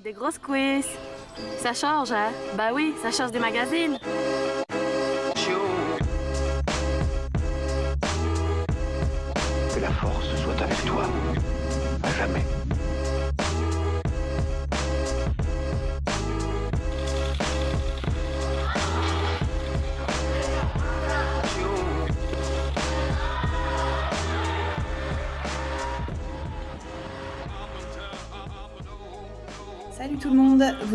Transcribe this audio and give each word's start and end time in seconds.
Des 0.00 0.12
grosses 0.12 0.38
quiz. 0.38 0.86
Ça 1.60 1.72
change, 1.74 2.12
hein? 2.12 2.30
Bah 2.54 2.70
oui, 2.72 2.94
ça 3.02 3.10
change 3.10 3.32
des 3.32 3.40
magazines. 3.40 3.98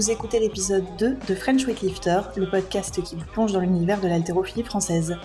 Vous 0.04 0.12
écoutez 0.12 0.41
l'épisode 0.41 0.84
2 1.00 1.16
de 1.30 1.34
French 1.34 1.66
Weightlifter, 1.66 2.20
le 2.36 2.50
podcast 2.50 3.02
qui 3.02 3.16
vous 3.16 3.23
plonge 3.23 3.54
dans 3.54 3.62
l'univers 3.62 4.02
de 4.02 4.10
l'haltérophilie 4.10 4.66
française. 4.66 5.16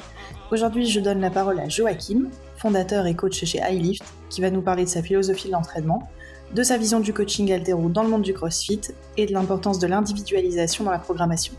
Aujourd'hui, 0.52 0.86
je 0.86 1.00
donne 1.00 1.20
la 1.20 1.30
parole 1.30 1.58
à 1.58 1.68
Joachim, 1.68 2.28
fondateur 2.56 3.06
et 3.06 3.16
coach 3.16 3.44
chez 3.44 3.58
iLift, 3.58 4.04
qui 4.30 4.40
va 4.40 4.52
nous 4.52 4.62
parler 4.62 4.84
de 4.84 4.88
sa 4.88 5.02
philosophie 5.02 5.48
de 5.48 5.52
l'entraînement, 5.52 6.08
de 6.54 6.62
sa 6.62 6.78
vision 6.78 7.00
du 7.00 7.12
coaching 7.12 7.50
haltéro 7.50 7.88
dans 7.88 8.04
le 8.04 8.08
monde 8.08 8.22
du 8.22 8.32
CrossFit 8.32 8.82
et 9.16 9.26
de 9.26 9.32
l'importance 9.32 9.80
de 9.80 9.88
l'individualisation 9.88 10.84
dans 10.84 10.92
la 10.92 11.00
programmation. 11.00 11.54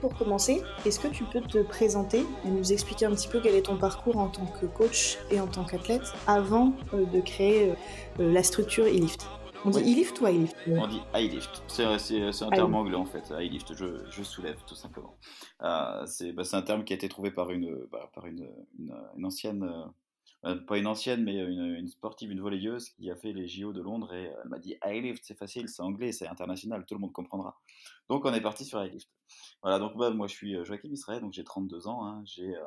Pour 0.00 0.12
commencer, 0.18 0.60
est-ce 0.84 0.98
que 0.98 1.06
tu 1.06 1.22
peux 1.22 1.40
te 1.40 1.58
présenter 1.58 2.26
et 2.44 2.48
nous 2.48 2.72
expliquer 2.72 3.06
un 3.06 3.12
petit 3.12 3.28
peu 3.28 3.38
quel 3.40 3.54
est 3.54 3.66
ton 3.66 3.76
parcours 3.76 4.16
en 4.16 4.26
tant 4.26 4.46
que 4.60 4.66
coach 4.66 5.18
et 5.30 5.38
en 5.38 5.46
tant 5.46 5.62
qu'athlète 5.62 6.14
avant 6.26 6.72
euh, 6.94 7.04
de 7.04 7.20
créer 7.20 7.74
euh, 8.18 8.32
la 8.32 8.42
structure 8.42 8.88
iLift? 8.88 9.24
On 9.64 9.70
dit 9.70 9.78
Oui. 9.78 9.92
e-lift 9.94 10.20
ou 10.20 10.26
iLift 10.26 10.56
On 10.66 10.86
dit 10.86 11.00
high 11.14 11.30
lift. 11.32 11.62
C'est 11.68 11.84
un 11.84 12.50
terme 12.50 12.74
anglais 12.74 12.96
en 12.96 13.06
fait. 13.06 13.32
High 13.36 13.50
lift, 13.52 13.74
je, 13.74 14.04
je 14.10 14.22
soulève 14.22 14.58
tout 14.66 14.74
simplement. 14.74 15.16
Euh, 15.62 16.06
c'est 16.06 16.32
bah, 16.32 16.44
c'est 16.44 16.56
un 16.56 16.62
terme 16.62 16.84
qui 16.84 16.92
a 16.92 16.96
été 16.96 17.08
trouvé 17.08 17.30
par 17.30 17.50
une, 17.50 17.86
bah, 17.90 18.10
par 18.14 18.26
une, 18.26 18.48
une, 18.78 18.94
une 19.16 19.24
ancienne, 19.26 19.68
euh, 20.44 20.54
pas 20.66 20.78
une 20.78 20.86
ancienne, 20.86 21.24
mais 21.24 21.34
une, 21.36 21.74
une 21.76 21.88
sportive, 21.88 22.30
une 22.30 22.40
volleyeuse 22.40 22.90
qui 22.90 23.10
a 23.10 23.16
fait 23.16 23.32
les 23.32 23.48
JO 23.48 23.72
de 23.72 23.80
Londres 23.82 24.14
et 24.14 24.30
elle 24.42 24.48
m'a 24.48 24.58
dit 24.58 24.76
high 24.84 25.02
lift, 25.02 25.24
c'est 25.26 25.36
facile, 25.36 25.68
c'est 25.68 25.82
anglais, 25.82 26.12
c'est 26.12 26.28
international, 26.28 26.84
tout 26.86 26.94
le 26.94 27.00
monde 27.00 27.12
comprendra. 27.12 27.58
Donc 28.08 28.24
on 28.24 28.32
est 28.32 28.40
parti 28.40 28.64
sur 28.64 28.82
high 28.84 28.92
lift. 28.92 29.08
Voilà, 29.62 29.78
donc 29.78 29.96
bah, 29.96 30.10
moi 30.10 30.26
je 30.28 30.34
suis 30.34 30.54
euh, 30.56 30.64
Joachim 30.64 30.90
Israël, 30.92 31.20
donc 31.20 31.32
j'ai 31.32 31.44
32 31.44 31.88
ans. 31.88 32.04
hein. 32.06 32.22
j'ai 32.24 32.54
euh, 32.54 32.60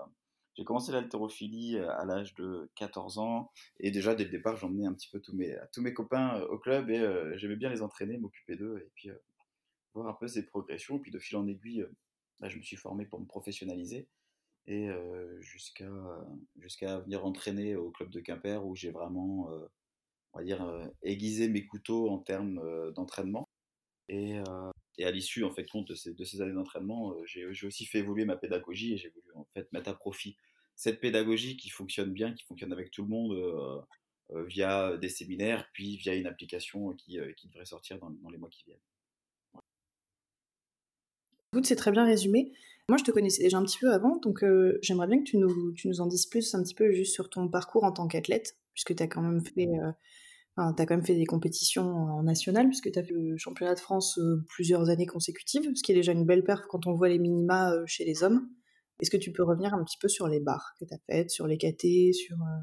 j'ai 0.55 0.66
commencé 0.66 0.91
l'haltérophilie 0.91 1.77
euh, 1.77 1.89
à 1.91 2.05
l'âge 2.05 2.35
de 2.35 2.69
14 2.75 3.19
ans 3.19 3.52
et 3.80 3.91
déjà 3.91 4.16
dès 4.16 4.25
le 4.25 4.30
départ 4.30 4.58
j'emmenais 4.58 4.85
un 4.85 4.93
petit 4.93 5.09
peu 5.09 5.19
tous 5.21 5.35
mes, 5.35 5.55
tous 5.71 5.81
mes 5.81 5.93
copains 5.93 6.39
euh, 6.39 6.47
au 6.47 6.59
club 6.59 6.89
et 6.89 6.99
euh, 6.99 7.38
j'aimais 7.38 7.55
bien 7.55 7.69
les 7.69 7.81
entraîner, 7.81 8.17
m'occuper 8.17 8.55
d'eux 8.55 8.80
et 8.85 8.91
puis 8.95 9.09
voir 9.93 10.08
un 10.08 10.13
peu 10.13 10.27
ces 10.27 10.45
progressions. 10.45 10.99
Puis 10.99 11.11
de 11.11 11.19
fil 11.19 11.38
en 11.38 11.47
aiguille, 11.47 11.85
là, 12.39 12.49
je 12.49 12.58
me 12.58 12.63
suis 12.63 12.77
formé 12.77 13.05
pour 13.05 13.19
me 13.19 13.25
professionnaliser 13.25 14.08
et 14.67 14.89
jusqu'à 15.39 15.89
jusqu'à 16.59 16.99
venir 16.99 17.25
entraîner 17.25 17.75
au 17.75 17.89
club 17.89 18.09
de 18.09 18.19
Quimper 18.21 18.65
où 18.65 18.75
j'ai 18.75 18.91
vraiment, 18.91 19.49
on 20.33 20.38
va 20.38 20.45
dire, 20.45 20.91
aiguisé 21.02 21.49
mes 21.49 21.65
couteaux 21.65 22.09
en 22.09 22.19
termes 22.19 22.61
d'entraînement. 22.93 23.49
Et, 24.08 24.39
et 24.97 25.06
à 25.06 25.11
l'issue, 25.11 25.44
en 25.44 25.52
fait, 25.52 25.66
compte 25.66 25.88
de 25.88 25.95
ces, 25.95 26.42
années 26.42 26.53
d'entraînement, 26.53 27.14
euh, 27.14 27.25
j'ai 27.25 27.66
aussi 27.66 27.86
fait 27.86 28.00
évoluer 28.00 28.25
ma 28.25 28.36
pédagogie 28.36 28.94
et 28.94 28.98
j'ai 28.98 29.09
voulu 29.09 29.28
en 29.36 29.48
fait 29.53 29.72
mettre 29.72 29.89
à 29.89 29.94
profit 29.94 30.36
cette 30.75 31.00
pédagogie 31.00 31.58
qui 31.58 31.70
fonctionne 31.70 32.11
bien, 32.11 32.33
qui 32.33 32.44
fonctionne 32.44 32.73
avec 32.73 32.92
tout 32.92 33.03
le 33.03 33.08
monde 33.08 33.33
euh, 33.33 33.80
euh, 34.31 34.45
via 34.45 34.98
des 34.98 35.09
séminaires, 35.09 35.70
puis 35.73 35.98
via 35.98 36.16
une 36.16 36.28
application 36.28 36.94
qui, 36.94 37.17
devrait 37.45 37.66
sortir 37.66 38.00
dans, 38.00 38.30
les 38.30 38.38
mois 38.38 38.50
qui 38.50 38.64
viennent. 38.66 38.80
Écoute, 41.53 41.66
c'est 41.66 41.76
très 41.76 41.92
bien 41.92 42.05
résumé. 42.05 42.52
Moi, 42.89 42.98
je 42.98 43.03
te 43.03 43.11
connaissais 43.11 43.44
déjà 43.44 43.58
un 43.58 43.64
petit 43.64 43.78
peu 43.78 43.92
avant, 43.94 44.17
donc 44.17 44.44
j'aimerais 44.81 45.08
bien 45.08 45.20
que 45.20 45.23
tu 45.23 45.38
nous, 45.38 46.02
en 46.02 46.08
dises 46.08 46.26
plus 46.26 46.55
un 46.55 46.64
petit 46.64 46.73
peu 46.73 46.92
juste 46.94 47.14
sur 47.14 47.30
ton 47.30 47.48
parcours 47.48 47.83
en 47.83 47.92
tant 47.92 48.08
qu'athlète, 48.08 48.58
puisque 48.73 48.95
tu 48.95 49.04
as 49.04 49.08
quand 49.08 49.21
même 49.21 49.45
fait, 49.45 49.67
enfin, 50.56 50.73
t'as 50.73 50.86
quand 50.86 50.95
même 50.95 51.06
fait 51.06 51.16
des 51.16 51.26
compétitions 51.26 51.84
en 51.84 52.23
national, 52.23 52.67
puisque 52.67 52.92
tu 52.92 53.00
as 53.00 53.04
fait 53.04 53.14
le 53.14 53.38
championnat 53.38 53.76
de 53.76 53.80
France 53.80 54.17
euh, 54.17 54.44
plusieurs 54.50 54.89
années 54.89 55.06
consécutives, 55.06 55.70
ce 55.76 55.84
qui 55.84 55.92
est 55.92 55.95
déjà 55.95 56.12
une 56.12 56.26
belle 56.26 56.44
perf 56.44 56.66
quand 56.67 56.88
on 56.88 56.94
voit 56.94 57.10
les 57.10 57.20
minima 57.20 57.73
euh, 57.73 57.84
chez 57.86 58.06
les 58.06 58.23
hommes. 58.23 58.50
Est-ce 59.02 59.10
que 59.10 59.17
tu 59.17 59.32
peux 59.32 59.44
revenir 59.44 59.73
un 59.73 59.84
petit 59.84 59.98
peu 59.98 60.08
sur 60.08 60.28
les 60.28 60.39
barres 60.39 60.76
que 60.80 60.86
tu 60.86 60.94
as 60.94 61.00
faites, 61.08 61.32
sur 61.32 61.48
les 61.48 61.58
KT, 61.58 62.14
sur, 62.14 62.38
euh, 62.42 62.62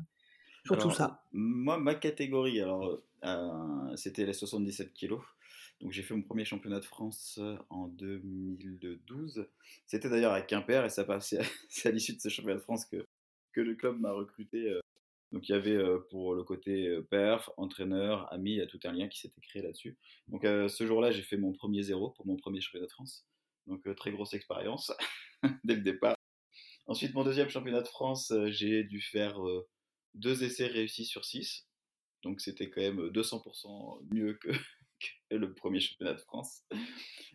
sur 0.64 0.78
tout 0.78 0.90
ça? 0.90 1.24
Moi, 1.32 1.78
ma 1.78 1.94
catégorie, 1.94 2.60
alors, 2.60 3.02
euh, 3.24 3.96
c'était 3.96 4.24
les 4.24 4.32
77 4.32 4.92
kilos. 4.92 5.22
Donc, 5.80 5.92
j'ai 5.92 6.02
fait 6.02 6.14
mon 6.14 6.22
premier 6.22 6.44
championnat 6.44 6.80
de 6.80 6.84
France 6.84 7.40
en 7.70 7.88
2012. 7.88 9.48
C'était 9.86 10.08
d'ailleurs 10.08 10.32
à 10.32 10.42
Quimper 10.42 10.84
et 10.84 10.90
c'est 11.68 11.88
à 11.88 11.90
l'issue 11.90 12.14
de 12.14 12.20
ce 12.20 12.28
championnat 12.28 12.56
de 12.56 12.62
France 12.62 12.84
que, 12.84 13.04
que 13.52 13.60
le 13.60 13.74
club 13.74 13.98
m'a 14.00 14.12
recruté. 14.12 14.72
Donc, 15.32 15.48
il 15.48 15.52
y 15.52 15.54
avait 15.54 15.76
euh, 15.76 15.98
pour 16.10 16.34
le 16.34 16.42
côté 16.42 16.98
perf, 17.10 17.50
entraîneur, 17.56 18.32
ami, 18.32 18.52
il 18.52 18.56
y 18.56 18.62
a 18.62 18.66
tout 18.66 18.80
un 18.84 18.92
lien 18.92 19.08
qui 19.08 19.18
s'était 19.18 19.40
créé 19.40 19.62
là-dessus. 19.62 19.98
Donc, 20.28 20.44
euh, 20.44 20.68
ce 20.68 20.86
jour-là, 20.86 21.10
j'ai 21.10 21.22
fait 21.22 21.36
mon 21.36 21.52
premier 21.52 21.82
zéro 21.82 22.10
pour 22.10 22.26
mon 22.26 22.36
premier 22.36 22.60
championnat 22.60 22.86
de 22.86 22.92
France. 22.92 23.26
Donc, 23.66 23.82
très 23.96 24.10
grosse 24.10 24.32
expérience 24.34 24.92
dès 25.64 25.74
le 25.74 25.82
départ. 25.82 26.16
Ensuite, 26.86 27.14
mon 27.14 27.24
deuxième 27.24 27.50
championnat 27.50 27.82
de 27.82 27.88
France, 27.88 28.32
j'ai 28.46 28.84
dû 28.84 29.02
faire 29.02 29.38
deux 30.14 30.42
essais 30.44 30.66
réussis 30.66 31.04
sur 31.04 31.24
six. 31.24 31.66
Donc 32.22 32.40
c'était 32.40 32.68
quand 32.68 32.80
même 32.80 33.10
200% 33.10 34.00
mieux 34.10 34.34
que, 34.34 34.48
que 35.30 35.36
le 35.36 35.54
premier 35.54 35.80
championnat 35.80 36.14
de 36.14 36.20
France. 36.20 36.62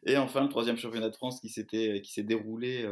Et 0.06 0.18
enfin, 0.18 0.44
le 0.44 0.50
troisième 0.50 0.78
championnat 0.78 1.10
de 1.10 1.16
France 1.16 1.40
qui 1.40 1.50
s'était 1.50 2.02
qui 2.02 2.12
s'est 2.12 2.24
déroulé. 2.24 2.86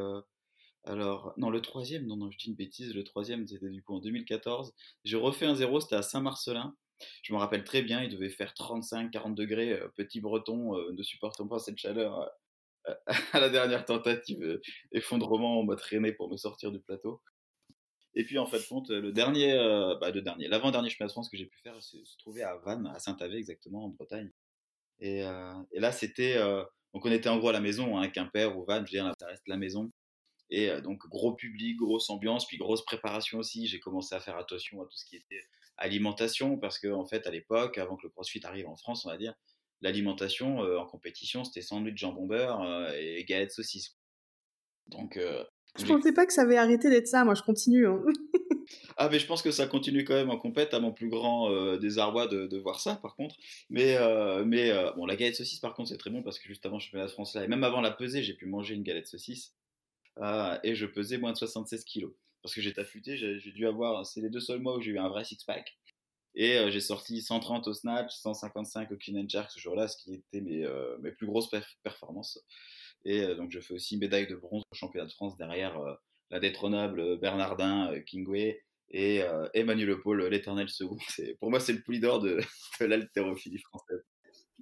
Alors, 0.84 1.34
non, 1.38 1.50
le 1.50 1.62
troisième, 1.62 2.08
non, 2.08 2.18
non, 2.18 2.31
je 2.31 2.38
dis 2.38 2.50
une 2.50 2.56
bêtise. 2.56 2.94
Le 2.96 3.03
troisième, 3.03 3.47
c'était 3.47 3.69
du 3.69 3.84
coup 3.84 3.96
en 3.96 4.00
2014. 4.00 4.74
J'ai 5.03 5.18
refait 5.18 5.46
un 5.46 5.56
zéro, 5.56 5.80
c'était 5.80 5.96
à 5.96 6.02
Saint-Marcelin. 6.02 6.75
Je 7.24 7.34
me 7.34 7.40
rappelle 7.40 7.64
très 7.64 7.81
bien, 7.81 8.03
il 8.03 8.09
devait 8.09 8.30
faire 8.30 8.53
35-40 8.53 9.36
degrés. 9.36 9.74
euh, 9.74 9.88
petit 9.96 10.22
breton, 10.22 10.75
euh, 10.75 10.92
ne 10.94 11.03
supportant 11.03 11.47
pas 11.47 11.59
cette 11.59 11.78
chaleur. 11.78 12.19
euh, 12.88 12.94
à 13.34 13.40
la 13.40 13.50
dernière 13.50 13.86
tentative, 13.86 14.59
effondrement, 14.92 15.59
on 15.59 15.64
m'a 15.66 15.75
traîné 15.75 16.14
pour 16.14 16.30
me 16.31 16.38
sortir 16.38 16.72
du 16.72 16.80
plateau. 16.80 17.22
Et 18.16 18.25
puis 18.25 18.38
en 18.40 18.46
fait, 18.48 18.68
compte, 18.68 18.90
le 18.90 19.12
dernier, 19.12 19.53
bah, 20.02 20.12
le 20.12 20.22
dernier, 20.22 20.48
l'avant-dernier 20.48 20.90
championnat 20.90 21.08
de 21.08 21.12
France 21.13 21.30
que 21.30 21.38
j'ai 21.38 21.46
pu 21.46 21.59
faire 21.63 21.81
se, 21.81 22.03
se 22.03 22.18
trouvait 22.18 22.44
à 22.44 22.58
Vannes, 22.58 22.92
à 22.94 23.00
Saint-Avé 23.00 23.38
exactement, 23.38 23.86
en 23.86 23.90
Bretagne. 23.90 24.31
Et, 25.00 25.22
là, 25.22 25.92
c'était, 25.94 26.38
donc 26.94 27.06
on 27.06 27.12
était 27.12 27.30
en 27.30 27.38
gros 27.38 27.50
à 27.50 27.53
la 27.53 27.62
maison, 27.62 27.98
hein, 27.98 28.09
Quimper 28.09 28.58
ou 28.58 28.66
Vannes, 28.66 28.86
je 28.86 28.98
veux 28.98 29.03
dire, 29.03 29.13
ça 29.18 29.28
reste 29.28 29.48
la 29.48 29.58
maison. 29.58 29.92
Et 30.51 30.69
donc 30.81 31.07
gros 31.07 31.34
public, 31.34 31.78
grosse 31.78 32.09
ambiance, 32.09 32.45
puis 32.45 32.57
grosse 32.57 32.84
préparation 32.85 33.39
aussi. 33.39 33.67
J'ai 33.67 33.79
commencé 33.79 34.13
à 34.13 34.19
faire 34.19 34.35
attention 34.38 34.81
à 34.81 34.85
tout 34.85 34.97
ce 34.97 35.06
qui 35.06 35.16
était 35.16 35.44
alimentation, 35.78 36.57
parce 36.57 36.78
que 36.78 36.89
en 36.91 37.06
fait, 37.06 37.25
à 37.25 37.31
l'époque, 37.31 37.78
avant 37.78 37.95
que 37.95 38.03
le 38.03 38.09
CrossFit 38.09 38.41
arrive 38.45 38.67
en 38.67 38.75
France, 38.75 39.06
on 39.06 39.09
va 39.09 39.17
dire, 39.17 39.34
l'alimentation 39.81 40.63
euh, 40.63 40.78
en 40.78 40.85
compétition, 40.85 41.44
c'était 41.44 41.62
sandwich 41.62 41.97
jambon 41.97 42.28
beurre 42.28 42.62
euh, 42.62 42.91
et 42.95 43.23
galettes 43.25 43.51
saucisses. 43.51 43.97
Donc 44.88 45.17
euh, 45.17 45.44
Je 45.79 45.85
pensais 45.85 46.12
pas 46.13 46.25
que 46.25 46.34
ça 46.34 46.41
avait 46.44 46.57
arrêté 46.57 46.89
d'être 46.89 47.07
ça, 47.07 47.23
moi 47.23 47.33
je 47.33 47.41
continue. 47.41 47.88
hein. 47.88 48.03
Ah, 48.95 49.09
mais 49.09 49.19
je 49.19 49.25
pense 49.25 49.41
que 49.41 49.51
ça 49.51 49.68
continue 49.68 50.06
quand 50.06 50.13
même 50.13 50.29
en 50.29 50.38
compète, 50.38 50.73
à 50.73 50.79
mon 50.79 50.94
plus 50.94 51.09
grand 51.09 51.50
désarroi 51.78 52.28
de, 52.28 52.47
de 52.47 52.57
voir 52.57 52.79
ça, 52.79 52.95
par 52.95 53.16
contre. 53.16 53.35
Mais, 53.69 53.97
mais 54.45 54.72
bon, 54.95 55.06
la 55.06 55.18
galette 55.18 55.35
saucisse, 55.35 55.59
par 55.59 55.73
contre, 55.73 55.89
c'est 55.89 55.97
très 55.97 56.09
bon 56.09 56.23
parce 56.23 56.39
que 56.39 56.47
juste 56.47 56.66
avant 56.66 56.78
le 56.78 56.81
championnat 56.81 57.07
de 57.07 57.12
France, 57.12 57.35
là, 57.35 57.44
et 57.44 57.47
même 57.50 57.66
avant 57.66 57.81
la 57.81 57.91
pesée, 57.91 58.23
j'ai 58.23 58.33
pu 58.33 58.45
manger 58.45 58.75
une 58.75 58.83
galette 58.83 59.07
saucisse. 59.07 59.53
Euh, 60.20 60.58
et 60.64 60.76
je 60.76 60.86
pesais 60.86 61.18
moins 61.18 61.32
de 61.32 61.38
76 61.38 61.84
kilos. 61.86 62.14
Parce 62.44 62.56
que 62.56 62.62
j'étais 62.62 62.82
affûté, 62.82 63.18
j'ai 63.18 63.52
dû 63.52 63.68
avoir, 63.68 64.06
c'est 64.06 64.22
les 64.22 64.30
deux 64.30 64.40
seuls 64.40 64.60
mois 64.60 64.76
où 64.78 64.82
j'ai 64.82 64.92
eu 64.92 65.00
un 65.00 65.10
vrai 65.10 65.24
six-pack. 65.24 65.78
Et 66.36 66.58
euh, 66.58 66.72
j'ai 66.72 66.80
sorti 66.80 67.22
130 67.22 67.68
au 67.68 67.74
snatch, 67.74 68.14
155 68.16 68.92
au 68.92 68.98
clean 68.98 69.20
and 69.22 69.30
jerk 69.30 69.52
ce 69.52 69.60
jour-là, 69.60 69.88
ce 69.88 69.98
qui 69.98 70.14
était 70.16 70.42
mes, 70.42 70.66
euh, 70.66 70.98
mes 71.00 71.12
plus 71.12 71.28
grosses 71.28 71.52
perf- 71.52 71.75
performances. 71.84 72.40
Et 73.06 73.22
euh, 73.22 73.36
donc 73.36 73.52
je 73.52 73.60
fais 73.60 73.74
aussi 73.74 73.98
médaille 73.98 74.28
de 74.28 74.36
bronze 74.36 74.63
au 74.72 74.75
championnat 74.75 75.08
de 75.08 75.12
France 75.12 75.38
derrière 75.38 75.78
la 76.30 76.40
détrônable 76.40 77.19
Bernardin, 77.19 77.94
Kingway 78.06 78.64
et 78.90 79.22
Emmanuel 79.54 80.00
Paul, 80.02 80.25
l'éternel 80.28 80.69
second. 80.69 80.98
Pour 81.40 81.50
moi, 81.50 81.60
c'est 81.60 81.74
le 81.74 81.81
poulidor 81.81 82.19
de, 82.22 82.40
de 82.80 82.86
l'haltérophilie 82.86 83.60
française. 83.60 84.04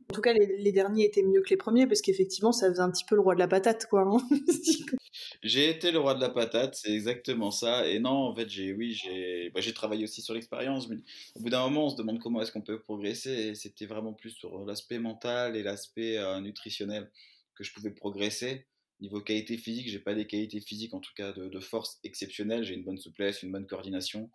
En 0.09 0.15
tout 0.15 0.21
cas, 0.21 0.33
les, 0.33 0.71
derniers 0.71 1.05
étaient 1.05 1.21
mieux 1.21 1.41
que 1.41 1.51
les 1.51 1.57
premiers 1.57 1.85
parce 1.85 2.01
qu'effectivement, 2.01 2.51
ça 2.51 2.67
faisait 2.69 2.81
un 2.81 2.89
petit 2.89 3.05
peu 3.05 3.13
le 3.13 3.21
roi 3.21 3.35
de 3.35 3.39
la 3.39 3.47
patate, 3.47 3.85
quoi. 3.85 4.01
hein. 4.01 4.17
J'ai 5.43 5.69
été 5.69 5.91
le 5.91 5.99
roi 5.99 6.15
de 6.15 6.21
la 6.21 6.29
patate, 6.29 6.75
c'est 6.75 6.91
exactement 6.91 7.51
ça. 7.51 7.87
Et 7.87 7.99
non, 7.99 8.11
en 8.11 8.33
fait, 8.33 8.49
j'ai, 8.49 8.73
oui, 8.73 8.93
j'ai, 8.93 9.51
bah, 9.51 9.61
travaillé 9.73 10.03
aussi 10.03 10.21
sur 10.21 10.33
l'expérience. 10.33 10.89
Mais 10.89 10.97
au 11.35 11.41
bout 11.41 11.49
d'un 11.49 11.61
moment, 11.61 11.85
on 11.85 11.89
se 11.89 11.95
demande 11.95 12.19
comment 12.19 12.41
est-ce 12.41 12.51
qu'on 12.51 12.61
peut 12.61 12.79
progresser. 12.79 13.53
C'était 13.53 13.85
vraiment 13.85 14.13
plus 14.13 14.31
sur 14.31 14.65
l'aspect 14.65 14.97
mental 14.99 15.55
et 15.55 15.61
l'aspect 15.61 16.17
euh, 16.17 16.41
nutritionnel 16.41 17.11
que 17.55 17.63
je 17.63 17.71
pouvais 17.71 17.91
progresser. 17.91 18.65
Niveau 19.01 19.21
qualité 19.21 19.57
physique, 19.57 19.89
j'ai 19.89 19.99
pas 19.99 20.15
des 20.15 20.25
qualités 20.25 20.59
physiques, 20.59 20.93
en 20.93 20.99
tout 20.99 21.13
cas 21.15 21.31
de, 21.33 21.59
force 21.59 21.99
exceptionnelle. 22.03 22.63
J'ai 22.63 22.73
une 22.73 22.83
bonne 22.83 22.97
souplesse, 22.97 23.43
une 23.43 23.51
bonne 23.51 23.67
coordination. 23.67 24.29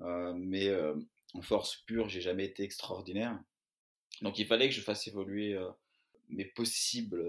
Euh, 0.00 0.32
mais 0.34 0.68
euh, 0.68 0.94
en 1.34 1.42
force 1.42 1.76
pure, 1.86 2.08
j'ai 2.08 2.20
jamais 2.20 2.46
été 2.46 2.62
extraordinaire. 2.62 3.38
Donc 4.22 4.38
il 4.38 4.46
fallait 4.46 4.68
que 4.68 4.74
je 4.74 4.80
fasse 4.80 5.06
évoluer 5.06 5.54
euh, 5.54 5.68
mes 6.28 6.44
possibles, 6.44 7.22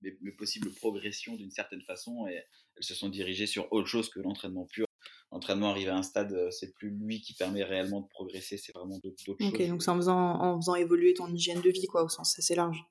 mes, 0.00 0.16
mes 0.20 0.32
possibles 0.32 0.72
progressions 0.74 1.36
d'une 1.36 1.50
certaine 1.50 1.82
façon 1.82 2.26
et 2.26 2.44
elles 2.76 2.84
se 2.84 2.94
sont 2.94 3.08
dirigées 3.08 3.46
sur 3.46 3.72
autre 3.72 3.88
chose 3.88 4.08
que 4.08 4.20
l'entraînement 4.20 4.66
pur. 4.66 4.86
L'entraînement 5.32 5.70
arrivé 5.70 5.88
à 5.88 5.96
un 5.96 6.02
stade, 6.02 6.32
euh, 6.34 6.50
c'est 6.50 6.74
plus 6.74 6.90
lui 6.90 7.22
qui 7.22 7.32
permet 7.32 7.64
réellement 7.64 8.02
de 8.02 8.08
progresser, 8.08 8.58
c'est 8.58 8.72
vraiment 8.72 8.98
d'autres 8.98 9.22
choses. 9.24 9.36
Ok, 9.40 9.66
donc 9.66 9.82
c'est 9.82 9.90
en 9.90 9.96
faisant, 9.96 10.18
en 10.18 10.60
faisant 10.60 10.74
évoluer 10.74 11.14
ton 11.14 11.32
hygiène 11.32 11.62
de 11.62 11.70
vie, 11.70 11.86
quoi, 11.86 12.04
au 12.04 12.10
sens 12.10 12.38
assez 12.38 12.54
large. 12.54 12.84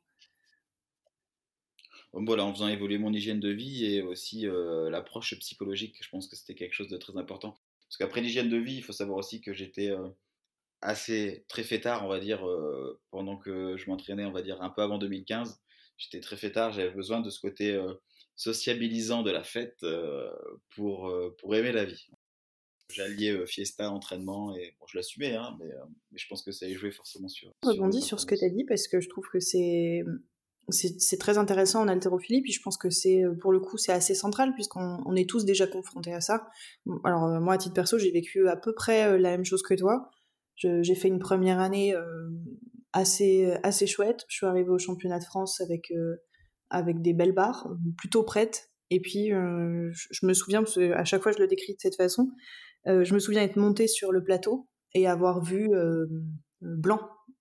Voilà, 2.13 2.43
en 2.43 2.53
faisant 2.53 2.67
évoluer 2.67 2.97
mon 2.97 3.13
hygiène 3.13 3.39
de 3.39 3.49
vie 3.49 3.85
et 3.85 4.01
aussi 4.01 4.47
euh, 4.47 4.89
l'approche 4.89 5.37
psychologique, 5.39 5.95
je 6.01 6.09
pense 6.09 6.27
que 6.27 6.35
c'était 6.35 6.55
quelque 6.55 6.73
chose 6.73 6.89
de 6.89 6.97
très 6.97 7.15
important. 7.15 7.57
Parce 7.87 7.97
qu'après 7.97 8.21
l'hygiène 8.21 8.49
de 8.49 8.57
vie, 8.57 8.75
il 8.75 8.83
faut 8.83 8.91
savoir 8.91 9.19
aussi 9.19 9.39
que 9.39 9.53
j'étais 9.53 9.91
euh, 9.91 10.09
assez 10.81 11.45
très 11.47 11.63
fêtard, 11.63 12.05
on 12.05 12.09
va 12.09 12.19
dire, 12.19 12.45
pendant 13.11 13.37
que 13.37 13.77
je 13.77 13.89
m'entraînais, 13.89 14.25
on 14.25 14.31
va 14.31 14.41
dire 14.41 14.61
un 14.61 14.69
peu 14.69 14.81
avant 14.81 14.97
2015. 14.97 15.59
J'étais 15.97 16.19
très 16.19 16.35
fêtard, 16.35 16.71
j'avais 16.71 16.91
besoin 16.91 17.21
de 17.21 17.29
ce 17.29 17.39
côté 17.39 17.79
sociabilisant 18.35 19.21
de 19.21 19.31
la 19.31 19.43
fête 19.43 19.85
pour, 20.71 21.13
pour 21.37 21.55
aimer 21.55 21.71
la 21.71 21.85
vie. 21.85 22.07
J'alliais 22.89 23.45
fiesta, 23.45 23.89
entraînement, 23.89 24.55
et 24.55 24.75
bon, 24.79 24.85
je 24.87 24.97
l'assumais, 24.97 25.35
hein, 25.35 25.55
mais, 25.59 25.69
mais, 26.11 26.17
je 26.17 26.27
pense 26.27 26.43
que 26.43 26.51
ça 26.51 26.65
a 26.65 26.73
joué 26.73 26.91
forcément 26.91 27.29
sur. 27.29 27.53
Je 27.63 27.69
rebondis 27.69 28.01
sur, 28.01 28.19
ce 28.19 28.25
que 28.25 28.35
tu 28.35 28.43
as 28.43 28.49
dit 28.49 28.65
parce 28.65 28.87
que 28.87 28.99
je 28.99 29.07
trouve 29.07 29.27
que 29.31 29.39
c'est. 29.39 30.03
C'est 30.69 31.17
très 31.17 31.37
intéressant 31.37 31.81
en 31.81 31.87
haltérophilie, 31.87 32.41
puis 32.41 32.53
je 32.53 32.61
pense 32.61 32.77
que 32.77 32.89
c'est, 32.89 33.23
pour 33.41 33.51
le 33.51 33.59
coup, 33.59 33.77
c'est 33.77 33.91
assez 33.91 34.15
central, 34.15 34.53
puisqu'on 34.53 35.01
on 35.05 35.15
est 35.15 35.29
tous 35.29 35.43
déjà 35.43 35.67
confrontés 35.67 36.13
à 36.13 36.21
ça. 36.21 36.47
Alors, 37.03 37.27
moi, 37.41 37.55
à 37.55 37.57
titre 37.57 37.73
perso, 37.73 37.97
j'ai 37.97 38.11
vécu 38.11 38.47
à 38.47 38.55
peu 38.55 38.73
près 38.73 39.17
la 39.17 39.31
même 39.31 39.43
chose 39.43 39.63
que 39.63 39.73
toi. 39.73 40.11
J'ai 40.55 40.95
fait 40.95 41.07
une 41.07 41.19
première 41.19 41.59
année 41.59 41.95
assez, 42.93 43.51
assez 43.63 43.87
chouette. 43.87 44.25
Je 44.27 44.35
suis 44.35 44.45
arrivée 44.45 44.69
au 44.69 44.77
championnat 44.77 45.19
de 45.19 45.23
France 45.23 45.59
avec, 45.61 45.91
avec 46.69 47.01
des 47.01 47.13
belles 47.13 47.33
barres, 47.33 47.67
plutôt 47.97 48.23
prêtes. 48.23 48.69
Et 48.91 48.99
puis, 48.99 49.29
je, 49.29 50.25
me 50.25 50.33
souviens, 50.33 50.61
parce 50.61 50.75
que 50.75 50.91
à 50.91 51.03
chaque 51.03 51.23
fois 51.23 51.31
je 51.31 51.39
le 51.39 51.47
décris 51.47 51.73
de 51.73 51.79
cette 51.79 51.95
façon, 51.95 52.29
euh, 52.87 53.03
je 53.03 53.13
me 53.13 53.19
souviens 53.19 53.43
être 53.43 53.57
montée 53.57 53.87
sur 53.87 54.11
le 54.11 54.23
plateau 54.23 54.67
et 54.93 55.07
avoir 55.07 55.43
vu 55.43 55.73
euh, 55.73 56.05
blanc. 56.61 56.99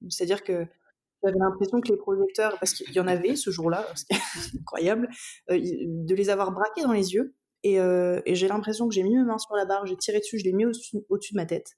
C'est-à-dire 0.08 0.42
que 0.42 0.66
j'avais 1.22 1.38
l'impression 1.38 1.80
que 1.80 1.90
les 1.90 1.96
projecteurs, 1.96 2.58
parce 2.58 2.72
qu'il 2.72 2.92
y 2.92 3.00
en 3.00 3.06
avait 3.06 3.36
ce 3.36 3.50
jour-là, 3.50 3.86
c'est 3.94 4.58
incroyable, 4.58 5.08
euh, 5.50 5.58
de 5.58 6.14
les 6.14 6.30
avoir 6.30 6.52
braqués 6.52 6.82
dans 6.82 6.92
les 6.92 7.14
yeux. 7.14 7.34
Et, 7.62 7.76
j'ai 8.26 8.48
l'impression 8.48 8.88
que 8.88 8.94
j'ai 8.94 9.02
mis 9.02 9.16
mes 9.16 9.24
mains 9.24 9.38
sur 9.38 9.54
la 9.54 9.66
barre, 9.66 9.84
j'ai 9.84 9.96
tiré 9.96 10.18
dessus, 10.18 10.38
je 10.38 10.44
l'ai 10.44 10.52
mis 10.52 10.64
au-dessus 10.64 11.34
de 11.34 11.36
ma 11.36 11.44
tête. 11.44 11.76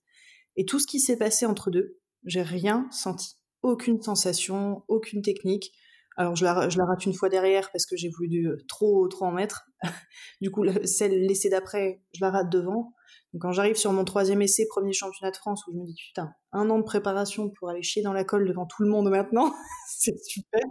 Et 0.57 0.65
tout 0.65 0.79
ce 0.79 0.87
qui 0.87 1.01
s'est 1.01 1.17
passé 1.17 1.47
entre 1.47 1.71
deux, 1.71 1.99
j'ai 2.25 2.43
rien 2.43 2.89
senti. 2.91 3.37
Aucune 3.63 4.01
sensation, 4.03 4.83
aucune 4.89 5.23
technique. 5.23 5.73
Alors 6.17 6.37
je 6.37 6.45
la, 6.45 6.69
je 6.69 6.77
la 6.79 6.85
rate 6.85 7.07
une 7.07 7.15
fois 7.15 7.29
derrière 7.29 7.71
parce 7.73 7.87
que 7.87 7.97
j'ai 7.97 8.11
voulu 8.11 8.49
trop, 8.69 9.09
trop 9.09 9.25
en 9.25 9.33
mettre. 9.33 9.67
du 10.41 10.51
coup, 10.51 10.65
celle 10.85 11.27
laissée 11.27 11.49
d'après, 11.49 12.03
je 12.13 12.21
la 12.21 12.31
rate 12.31 12.51
devant. 12.51 12.93
Donc 13.33 13.43
quand 13.43 13.53
j'arrive 13.53 13.77
sur 13.77 13.93
mon 13.93 14.05
troisième 14.05 14.43
essai, 14.43 14.67
premier 14.69 14.93
championnat 14.93 15.31
de 15.31 15.37
France, 15.37 15.67
où 15.67 15.73
je 15.73 15.79
me 15.79 15.87
dis 15.87 15.95
putain, 16.09 16.33
un 16.53 16.69
an 16.69 16.79
de 16.79 16.85
préparation 16.85 17.51
pour 17.51 17.71
aller 17.71 17.83
chier 17.83 18.03
dans 18.03 18.13
la 18.13 18.25
colle 18.25 18.47
devant 18.47 18.67
tout 18.67 18.83
le 18.83 18.91
monde 18.91 19.09
maintenant, 19.09 19.55
c'est 19.89 20.19
super. 20.23 20.63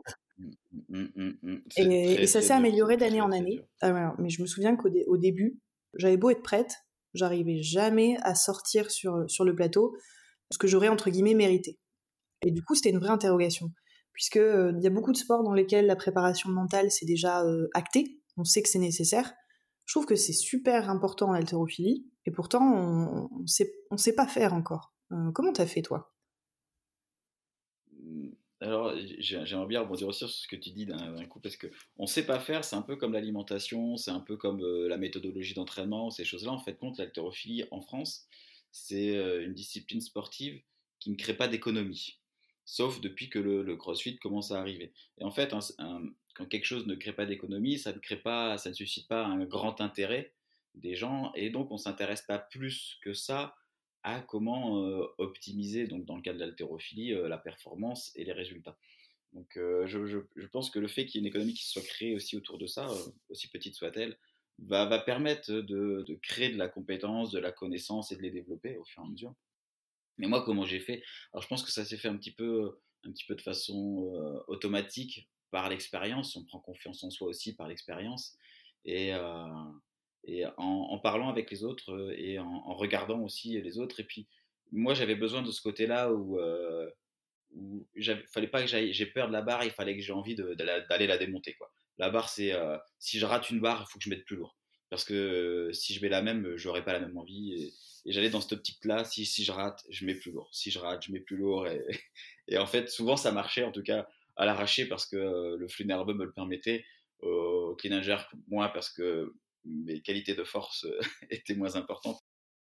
Mmh, 0.90 1.08
mmh, 1.16 1.32
mmh, 1.42 1.58
et, 1.78 2.28
ça 2.28 2.42
s'est 2.42 2.54
amélioré 2.54 2.98
d'année 2.98 3.22
en 3.22 3.32
année. 3.32 3.62
Ah, 3.82 4.14
mais 4.18 4.30
je 4.30 4.42
me 4.42 4.48
souviens 4.48 4.76
qu'au 4.76 5.18
début, 5.18 5.60
j'avais 5.96 6.18
beau 6.18 6.30
être 6.30 6.42
prête, 6.42 6.74
j'arrivais 7.14 7.62
jamais 7.62 8.18
à 8.22 8.36
sortir 8.36 8.92
sur, 8.92 9.18
le 9.18 9.56
plateau 9.56 9.96
ce 10.52 10.58
que 10.58 10.68
j'aurais 10.68 10.90
entre 10.90 11.10
guillemets 11.10 11.34
mérité. 11.34 11.80
Et 12.44 12.52
du 12.52 12.64
coup, 12.64 12.76
c'était 12.76 12.90
une 12.90 13.00
vraie 13.00 13.10
interrogation, 13.10 13.72
puisque 14.14 14.38
euh, 14.38 14.74
il 14.78 14.84
y 14.84 14.88
a 14.88 14.90
beaucoup 14.90 15.12
de 15.12 15.18
sports 15.18 15.44
dans 15.44 15.54
lesquels 15.54 15.86
la 15.86 15.96
préparation 15.96 16.50
mentale 16.50 16.92
c'est 16.92 17.06
déjà 17.06 17.44
euh, 17.44 17.68
acté, 17.74 18.20
on 18.38 18.44
sait 18.44 18.62
que 18.62 18.70
c'est 18.70 18.80
nécessaire. 18.80 19.34
Je 19.86 19.94
trouve 19.94 20.06
que 20.06 20.16
c'est 20.16 20.34
super 20.34 20.90
important 20.90 21.30
en 21.30 21.34
haltérophilie, 21.34 22.06
et 22.26 22.32
pourtant, 22.32 22.64
on 22.64 23.30
on 23.92 23.98
sait 23.98 24.16
pas 24.16 24.28
faire 24.28 24.54
encore. 24.54 24.94
Euh, 25.12 25.32
comment 25.34 25.54
t'as 25.54 25.66
fait, 25.66 25.82
toi? 25.82 26.14
Alors, 28.62 28.94
j'aimerais 29.18 29.66
bien 29.66 29.82
rebondir 29.82 30.08
aussi 30.08 30.20
sur 30.20 30.30
ce 30.30 30.48
que 30.48 30.56
tu 30.56 30.70
dis 30.70 30.86
d'un 30.86 31.26
coup, 31.26 31.40
parce 31.40 31.58
qu'on 31.58 32.04
ne 32.04 32.08
sait 32.08 32.26
pas 32.26 32.40
faire, 32.40 32.64
c'est 32.64 32.76
un 32.76 32.84
peu 32.84 32.96
comme 32.96 33.14
l'alimentation, 33.14 33.98
c'est 33.98 34.12
un 34.12 34.20
peu 34.20 34.38
comme 34.38 34.62
euh, 34.62 34.88
la 34.88 34.98
méthodologie 34.98 35.56
d'entraînement, 35.56 36.12
ces 36.12 36.26
choses-là. 36.26 36.52
En 36.52 36.60
fait, 36.60 36.78
compte 36.78 37.00
l'haltérophilie 37.00 37.64
en 37.72 37.82
France, 37.82 38.28
c'est 38.72 39.18
euh, 39.18 39.44
une 39.44 39.56
discipline 39.56 40.00
sportive 40.00 40.62
qui 41.00 41.10
ne 41.10 41.16
crée 41.16 41.34
pas 41.34 41.48
d'économie, 41.48 42.20
sauf 42.64 43.02
depuis 43.02 43.30
que 43.30 43.40
le, 43.40 43.76
CrossFit 43.76 44.18
commence 44.20 44.52
à 44.52 44.60
arriver. 44.60 44.94
Et 45.18 45.24
en 45.24 45.32
fait, 45.32 45.56
quand 46.36 46.46
quelque 46.46 46.66
chose 46.66 46.86
ne 46.86 46.94
crée 46.94 47.14
pas 47.14 47.26
d'économie, 47.26 47.80
ça 47.80 47.94
ne 47.94 47.98
crée 47.98 48.22
pas, 48.22 48.60
ça 48.60 48.70
ne 48.70 48.76
suscite 48.76 49.08
pas 49.08 49.26
un 49.26 49.44
grand 49.44 49.82
intérêt 49.82 50.34
des 50.76 50.96
gens 50.96 51.34
et 51.36 51.50
donc 51.50 51.70
on 51.72 51.78
s'intéresse 51.78 52.22
pas 52.22 52.38
plus 52.38 52.98
que 53.02 53.14
ça 53.14 53.56
à 54.04 54.22
comment 54.22 54.76
optimiser, 55.18 55.88
donc 55.88 56.06
dans 56.06 56.16
le 56.16 56.22
cas 56.22 56.34
de 56.34 56.40
l'haltérophilie, 56.40 57.14
la 57.14 57.38
performance 57.38 58.12
et 58.16 58.24
les 58.24 58.34
résultats. 58.34 58.78
Donc 59.34 59.48
je, 59.56 60.06
je, 60.36 60.48
pense 60.48 60.70
que 60.70 60.80
le 60.80 60.88
fait 60.88 61.06
qu'il 61.06 61.16
y 61.16 61.18
ait 61.20 61.28
une 61.28 61.28
économie 61.28 61.54
qui 61.54 61.66
soit 61.66 61.84
créée 61.84 62.16
aussi 62.16 62.36
autour 62.36 62.58
de 62.58 62.68
ça, 62.68 62.88
aussi 63.30 63.48
petite 63.50 63.76
soit-elle, 63.76 64.18
va, 64.60 64.86
va, 64.86 65.00
permettre 65.00 65.52
de, 65.52 66.04
de, 66.08 66.16
créer 66.16 66.50
de 66.50 66.58
la 66.58 66.68
compétence, 66.68 67.32
de 67.32 67.40
la 67.40 67.52
connaissance 67.52 68.12
et 68.12 68.18
de 68.18 68.22
les 68.22 68.32
développer 68.32 68.78
au 68.78 68.84
fur 68.86 69.04
et 69.04 69.06
à 69.06 69.10
mesure. 69.10 69.34
Mais 70.18 70.28
moi, 70.28 70.44
comment 70.44 70.66
j'ai 70.66 70.80
fait? 70.80 71.04
Alors 71.34 71.44
je 71.44 71.48
pense 71.48 71.64
que 71.64 71.72
ça 71.72 71.86
s'est 71.86 71.98
fait 71.98 72.10
un 72.10 72.18
petit 72.18 72.34
peu, 72.34 72.80
un 73.06 73.12
petit 73.12 73.26
peu 73.26 73.36
de 73.36 73.42
façon 73.42 74.12
automatique 74.48 75.30
par 75.52 75.70
l'expérience. 75.70 76.36
On 76.36 76.44
prend 76.44 76.60
confiance 76.60 77.04
en 77.04 77.10
soi 77.10 77.28
aussi 77.28 77.56
par 77.56 77.68
l'expérience. 77.68 78.36
Et, 78.86 79.14
et 80.24 80.46
en, 80.58 81.00
parlant 81.00 81.30
avec 81.30 81.50
les 81.50 81.64
autres 81.64 81.94
euh, 81.94 82.14
et 82.16 82.40
en, 82.40 82.76
regardant 82.76 83.22
aussi 83.22 83.60
les 83.62 83.80
autres. 83.80 84.00
Et 84.00 84.04
puis, 84.04 84.28
moi, 84.72 84.94
j'avais 84.94 85.16
besoin 85.16 85.42
de 85.42 85.52
ce 85.52 85.62
côté-là 85.62 86.12
où, 86.12 86.40
euh, 86.40 86.90
où 87.54 87.86
fallait 88.28 88.48
pas 88.48 88.64
que 88.64 88.68
j'ai 88.68 89.06
peur 89.06 89.28
de 89.28 89.34
la 89.34 89.42
barre, 89.42 89.64
il 89.64 89.72
fallait 89.72 89.96
que 89.96 90.02
j'ai 90.02 90.14
envie 90.14 90.36
d'aller 90.36 91.08
la 91.08 91.18
démonter. 91.18 91.54
Quoi. 91.54 91.72
La 91.98 92.10
barre, 92.10 92.30
c'est 92.30 92.54
euh, 92.54 92.78
si 93.00 93.20
je 93.20 93.26
rate 93.26 93.50
une 93.50 93.60
barre, 93.60 93.86
il 93.88 93.92
faut 93.92 94.00
que 94.00 94.06
je 94.06 94.10
mette 94.10 94.26
plus 94.26 94.38
lourd. 94.38 94.58
Parce 94.90 95.06
que 95.06 95.14
euh, 95.14 95.74
si 95.74 95.94
je 95.94 96.02
mets 96.02 96.10
la 96.10 96.22
même, 96.22 96.56
j'aurais 96.56 96.84
pas 96.84 96.94
la 96.94 97.00
même 97.00 97.18
envie. 97.18 97.54
Et, 97.54 97.74
j'allais 98.12 98.30
dans 98.30 98.42
cette 98.42 98.54
optique-là, 98.54 99.04
si, 99.04 99.26
si 99.26 99.44
je 99.44 99.52
rate, 99.52 99.84
je 99.90 100.06
mets 100.06 100.16
plus 100.16 100.32
lourd. 100.32 100.50
Si 100.52 100.72
je 100.72 100.80
rate, 100.80 101.06
je 101.06 101.12
mets 101.12 101.20
plus 101.20 101.38
lourd. 101.38 101.68
Et, 102.48 102.58
en 102.58 102.66
fait, 102.66 102.90
souvent, 102.90 103.18
ça 103.18 103.32
marchait, 103.32 103.64
en 103.64 103.72
tout 103.72 103.84
cas, 103.84 104.08
à 104.38 104.46
l'arracher 104.46 104.86
parce 104.86 105.06
que 105.06 105.56
le 105.56 105.68
flux 105.68 105.86
nerveux 105.86 106.14
me 106.14 106.26
le 106.26 106.32
permettait. 106.32 106.84
Au 107.20 107.76
clean 107.76 108.02
moins 108.48 108.70
parce 108.70 108.90
que 108.90 109.32
mes 109.66 110.02
qualités 110.02 110.36
de 110.36 110.44
force 110.44 110.86
euh, 110.86 111.00
étaient 111.30 111.56
moins 111.56 111.76
importantes. 111.76 112.20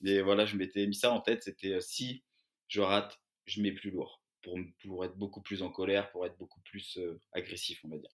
Mais 0.00 0.20
voilà, 0.20 0.46
je 0.46 0.56
m'étais 0.56 0.86
mis 0.86 0.94
ça 0.94 1.12
en 1.12 1.20
tête, 1.20 1.42
c'était 1.42 1.74
euh, 1.74 1.80
si 1.80 2.24
je 2.68 2.80
rate, 2.80 3.20
je 3.46 3.60
mets 3.60 3.72
plus 3.72 3.90
lourd 3.90 4.22
pour, 4.42 4.58
pour 4.82 5.04
être 5.04 5.16
beaucoup 5.16 5.42
plus 5.42 5.62
en 5.62 5.70
colère, 5.70 6.10
pour 6.10 6.26
être 6.26 6.36
beaucoup 6.38 6.60
plus 6.62 6.98
euh, 6.98 7.20
agressif, 7.32 7.80
on 7.84 7.88
va 7.88 7.98
dire. 7.98 8.10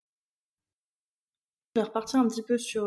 Je 1.74 1.80
vais 1.80 1.86
repartir 1.86 2.20
un 2.20 2.28
petit 2.28 2.42
peu 2.42 2.58
sur, 2.58 2.82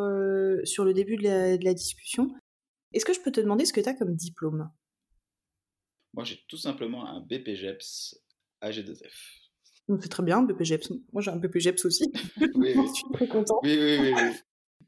sur 0.66 0.84
le 0.84 0.94
début 0.94 1.16
de 1.16 1.24
la, 1.24 1.58
de 1.58 1.64
la 1.64 1.74
discussion. 1.74 2.36
Est-ce 2.94 3.06
que 3.06 3.14
je 3.14 3.22
peux 3.22 3.32
te 3.32 3.40
demander 3.40 3.64
ce 3.64 3.72
que 3.72 3.80
tu 3.80 3.88
as 3.88 3.94
comme 3.94 4.16
diplôme? 4.16 4.70
Moi, 6.14 6.26
j'ai 6.26 6.44
tout 6.50 6.58
simplement 6.58 7.08
un 7.08 7.22
BPGEPS 7.22 8.22
AG2F. 8.62 9.42
C'est 10.00 10.10
très 10.10 10.24
bien, 10.24 10.42
BPGEPS. 10.44 10.92
Moi, 11.14 11.22
j'ai 11.22 11.32
un 11.32 11.38
BPGEPS 11.38 11.86
aussi. 11.86 12.12
Oui, 12.56 12.74
je 12.76 12.94
suis 12.94 13.12
très 13.14 13.28
content. 13.28 13.60
Oui, 13.64 13.78
oui, 13.78 13.98
oui. 14.02 14.14
oui. 14.14 14.36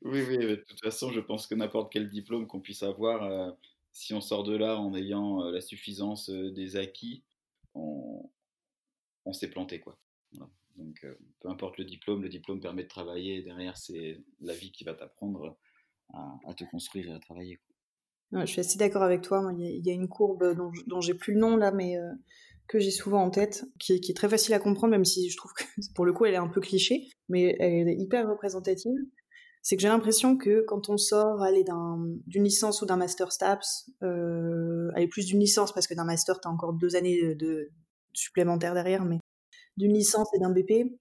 Oui, 0.02 0.22
oui, 0.28 0.38
de 0.38 0.56
toute 0.56 0.80
façon, 0.80 1.12
je 1.12 1.20
pense 1.20 1.48
que 1.48 1.56
n'importe 1.56 1.92
quel 1.92 2.10
diplôme 2.10 2.48
qu'on 2.48 2.60
puisse 2.60 2.84
avoir, 2.84 3.24
euh, 3.24 3.52
si 3.92 4.14
on 4.14 4.22
sort 4.22 4.44
de 4.44 4.56
là 4.56 4.80
en 4.80 4.94
ayant 4.96 5.44
euh, 5.44 5.52
la 5.52 5.62
suffisance 5.62 6.30
euh, 6.30 6.52
des 6.52 6.76
acquis, 6.76 7.24
on, 7.76 8.30
s'est 9.32 9.50
planté, 9.50 9.80
quoi. 9.80 9.98
Donc, 10.76 11.06
peu 11.40 11.50
importe 11.50 11.78
le 11.80 11.86
diplôme, 11.86 12.22
le 12.22 12.30
diplôme 12.30 12.60
permet 12.60 12.84
de 12.84 12.88
travailler. 12.88 13.42
derrière, 13.42 13.78
c'est 13.78 14.22
la 14.42 14.54
vie 14.54 14.72
qui 14.72 14.84
va 14.84 14.94
t'apprendre 14.94 15.58
à, 16.14 16.54
te 16.56 16.64
construire 16.66 17.10
et 17.10 17.14
à 17.14 17.20
travailler. 17.20 17.60
je 18.32 18.46
suis 18.46 18.60
assez 18.60 18.78
d'accord 18.78 19.02
avec 19.02 19.22
toi. 19.22 19.52
Il 19.58 19.86
y, 19.86 19.90
a 19.90 19.94
une 19.94 20.08
courbe 20.08 20.56
dont, 20.86 21.02
j'ai 21.02 21.16
plus 21.16 21.34
le 21.34 21.40
nom 21.40 21.56
là, 21.58 21.72
mais 21.72 21.96
que 22.68 22.78
j'ai 22.80 22.92
souvent 22.92 23.24
en 23.24 23.32
tête, 23.32 23.66
qui, 23.80 24.00
qui, 24.02 24.12
est 24.12 24.16
très 24.16 24.30
facile 24.30 24.54
à 24.54 24.60
comprendre, 24.60 24.92
même 24.92 25.06
si 25.06 25.30
je 25.30 25.38
trouve 25.38 25.54
que 25.54 25.64
pour 25.96 26.06
le 26.06 26.14
coup 26.14 26.26
elle 26.26 26.36
est 26.36 26.38
un 26.38 26.48
peu 26.48 26.62
cliché, 26.62 27.08
mais 27.30 27.56
elle 27.60 27.90
est 27.90 27.98
hyper 27.98 28.30
représentative 28.30 28.94
c'est 29.64 29.76
que 29.78 29.82
j'ai 29.82 29.88
l'impression 29.88 30.38
que 30.38 30.64
quand 30.68 30.90
on 30.90 30.98
sort 30.98 31.42
aller 31.42 31.64
d'une 32.28 32.44
licence 32.44 32.82
ou 32.82 32.86
d'un 32.86 32.98
master 32.98 33.32
STAPS, 33.32 33.90
euh, 34.04 34.92
aller 34.94 35.08
plus 35.08 35.26
d'une 35.26 35.40
licence 35.40 35.72
parce 35.72 35.88
que 35.88 35.96
d'un 35.96 36.04
master 36.04 36.40
tu 36.40 36.48
as 36.48 36.52
encore 36.52 36.74
deux 36.74 36.96
années 36.96 37.34
de, 37.34 37.72
supplémentaires 38.14 38.74
derrière, 38.74 39.06
mais 39.06 39.20
d'une 39.78 39.94
licence 39.94 40.28
et 40.36 40.40
d'un 40.40 40.52
BP, 40.52 41.00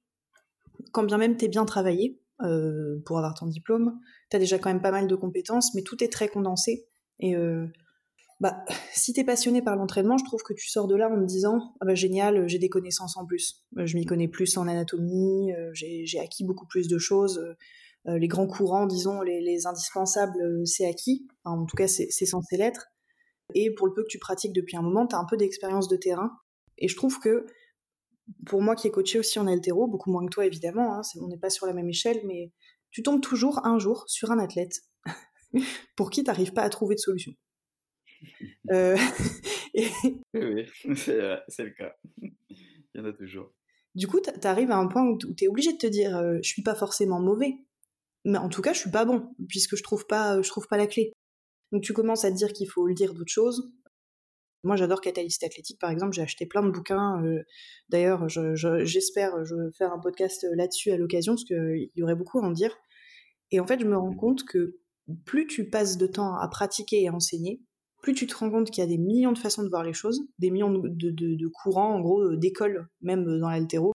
quand 0.92 1.04
bien 1.04 1.19
même 1.19 1.37
tu 1.37 1.45
es 1.45 1.49
bien 1.49 1.64
travaillé 1.64 2.21
euh, 2.42 3.00
pour 3.04 3.19
avoir 3.19 3.35
ton 3.35 3.47
diplôme, 3.47 3.99
tu 4.31 4.37
as 4.37 4.40
déjà 4.40 4.59
quand 4.59 4.71
même 4.71 4.83
pas 4.83 4.90
mal 4.90 5.07
de 5.07 5.14
compétences, 5.14 5.75
mais 5.75 5.83
tout 5.83 6.02
est 6.02 6.12
très 6.12 6.28
condensé. 6.28 6.87
Et 7.21 7.37
euh, 7.37 7.66
bah, 8.40 8.64
si 8.92 9.12
t'es 9.12 9.25
passionné 9.25 9.62
par 9.62 9.76
l'entraînement, 9.76 10.19
je 10.19 10.25
trouve 10.25 10.42
que 10.42 10.54
tu 10.54 10.69
sors 10.69 10.88
de 10.88 10.97
là 10.97 11.09
en 11.09 11.16
me 11.16 11.26
disant 11.26 11.75
ah 11.81 11.87
bah 11.87 11.95
génial, 11.95 12.49
j'ai 12.49 12.59
des 12.59 12.69
connaissances 12.69 13.16
en 13.16 13.26
plus. 13.26 13.64
Euh, 13.78 13.87
je 13.87 13.97
m'y 13.97 14.04
connais 14.04 14.28
plus 14.28 14.57
en 14.57 14.66
anatomie, 14.66 15.52
j'ai 15.73 16.19
acquis 16.21 16.45
beaucoup 16.45 16.66
plus 16.66 16.88
de 16.88 16.99
choses. 16.99 17.40
Euh, 18.09 18.18
les 18.18 18.28
grands 18.28 18.47
courants, 18.47 18.87
disons, 18.87 19.23
les, 19.23 19.66
indispensables, 19.66 20.66
c'est 20.66 20.87
acquis. 20.87 21.26
en 21.44 21.64
tout 21.66 21.76
cas, 21.76 21.88
c'est 21.88 22.26
censé 22.26 22.56
l'être. 22.56 22.87
Et 23.54 23.73
pour 23.75 23.87
le 23.87 23.94
peu 23.94 24.02
que 24.02 24.09
tu 24.09 24.18
pratiques 24.18 24.52
depuis 24.52 24.76
un 24.76 24.82
moment, 24.82 25.06
tu 25.06 25.14
as 25.14 25.18
un 25.18 25.26
peu 25.26 25.37
d'expérience 25.37 25.88
de 25.88 25.97
terrain. 25.97 26.30
Et 26.78 26.88
je 26.88 26.97
trouve 26.97 27.18
que, 27.21 27.47
pour 28.47 28.62
moi 28.62 28.75
qui 28.75 28.87
ai 28.87 28.90
coaché 28.90 29.18
aussi 29.18 29.38
en 29.38 29.47
altéro, 29.47 29.87
beaucoup 29.87 30.11
moins 30.11 30.25
que 30.25 30.30
toi 30.30 30.47
évidemment, 30.47 30.94
hein, 30.94 31.02
on 31.21 31.28
n'est 31.28 31.38
pas 31.38 31.50
sur 31.50 31.66
la 31.66 31.73
même 31.73 31.88
échelle, 31.88 32.21
mais 32.25 32.52
tu 32.90 33.02
tombes 33.02 33.21
toujours 33.21 33.66
un 33.66 33.78
jour 33.78 34.04
sur 34.06 34.30
un 34.30 34.38
athlète 34.38 34.80
pour 35.97 36.11
qui 36.11 36.23
tu 36.23 36.28
n'arrives 36.28 36.52
pas 36.52 36.62
à 36.62 36.71
trouver 36.71 36.94
de 36.94 37.00
solution. 37.00 37.32
Euh, 38.71 38.97
oui, 40.35 40.66
c'est 40.97 41.64
le 41.64 41.71
cas. 41.71 41.94
Il 42.21 42.32
y 42.94 43.00
en 43.00 43.04
a 43.04 43.12
toujours. 43.12 43.52
Du 43.94 44.06
coup, 44.06 44.21
tu 44.21 44.47
arrives 44.47 44.71
à 44.71 44.76
un 44.76 44.87
point 44.87 45.04
où 45.04 45.18
tu 45.18 45.44
es 45.44 45.49
obligé 45.49 45.73
de 45.73 45.78
te 45.78 45.87
dire 45.87 46.16
euh, 46.16 46.38
je 46.42 46.49
suis 46.49 46.62
pas 46.62 46.75
forcément 46.75 47.21
mauvais, 47.21 47.56
mais 48.25 48.38
en 48.38 48.49
tout 48.49 48.62
cas, 48.62 48.73
je 48.73 48.79
suis 48.79 48.91
pas 48.91 49.05
bon, 49.05 49.35
puisque 49.49 49.76
je 49.76 49.83
trouve 49.83 50.07
pas, 50.07 50.41
je 50.43 50.49
trouve 50.49 50.67
pas 50.69 50.76
la 50.76 50.87
clé. 50.87 51.12
Donc 51.73 51.83
tu 51.83 51.93
commences 51.93 52.25
à 52.25 52.31
te 52.31 52.37
dire 52.37 52.52
qu'il 52.52 52.69
faut 52.69 52.87
le 52.87 52.95
dire 52.95 53.14
d'autres 53.14 53.33
choses. 53.33 53.73
Moi, 54.64 54.76
j'adore 54.76 55.00
Catalyst 55.00 55.43
Athlétique, 55.43 55.81
par 55.81 55.91
exemple. 55.91 56.12
J'ai 56.12 56.23
acheté 56.23 56.47
plein 56.47 56.62
de 56.62 56.71
bouquins. 56.71 57.21
Euh, 57.25 57.43
d'ailleurs, 57.88 58.29
j'espère 58.29 59.45
je, 59.45 59.55
faire 59.76 59.93
un 59.93 59.99
podcast 59.99 60.47
là-dessus 60.55 60.93
à 60.93 60.97
l'occasion, 60.97 61.33
parce 61.33 61.45
qu'il 61.45 61.91
y 61.97 62.02
aurait 62.02 62.14
beaucoup 62.14 62.38
à 62.38 62.43
en 62.43 62.52
dire. 62.52 62.76
Et 63.50 63.59
en 63.59 63.67
fait, 63.67 63.81
je 63.81 63.87
me 63.87 63.97
rends 63.97 64.14
compte 64.14 64.45
que 64.45 64.79
plus 65.25 65.47
tu 65.47 65.69
passes 65.69 65.99
de 65.99 66.07
temps 66.07 66.37
à 66.37 66.49
pratiquer 66.49 67.02
et 67.02 67.09
à 67.09 67.12
enseigner, 67.12 67.61
plus 68.02 68.14
tu 68.14 68.26
te 68.26 68.37
rends 68.37 68.50
compte 68.50 68.71
qu'il 68.71 68.83
y 68.83 68.87
a 68.87 68.88
des 68.88 68.99
millions 68.99 69.33
de 69.33 69.38
façons 69.38 69.62
de 69.62 69.69
voir 69.69 69.85
les 69.85 69.93
choses, 69.93 70.23
des 70.38 70.50
millions 70.50 70.73
de, 70.73 71.49
courants, 71.49 71.95
en 71.95 72.00
gros, 72.00 72.23
euh, 72.23 72.37
d'écoles, 72.37 72.88
même 73.00 73.26
euh, 73.29 73.38
dans 73.38 73.49
l'altéro. 73.49 73.91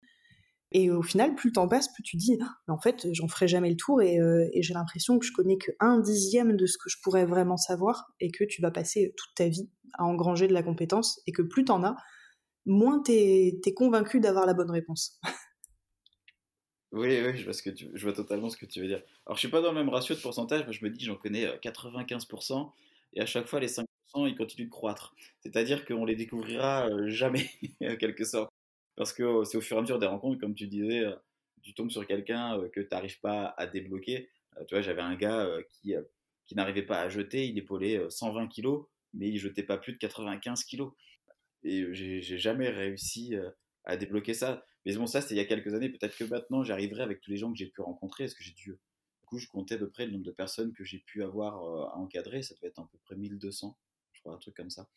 Et 0.73 0.91
au 0.91 1.01
final, 1.01 1.33
plus 1.35 1.49
le 1.49 1.53
temps 1.53 1.67
passe, 1.67 1.91
plus 1.93 2.03
tu 2.03 2.17
dis, 2.17 2.37
ah, 2.41 2.57
en 2.67 2.79
fait, 2.79 3.07
j'en 3.13 3.27
ferai 3.27 3.47
jamais 3.47 3.69
le 3.69 3.77
tour 3.77 3.99
euh, 3.99 4.47
et, 4.51 4.61
j'ai 4.61 4.73
l'impression 4.73 5.17
que 5.17 5.25
je 5.25 5.31
connais 5.31 5.57
que 5.57 5.71
un 5.79 5.99
dixième 5.99 6.57
de 6.57 6.65
ce 6.65 6.77
que 6.77 6.89
je 6.89 6.97
pourrais 7.01 7.25
vraiment 7.25 7.57
savoir 7.57 8.11
et 8.19 8.31
que 8.31 8.43
tu 8.43 8.61
vas 8.61 8.71
passer 8.71 9.13
toute 9.15 9.33
ta 9.35 9.47
vie 9.47 9.69
à 9.93 10.03
engranger 10.03 10.47
de 10.47 10.53
la 10.53 10.63
compétence 10.63 11.21
et 11.25 11.31
que 11.31 11.41
plus 11.41 11.63
t'en 11.63 11.83
as, 11.83 11.95
moins 12.65 13.01
t'es 13.01 13.59
es 13.65 13.73
convaincu 13.73 14.19
d'avoir 14.19 14.45
la 14.45 14.53
bonne 14.53 14.71
réponse. 14.71 15.19
Oui, 16.93 17.21
oui, 17.21 17.37
je 17.37 18.03
vois, 18.03 18.13
totalement 18.13 18.49
ce 18.49 18.57
que 18.57 18.65
tu 18.65 18.79
veux 18.81 18.87
dire. 18.87 19.03
Alors, 19.25 19.35
je 19.35 19.39
suis 19.39 19.49
pas 19.49 19.61
dans 19.61 19.71
le 19.71 19.77
même 19.77 19.89
ratio 19.89 20.15
de 20.15 20.21
pourcentage, 20.21 20.65
mais 20.65 20.73
je 20.73 20.83
me 20.83 20.89
dis, 20.89 21.03
j'en 21.03 21.15
connais 21.15 21.45
95%, 21.45 22.71
et 23.13 23.21
à 23.21 23.25
chaque 23.25 23.45
fois, 23.45 23.59
les 23.59 23.67
5% 23.67 23.85
ils 24.25 24.35
continuent 24.35 24.67
de 24.67 24.71
croître. 24.71 25.13
C'est-à-dire 25.41 25.85
qu'on 25.85 26.05
les 26.05 26.15
découvrira 26.15 26.87
euh, 26.87 27.09
jamais, 27.09 27.49
en 27.81 27.95
quelque 27.97 28.23
sorte. 28.23 28.49
Parce 28.97 29.13
que 29.13 29.45
c'est 29.45 29.57
au 29.57 29.61
fur 29.61 29.77
et 29.77 29.79
à 29.79 29.81
mesure 29.81 29.99
des 29.99 30.07
rencontres, 30.07 30.39
comme 30.39 30.55
tu 30.55 30.67
disais, 30.67 31.05
tu 31.61 31.73
tombes 31.73 31.91
sur 31.91 32.05
quelqu'un 32.05 32.59
que 32.73 32.81
tu 32.81 32.87
n'arrives 32.91 33.19
pas 33.21 33.53
à 33.57 33.67
débloquer. 33.67 34.29
tu 34.67 34.75
vois, 34.75 34.81
j'avais 34.81 35.01
un 35.01 35.15
gars 35.15 35.47
qui, 35.69 35.93
qui 36.45 36.55
n'arrivait 36.55 36.85
pas 36.85 37.01
à 37.01 37.09
jeter, 37.09 37.47
il 37.47 37.57
épaulait 37.57 38.01
120 38.09 38.47
kg, 38.47 38.85
mais 39.13 39.29
il 39.29 39.37
jetait 39.37 39.63
pas 39.63 39.77
plus 39.77 39.93
de 39.93 39.97
95 39.97 40.65
kg. 40.65 40.89
Et 41.63 41.85
j'ai 41.93 42.37
jamais 42.37 42.69
réussi 42.69 43.35
à 43.85 43.97
débloquer 43.97 44.33
ça. 44.33 44.65
Mais 44.85 44.95
bon, 44.95 45.05
ça, 45.05 45.21
c'était 45.21 45.35
il 45.35 45.37
y 45.37 45.41
a 45.41 45.45
quelques 45.45 45.73
années. 45.73 45.89
Peut-être 45.89 46.17
que 46.17 46.23
maintenant, 46.23 46.63
j'arriverai 46.63 47.03
avec 47.03 47.21
tous 47.21 47.31
les 47.31 47.37
gens 47.37 47.51
que 47.51 47.57
j'ai 47.57 47.67
pu 47.67 47.81
rencontrer. 47.81 48.25
Est-ce 48.25 48.35
que 48.35 48.43
j'ai 48.43 48.53
dû. 48.53 48.71
Du 48.71 49.25
coup, 49.27 49.37
je 49.37 49.47
comptais 49.47 49.75
à 49.75 49.77
peu 49.77 49.89
près 49.89 50.05
le 50.05 50.13
nombre 50.13 50.23
de 50.25 50.31
personnes 50.31 50.73
que 50.73 50.83
j'ai 50.83 50.99
pu 50.99 51.23
avoir 51.23 51.55
à 51.93 51.97
encadrer. 51.97 52.41
Ça 52.41 52.55
devait 52.55 52.69
être 52.69 52.79
à 52.79 52.89
peu 52.91 52.97
près 53.05 53.15
1200 53.15 53.77
un 54.31 54.37
truc 54.37 54.55
comme 54.55 54.69
ça. 54.69 54.87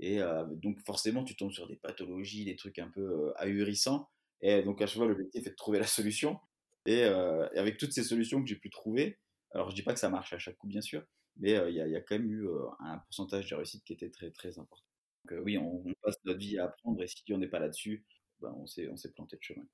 Et 0.00 0.20
donc 0.50 0.78
forcément, 0.84 1.24
tu 1.24 1.36
tombes 1.36 1.52
sur 1.52 1.66
des 1.66 1.76
pathologies, 1.76 2.44
des 2.44 2.56
trucs 2.56 2.78
un 2.78 2.88
peu 2.88 3.32
ahurissants. 3.36 4.08
Et 4.42 4.62
donc 4.62 4.82
à 4.82 4.86
chaque 4.86 4.96
fois, 4.96 5.06
l'objectif 5.06 5.46
est 5.46 5.50
de 5.50 5.54
trouver 5.54 5.78
la 5.78 5.86
solution. 5.86 6.38
Et, 6.84 7.02
avec 7.02 7.78
toutes 7.78 7.92
ces 7.92 8.02
solutions 8.02 8.42
que 8.42 8.48
j'ai 8.48 8.56
pu 8.56 8.70
trouver, 8.70 9.18
alors 9.52 9.70
je 9.70 9.74
dis 9.74 9.82
pas 9.82 9.94
que 9.94 10.00
ça 10.00 10.10
marche 10.10 10.32
à 10.32 10.38
chaque 10.38 10.56
coup, 10.56 10.66
bien 10.66 10.82
sûr, 10.82 11.02
mais 11.38 11.52
il 11.70 11.74
y, 11.74 11.96
a 11.96 12.00
quand 12.00 12.18
même 12.18 12.30
eu 12.30 12.46
un 12.80 12.98
pourcentage 12.98 13.48
de 13.48 13.54
réussite 13.54 13.84
qui 13.84 13.92
était 13.92 14.10
très 14.10 14.30
très 14.30 14.58
important. 14.58 14.86
Donc 15.24 15.40
oui, 15.44 15.58
on, 15.58 15.82
passe 16.02 16.16
notre 16.24 16.38
vie 16.38 16.58
à 16.58 16.64
apprendre 16.64 17.02
et 17.02 17.06
si 17.06 17.22
on 17.32 17.38
n'est 17.38 17.48
pas 17.48 17.58
là-dessus, 17.58 18.04
ben, 18.40 18.54
on 18.58 18.66
s'est 18.66 19.12
planté 19.14 19.36
de 19.36 19.42
chemin. 19.42 19.64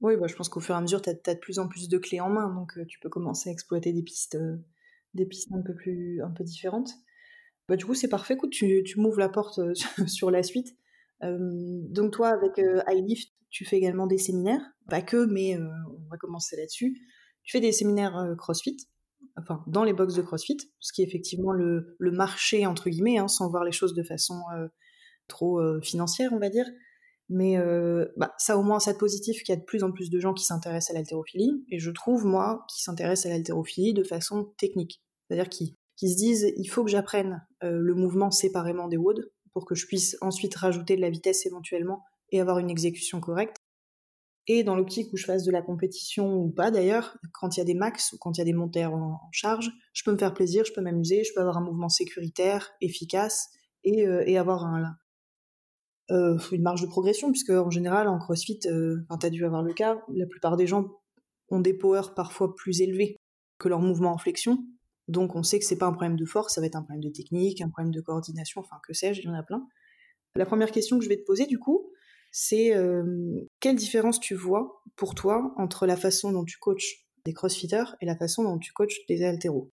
Oui, 0.00 0.16
bah, 0.16 0.26
je 0.26 0.34
pense 0.34 0.48
qu'au 0.48 0.60
fur 0.60 0.74
et 0.74 0.78
à 0.78 0.80
mesure, 0.80 1.00
tu 1.00 1.10
as, 1.10 1.14
as, 1.26 1.34
de 1.34 1.40
plus 1.40 1.58
en 1.58 1.68
plus 1.68 1.88
de 1.88 1.98
clés 1.98 2.20
en 2.20 2.28
main, 2.28 2.52
donc 2.54 2.78
tu 2.86 2.98
peux 3.00 3.08
commencer 3.08 3.48
à 3.48 3.52
exploiter 3.52 3.92
des 3.92 4.02
pistes, 4.02 4.36
des 5.14 5.26
pistes 5.26 5.50
un 5.52 5.62
peu 5.62 5.74
plus 5.74 6.22
un 6.22 6.30
peu 6.30 6.44
différentes. 6.44 6.90
Bah, 7.68 7.76
du 7.76 7.84
coup, 7.84 7.94
c'est 7.94 8.08
parfait. 8.08 8.34
Écoute, 8.34 8.50
tu, 8.50 8.82
tu 8.84 9.00
m'ouvres 9.00 9.18
la 9.18 9.28
porte 9.28 9.58
euh, 9.58 9.72
sur 10.06 10.30
la 10.30 10.42
suite. 10.42 10.76
donc, 11.22 12.12
toi, 12.12 12.28
avec 12.28 12.58
euh, 12.58 12.82
iLift, 12.88 13.32
tu 13.50 13.64
fais 13.64 13.76
également 13.76 14.06
des 14.06 14.18
séminaires? 14.18 14.62
Pas 14.90 15.00
que, 15.00 15.24
mais 15.26 15.56
euh, 15.56 15.66
on 15.88 16.08
va 16.10 16.16
commencer 16.18 16.56
là-dessus. 16.56 17.00
Tu 17.42 17.52
fais 17.52 17.60
des 17.60 17.72
séminaires 17.72 18.34
CrossFit, 18.38 18.76
enfin, 19.36 19.62
dans 19.66 19.84
les 19.84 19.92
box 19.92 20.14
de 20.14 20.22
CrossFit, 20.22 20.56
ce 20.80 20.92
qui 20.92 21.02
est 21.02 21.04
effectivement 21.04 21.52
le, 21.52 21.94
le 21.98 22.10
marché, 22.10 22.66
entre 22.66 22.88
guillemets, 22.88 23.18
hein, 23.18 23.28
sans 23.28 23.50
voir 23.50 23.64
les 23.64 23.72
choses 23.72 23.94
de 23.94 24.02
façon 24.02 24.40
trop 25.28 25.60
financière, 25.82 26.32
on 26.32 26.38
va 26.38 26.48
dire. 26.48 26.64
Mais 27.28 27.58
bah, 28.16 28.32
ça, 28.38 28.56
au 28.56 28.62
moins, 28.62 28.80
ça 28.80 28.94
de 28.94 28.98
positif 28.98 29.42
qu'il 29.42 29.54
y 29.54 29.58
a 29.58 29.60
de 29.60 29.64
plus 29.64 29.84
en 29.84 29.92
plus 29.92 30.08
de 30.08 30.18
gens 30.20 30.32
qui 30.32 30.44
s'intéressent 30.46 30.94
à 30.94 30.98
l'haltérophilie. 30.98 31.66
Et 31.70 31.78
je 31.78 31.90
trouve, 31.90 32.24
moi, 32.24 32.64
qui 32.74 32.82
s'intéressent 32.82 33.26
à 33.26 33.34
l'haltérophilie 33.34 33.92
de 33.92 34.04
façon 34.04 34.54
technique. 34.56 35.02
C'est-à-dire 35.28 35.50
qui 35.50 35.76
qui 36.04 36.10
se 36.10 36.16
disent 36.18 36.52
il 36.58 36.66
faut 36.66 36.84
que 36.84 36.90
j'apprenne 36.90 37.46
euh, 37.62 37.78
le 37.80 37.94
mouvement 37.94 38.30
séparément 38.30 38.88
des 38.88 38.98
WOD 38.98 39.30
pour 39.54 39.64
que 39.64 39.74
je 39.74 39.86
puisse 39.86 40.18
ensuite 40.20 40.54
rajouter 40.54 40.96
de 40.96 41.00
la 41.00 41.08
vitesse 41.08 41.46
éventuellement 41.46 42.02
et 42.30 42.42
avoir 42.42 42.58
une 42.58 42.68
exécution 42.68 43.20
correcte. 43.20 43.56
Et 44.46 44.64
dans 44.64 44.76
l'optique 44.76 45.10
où 45.14 45.16
je 45.16 45.24
fasse 45.24 45.44
de 45.44 45.50
la 45.50 45.62
compétition 45.62 46.36
ou 46.36 46.50
pas 46.50 46.70
d'ailleurs, 46.70 47.16
quand 47.32 47.56
il 47.56 47.60
y 47.60 47.62
a 47.62 47.64
des 47.64 47.72
max 47.72 48.12
ou 48.12 48.18
quand 48.18 48.36
il 48.36 48.40
y 48.40 48.42
a 48.42 48.44
des 48.44 48.52
monteurs 48.52 48.92
en, 48.92 49.18
charge, 49.32 49.70
je 49.94 50.02
peux 50.04 50.12
me 50.12 50.18
faire 50.18 50.34
plaisir, 50.34 50.66
je 50.66 50.74
peux 50.74 50.82
m'amuser, 50.82 51.24
je 51.24 51.32
peux 51.32 51.40
avoir 51.40 51.56
un 51.56 51.64
mouvement 51.64 51.88
sécuritaire, 51.88 52.72
efficace 52.82 53.48
et, 53.82 54.06
euh, 54.06 54.38
avoir 54.38 54.66
un, 54.66 54.94
euh, 56.10 56.38
une 56.52 56.62
marge 56.62 56.82
de 56.82 56.86
progression, 56.86 57.30
puisque 57.30 57.48
en 57.48 57.70
général 57.70 58.08
en 58.08 58.18
CrossFit, 58.18 58.60
euh, 58.66 58.98
tu 59.18 59.26
as 59.26 59.30
dû 59.30 59.46
avoir 59.46 59.62
le 59.62 59.72
cas, 59.72 60.02
la 60.12 60.26
plupart 60.26 60.58
des 60.58 60.66
gens 60.66 60.84
ont 61.48 61.60
des 61.60 61.72
powers 61.72 62.12
parfois 62.14 62.54
plus 62.54 62.82
élevés 62.82 63.16
que 63.58 63.70
leur 63.70 63.80
mouvement 63.80 64.12
en 64.12 64.18
flexion, 64.18 64.58
donc 65.08 65.36
on 65.36 65.42
sait 65.42 65.58
que 65.58 65.64
c'est 65.64 65.78
pas 65.78 65.86
un 65.86 65.92
problème 65.92 66.16
de 66.16 66.24
force, 66.24 66.54
ça 66.54 66.60
va 66.60 66.66
être 66.66 66.76
un 66.76 66.82
problème 66.82 67.02
de 67.02 67.10
technique, 67.10 67.60
un 67.60 67.68
problème 67.68 67.92
de 67.92 68.00
coordination, 68.00 68.60
enfin 68.60 68.76
que 68.86 68.92
sais-je, 68.92 69.20
il 69.20 69.24
y 69.24 69.28
en 69.28 69.34
a 69.34 69.42
plein. 69.42 69.66
La 70.36 70.46
première 70.46 70.72
question 70.72 70.98
que 70.98 71.04
je 71.04 71.08
vais 71.08 71.16
te 71.16 71.24
poser 71.24 71.46
du 71.46 71.58
coup, 71.58 71.90
c'est 72.32 72.74
euh, 72.74 73.48
quelle 73.60 73.76
différence 73.76 74.18
tu 74.18 74.34
vois 74.34 74.82
pour 74.96 75.14
toi 75.14 75.54
entre 75.56 75.86
la 75.86 75.96
façon 75.96 76.32
dont 76.32 76.44
tu 76.44 76.58
coaches 76.58 77.06
des 77.24 77.32
crossfitters 77.32 77.94
et 78.00 78.06
la 78.06 78.16
façon 78.16 78.42
dont 78.42 78.58
tu 78.58 78.72
coaches 78.72 79.06
des 79.08 79.24
haltéros 79.24 79.70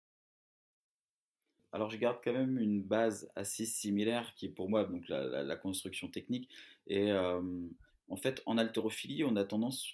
alors 1.76 1.90
je 1.90 1.98
garde 1.98 2.20
quand 2.24 2.32
même 2.32 2.56
une 2.56 2.82
base 2.82 3.30
assez 3.36 3.66
similaire 3.66 4.32
qui 4.34 4.46
est 4.46 4.50
pour 4.50 4.70
moi 4.70 4.84
donc 4.84 5.06
la, 5.10 5.56
construction 5.56 6.08
technique. 6.08 6.48
Et 6.86 7.12
euh, 7.12 7.42
en 8.08 8.16
fait, 8.16 8.42
en 8.46 8.56
haltérophilie, 8.56 9.24
on 9.24 9.36
a 9.36 9.44
tendance 9.44 9.86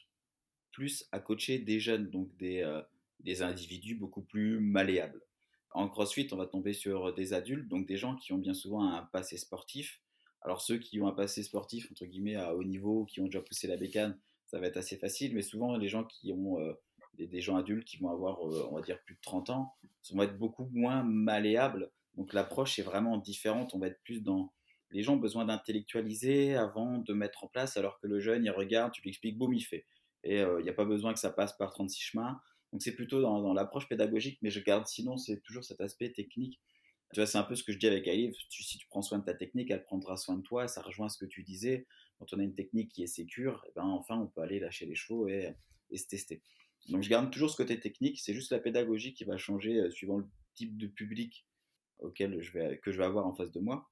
plus 0.71 1.09
à 1.11 1.19
coacher 1.19 1.59
des 1.59 1.81
jeunes, 1.81 2.09
donc 2.09 2.29
des, 2.37 2.63
euh, 2.63 2.81
des 3.25 3.43
individus 3.43 3.95
beaucoup 3.95 4.23
plus 4.23 4.61
malléables. 4.61 5.23
En 5.71 5.89
CrossFit, 5.89 6.29
on 6.33 6.37
va 6.37 6.47
tomber 6.47 6.75
sur 6.75 7.15
des 7.15 7.33
adultes, 7.33 7.69
donc 7.69 7.87
des 7.87 7.97
gens 7.97 8.17
qui 8.17 8.33
ont 8.33 8.39
bien 8.39 8.55
souvent 8.55 8.85
un 8.85 9.03
passé 9.03 9.39
sportif. 9.39 10.01
Alors 10.43 10.61
ceux 10.61 10.79
qui 10.79 11.01
ont 11.01 11.07
un 11.07 11.13
passé 11.13 11.43
sportif, 11.43 11.91
entre 11.91 12.05
guillemets, 12.05 12.37
à 12.37 12.55
haut 12.55 12.65
niveau, 12.65 13.05
qui 13.07 13.21
ont 13.21 13.25
déjà 13.25 13.41
poussé 13.41 13.69
la 13.69 13.77
bécane, 13.77 14.19
ça 14.47 14.59
va 14.61 14.67
être 14.67 14.77
assez 14.77 14.97
facile, 14.97 15.35
mais 15.35 15.43
souvent 15.43 15.77
les 15.77 15.89
gens 15.89 16.05
qui 16.05 16.33
ont 16.33 16.61
euh, 16.61 16.75
des, 17.15 17.41
gens 17.41 17.57
adultes 17.57 17.87
qui 17.87 17.97
vont 17.97 18.11
avoir, 18.11 18.47
euh, 18.47 18.69
on 18.71 18.75
va 18.75 18.83
dire, 18.83 19.01
plus 19.03 19.15
de 19.15 19.21
30 19.23 19.51
ans, 19.51 19.75
vont 20.13 20.23
être 20.23 20.37
beaucoup 20.37 20.69
moins 20.73 21.03
malléables. 21.03 21.91
Donc 22.17 22.35
l'approche 22.35 22.79
est 22.79 22.83
vraiment 22.83 23.17
différente, 23.17 23.75
on 23.75 23.79
va 23.79 23.87
être 23.87 24.03
plus 24.03 24.23
dans... 24.23 24.53
Les 24.91 25.03
gens 25.03 25.15
ont 25.15 25.19
besoin 25.19 25.47
d'intellectualiser 25.47 26.55
avant 26.55 26.99
de 26.99 27.15
mettre 27.15 27.45
en 27.45 27.47
place, 27.47 27.79
alors 27.79 27.99
que 27.99 28.07
le 28.07 28.21
jeune, 28.21 28.45
il 28.45 28.51
regarde, 28.51 28.93
tu 28.93 29.01
lui 29.01 29.09
expliques, 29.09 29.39
boum, 29.39 29.55
il 29.55 29.63
fait. 29.63 29.87
Et 30.23 30.41
euh, 30.41 30.61
il 30.61 30.65
n'y 30.65 30.69
a 30.69 30.75
pas 30.75 30.85
besoin 30.85 31.15
que 31.15 31.19
ça 31.19 31.31
passe 31.31 31.57
par 31.57 31.71
36 31.71 31.99
chemins. 31.99 32.39
Donc 32.73 32.83
c'est 32.83 32.95
plutôt 32.95 33.21
dans, 33.21 33.53
l'approche 33.53 33.89
pédagogique, 33.89 34.39
mais 34.43 34.51
je 34.51 34.61
garde 34.61 34.87
sinon 34.87 35.17
c'est 35.17 35.41
toujours 35.43 35.65
cet 35.65 35.81
aspect 35.81 36.11
technique. 36.11 36.61
Tu 37.13 37.21
vois, 37.21 37.27
c'est 37.27 37.37
un 37.37 37.43
peu 37.43 37.55
ce 37.55 37.63
que 37.63 37.73
je 37.73 37.79
dis 37.79 37.87
avec 37.87 38.09
Alive. 38.09 38.35
si 38.49 38.79
tu 38.79 38.87
prends 38.89 39.03
soin 39.03 39.19
de 39.19 39.25
ta 39.25 39.35
technique, 39.35 39.71
elle 39.71 39.85
prendra 39.85 40.17
soin 40.17 40.37
de 40.37 40.43
toi. 40.43 40.67
Ça 40.67 40.81
rejoint 40.81 41.11
ce 41.11 41.19
que 41.19 41.27
tu 41.27 41.43
disais. 41.43 41.87
Quand 42.19 42.33
on 42.33 42.39
a 42.39 42.43
une 42.43 42.55
technique 42.55 42.91
qui 42.91 43.03
est 43.03 43.07
sécure, 43.07 43.63
eh 43.69 43.73
ben 43.77 43.85
enfin 43.85 44.19
on 44.19 44.27
peut 44.29 44.41
aller 44.41 44.61
lâcher 44.61 44.87
les 44.87 44.95
chevaux 44.95 45.29
et, 45.29 45.55
se 45.95 46.07
tester. 46.07 46.41
Donc 46.89 47.03
je 47.03 47.11
garde 47.11 47.31
toujours 47.31 47.51
ce 47.51 47.57
côté 47.57 47.79
technique. 47.79 48.19
C'est 48.19 48.33
juste 48.33 48.51
la 48.51 48.59
pédagogie 48.59 49.13
qui 49.13 49.25
va 49.25 49.37
changer 49.37 49.79
euh, 49.79 49.91
suivant 49.91 50.19
le 50.19 50.27
type 50.55 50.79
de 50.79 50.87
public 50.87 51.47
auquel 51.99 52.41
je 52.41 52.53
vais, 52.53 52.79
que 52.79 52.91
je 52.91 52.99
vais 52.99 53.05
avoir 53.05 53.27
en 53.27 53.35
face 53.35 53.53
de 53.53 53.61
moi. 53.61 53.91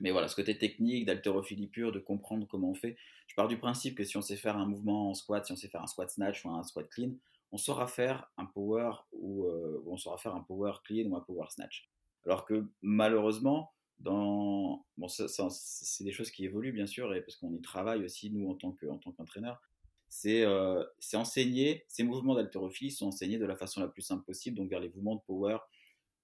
Mais 0.00 0.10
voilà, 0.10 0.28
ce 0.28 0.36
côté 0.36 0.56
technique, 0.56 1.06
d'haltérophilie 1.06 1.68
pure, 1.68 1.92
de 1.92 1.98
comprendre 1.98 2.46
comment 2.46 2.70
on 2.70 2.74
fait. 2.74 2.96
Je 3.26 3.34
pars 3.34 3.48
du 3.48 3.58
principe 3.58 3.96
que 3.96 4.04
si 4.04 4.16
on 4.16 4.22
sait 4.22 4.36
faire 4.36 4.56
un 4.56 4.66
mouvement 4.66 5.10
en 5.10 5.14
squat, 5.14 5.44
si 5.44 5.52
on 5.52 5.56
sait 5.56 5.68
faire 5.68 5.82
un 5.82 5.86
squat 5.86 6.10
snatch 6.10 6.44
ou 6.44 6.50
un 6.50 6.62
squat 6.62 6.88
clean, 6.88 7.12
on 7.54 7.56
saura 7.56 7.86
faire 7.86 8.28
un 8.36 8.46
power 8.46 8.90
ou, 9.12 9.44
euh, 9.44 9.80
on 9.86 9.96
saura 9.96 10.18
faire 10.18 10.34
un 10.34 10.40
power 10.40 10.72
clean 10.84 11.08
ou 11.08 11.16
un 11.16 11.20
power 11.20 11.46
snatch. 11.50 11.88
Alors 12.26 12.44
que 12.44 12.66
malheureusement, 12.82 13.72
dans 14.00 14.84
bon, 14.96 15.06
c'est 15.06 16.02
des 16.02 16.10
choses 16.10 16.32
qui 16.32 16.44
évoluent 16.44 16.72
bien 16.72 16.86
sûr, 16.86 17.14
et 17.14 17.20
parce 17.20 17.36
qu'on 17.36 17.54
y 17.54 17.62
travaille 17.62 18.04
aussi 18.04 18.32
nous 18.32 18.50
en 18.50 18.54
tant 18.56 18.72
que. 18.72 18.86
C'est 20.08 20.42
euh, 20.42 20.84
enseigner 21.14 21.84
ces 21.86 22.02
mouvements 22.02 22.34
d'haltérophilie 22.34 22.90
sont 22.90 23.06
enseignés 23.06 23.38
de 23.38 23.46
la 23.46 23.54
façon 23.54 23.80
la 23.80 23.88
plus 23.88 24.02
simple 24.02 24.24
possible, 24.24 24.56
donc 24.56 24.68
vers 24.68 24.80
les 24.80 24.88
mouvements 24.88 25.14
de 25.14 25.22
power 25.24 25.58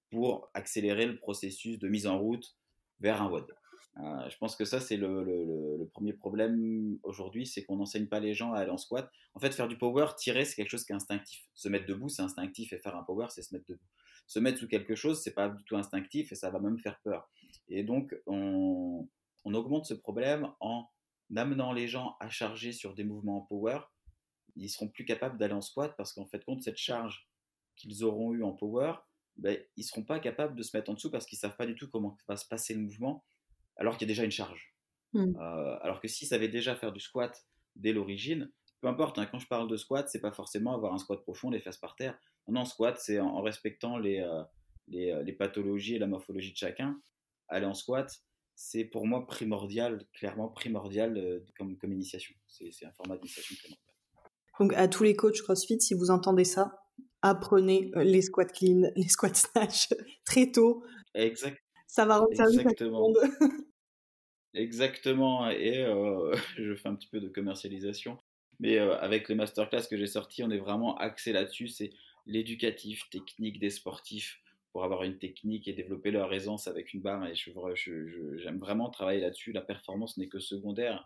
pour 0.09 0.49
accélérer 0.53 1.05
le 1.05 1.15
processus 1.15 1.79
de 1.79 1.87
mise 1.87 2.07
en 2.07 2.19
route 2.19 2.57
vers 2.99 3.21
un 3.21 3.29
WOD. 3.29 3.55
Euh, 3.97 4.29
je 4.29 4.37
pense 4.37 4.55
que 4.55 4.63
ça, 4.63 4.79
c'est 4.79 4.95
le, 4.97 5.89
premier 5.93 6.13
problème 6.13 6.97
aujourd'hui, 7.03 7.45
c'est 7.45 7.63
qu'on 7.63 7.75
n'enseigne 7.75 8.07
pas 8.07 8.19
les 8.19 8.33
gens 8.33 8.53
à 8.53 8.59
aller 8.59 8.71
en 8.71 8.77
squat. 8.77 9.11
En 9.33 9.39
fait, 9.39 9.53
faire 9.53 9.67
du 9.67 9.77
power, 9.77 10.07
tirer, 10.17 10.45
c'est 10.45 10.55
quelque 10.55 10.69
chose 10.69 10.85
qui 10.85 10.93
est 10.93 10.95
instinctif. 10.95 11.43
Se 11.53 11.67
mettre 11.67 11.85
debout, 11.85 12.09
c'est 12.09 12.21
instinctif, 12.21 12.71
et 12.73 12.77
faire 12.77 12.95
un 12.95 13.03
power, 13.03 13.27
c'est 13.29 13.41
se 13.41 13.53
mettre 13.53 13.65
debout. 13.67 13.85
Se 14.27 14.39
mettre 14.39 14.59
sous 14.59 14.67
quelque 14.67 14.95
chose, 14.95 15.21
c'est 15.21 15.33
pas 15.33 15.49
du 15.49 15.63
tout 15.65 15.75
instinctif, 15.75 16.31
et 16.31 16.35
ça 16.35 16.49
va 16.49 16.59
même 16.59 16.79
faire 16.79 16.99
peur. 17.03 17.29
Et 17.67 17.83
donc, 17.83 18.15
on, 18.27 19.07
on 19.43 19.53
augmente 19.53 19.85
ce 19.85 19.93
problème 19.93 20.47
en 20.59 20.87
amenant 21.35 21.73
les 21.73 21.87
gens 21.87 22.15
à 22.19 22.29
charger 22.29 22.71
sur 22.71 22.93
des 22.93 23.03
mouvements 23.03 23.37
en 23.37 23.41
power. 23.41 23.79
Ils 24.55 24.69
seront 24.69 24.89
plus 24.89 25.05
capables 25.05 25.37
d'aller 25.37 25.53
en 25.53 25.61
squat 25.61 25.93
parce 25.97 26.13
qu'en 26.13 26.25
fait, 26.25 26.43
compte 26.43 26.61
cette 26.61 26.77
charge 26.77 27.27
qu'ils 27.75 28.03
auront 28.03 28.33
eue 28.33 28.43
en 28.43 28.51
power, 28.51 28.93
ben, 29.37 29.57
ils 29.77 29.83
seront 29.83 30.03
pas 30.03 30.19
capables 30.19 30.55
de 30.55 30.63
se 30.63 30.75
mettre 30.75 30.91
en 30.91 30.93
dessous 30.93 31.09
parce 31.09 31.25
qu'ils 31.25 31.37
savent 31.37 31.55
pas 31.55 31.65
du 31.65 31.75
tout 31.75 31.89
comment 31.89 32.17
va 32.27 32.35
se 32.35 32.47
passer 32.47 32.73
le 32.73 32.81
mouvement 32.81 33.23
alors 33.77 33.97
qu'il 33.97 34.07
y 34.07 34.11
a 34.11 34.13
déjà 34.13 34.23
une 34.23 34.31
charge. 34.31 34.73
Mmh. 35.13 35.35
Euh, 35.37 35.77
alors 35.81 35.99
que 35.99 36.07
s'ils 36.07 36.27
savaient 36.27 36.47
déjà 36.47 36.75
faire 36.75 36.91
du 36.91 36.99
squat 36.99 37.45
dès 37.75 37.93
l'origine, 37.93 38.51
peu 38.81 38.87
importe, 38.87 39.19
hein, 39.19 39.27
quand 39.29 39.39
je 39.39 39.47
parle 39.47 39.69
de 39.69 39.77
squat, 39.77 40.09
c'est 40.09 40.21
pas 40.21 40.31
forcément 40.31 40.73
avoir 40.73 40.93
un 40.93 40.97
squat 40.97 41.21
profond, 41.21 41.49
les 41.49 41.59
fesses 41.59 41.77
par 41.77 41.95
terre. 41.95 42.17
Non, 42.47 42.65
squat, 42.65 42.97
c'est 42.99 43.19
en, 43.19 43.41
respectant 43.41 43.97
les, 43.97 44.19
euh, 44.19 44.43
euh, 44.93 45.23
les, 45.23 45.33
pathologies 45.33 45.95
et 45.95 45.99
la 45.99 46.07
morphologie 46.07 46.51
de 46.51 46.57
chacun. 46.57 46.99
Aller 47.47 47.65
en 47.65 47.73
squat, 47.73 48.11
c'est 48.55 48.85
pour 48.85 49.05
moi 49.05 49.27
primordial, 49.27 50.05
clairement 50.13 50.49
primordial 50.49 51.43
comme, 51.57 51.77
comme 51.77 51.93
initiation. 51.93 52.33
C'est 52.47 52.85
un 52.85 52.91
format 52.93 53.17
d'initiation 53.17 53.55
primordial. 53.55 53.91
Donc 54.59 54.73
à 54.73 54.87
tous 54.87 55.03
les 55.03 55.15
coachs 55.15 55.41
CrossFit, 55.41 55.79
si 55.81 55.93
vous 55.93 56.11
entendez 56.11 56.43
ça, 56.43 56.81
apprenez 57.21 57.91
les 57.95 58.21
squats 58.21 58.45
clean, 58.45 58.91
les 58.95 59.07
squats 59.07 59.33
snatch 59.33 59.89
très 60.25 60.51
tôt. 60.51 60.83
Exact. 61.13 61.57
Ça 61.91 62.05
va 62.05 62.19
rendre 62.19 62.33
service 62.33 62.65
à 62.65 62.73
tout 62.73 62.85
le 62.85 62.91
monde. 62.91 63.17
Exactement, 64.53 65.49
et 65.49 65.79
euh, 65.79 66.33
je 66.57 66.73
fais 66.73 66.87
un 66.87 66.95
petit 66.95 67.09
peu 67.09 67.19
de 67.19 67.27
commercialisation, 67.27 68.17
mais 68.61 68.79
euh, 68.79 68.97
avec 68.99 69.27
les 69.27 69.35
masterclass 69.35 69.87
que 69.89 69.97
j'ai 69.97 70.07
sortis, 70.07 70.41
on 70.41 70.51
est 70.51 70.57
vraiment 70.57 70.95
axé 70.95 71.33
là-dessus, 71.33 71.67
c'est 71.67 71.91
l'éducatif, 72.25 73.09
technique 73.09 73.59
des 73.59 73.69
sportifs 73.69 74.39
pour 74.71 74.85
avoir 74.85 75.03
une 75.03 75.17
technique 75.17 75.67
et 75.67 75.73
développer 75.73 76.11
leur 76.11 76.33
aisance 76.33 76.65
avec 76.69 76.93
une 76.93 77.01
barre. 77.01 77.27
Et 77.27 77.35
j'aime 77.35 78.57
vraiment 78.57 78.89
travailler 78.89 79.19
là-dessus. 79.19 79.51
La 79.51 79.59
performance 79.59 80.15
n'est 80.15 80.29
que 80.29 80.39
secondaire. 80.39 81.05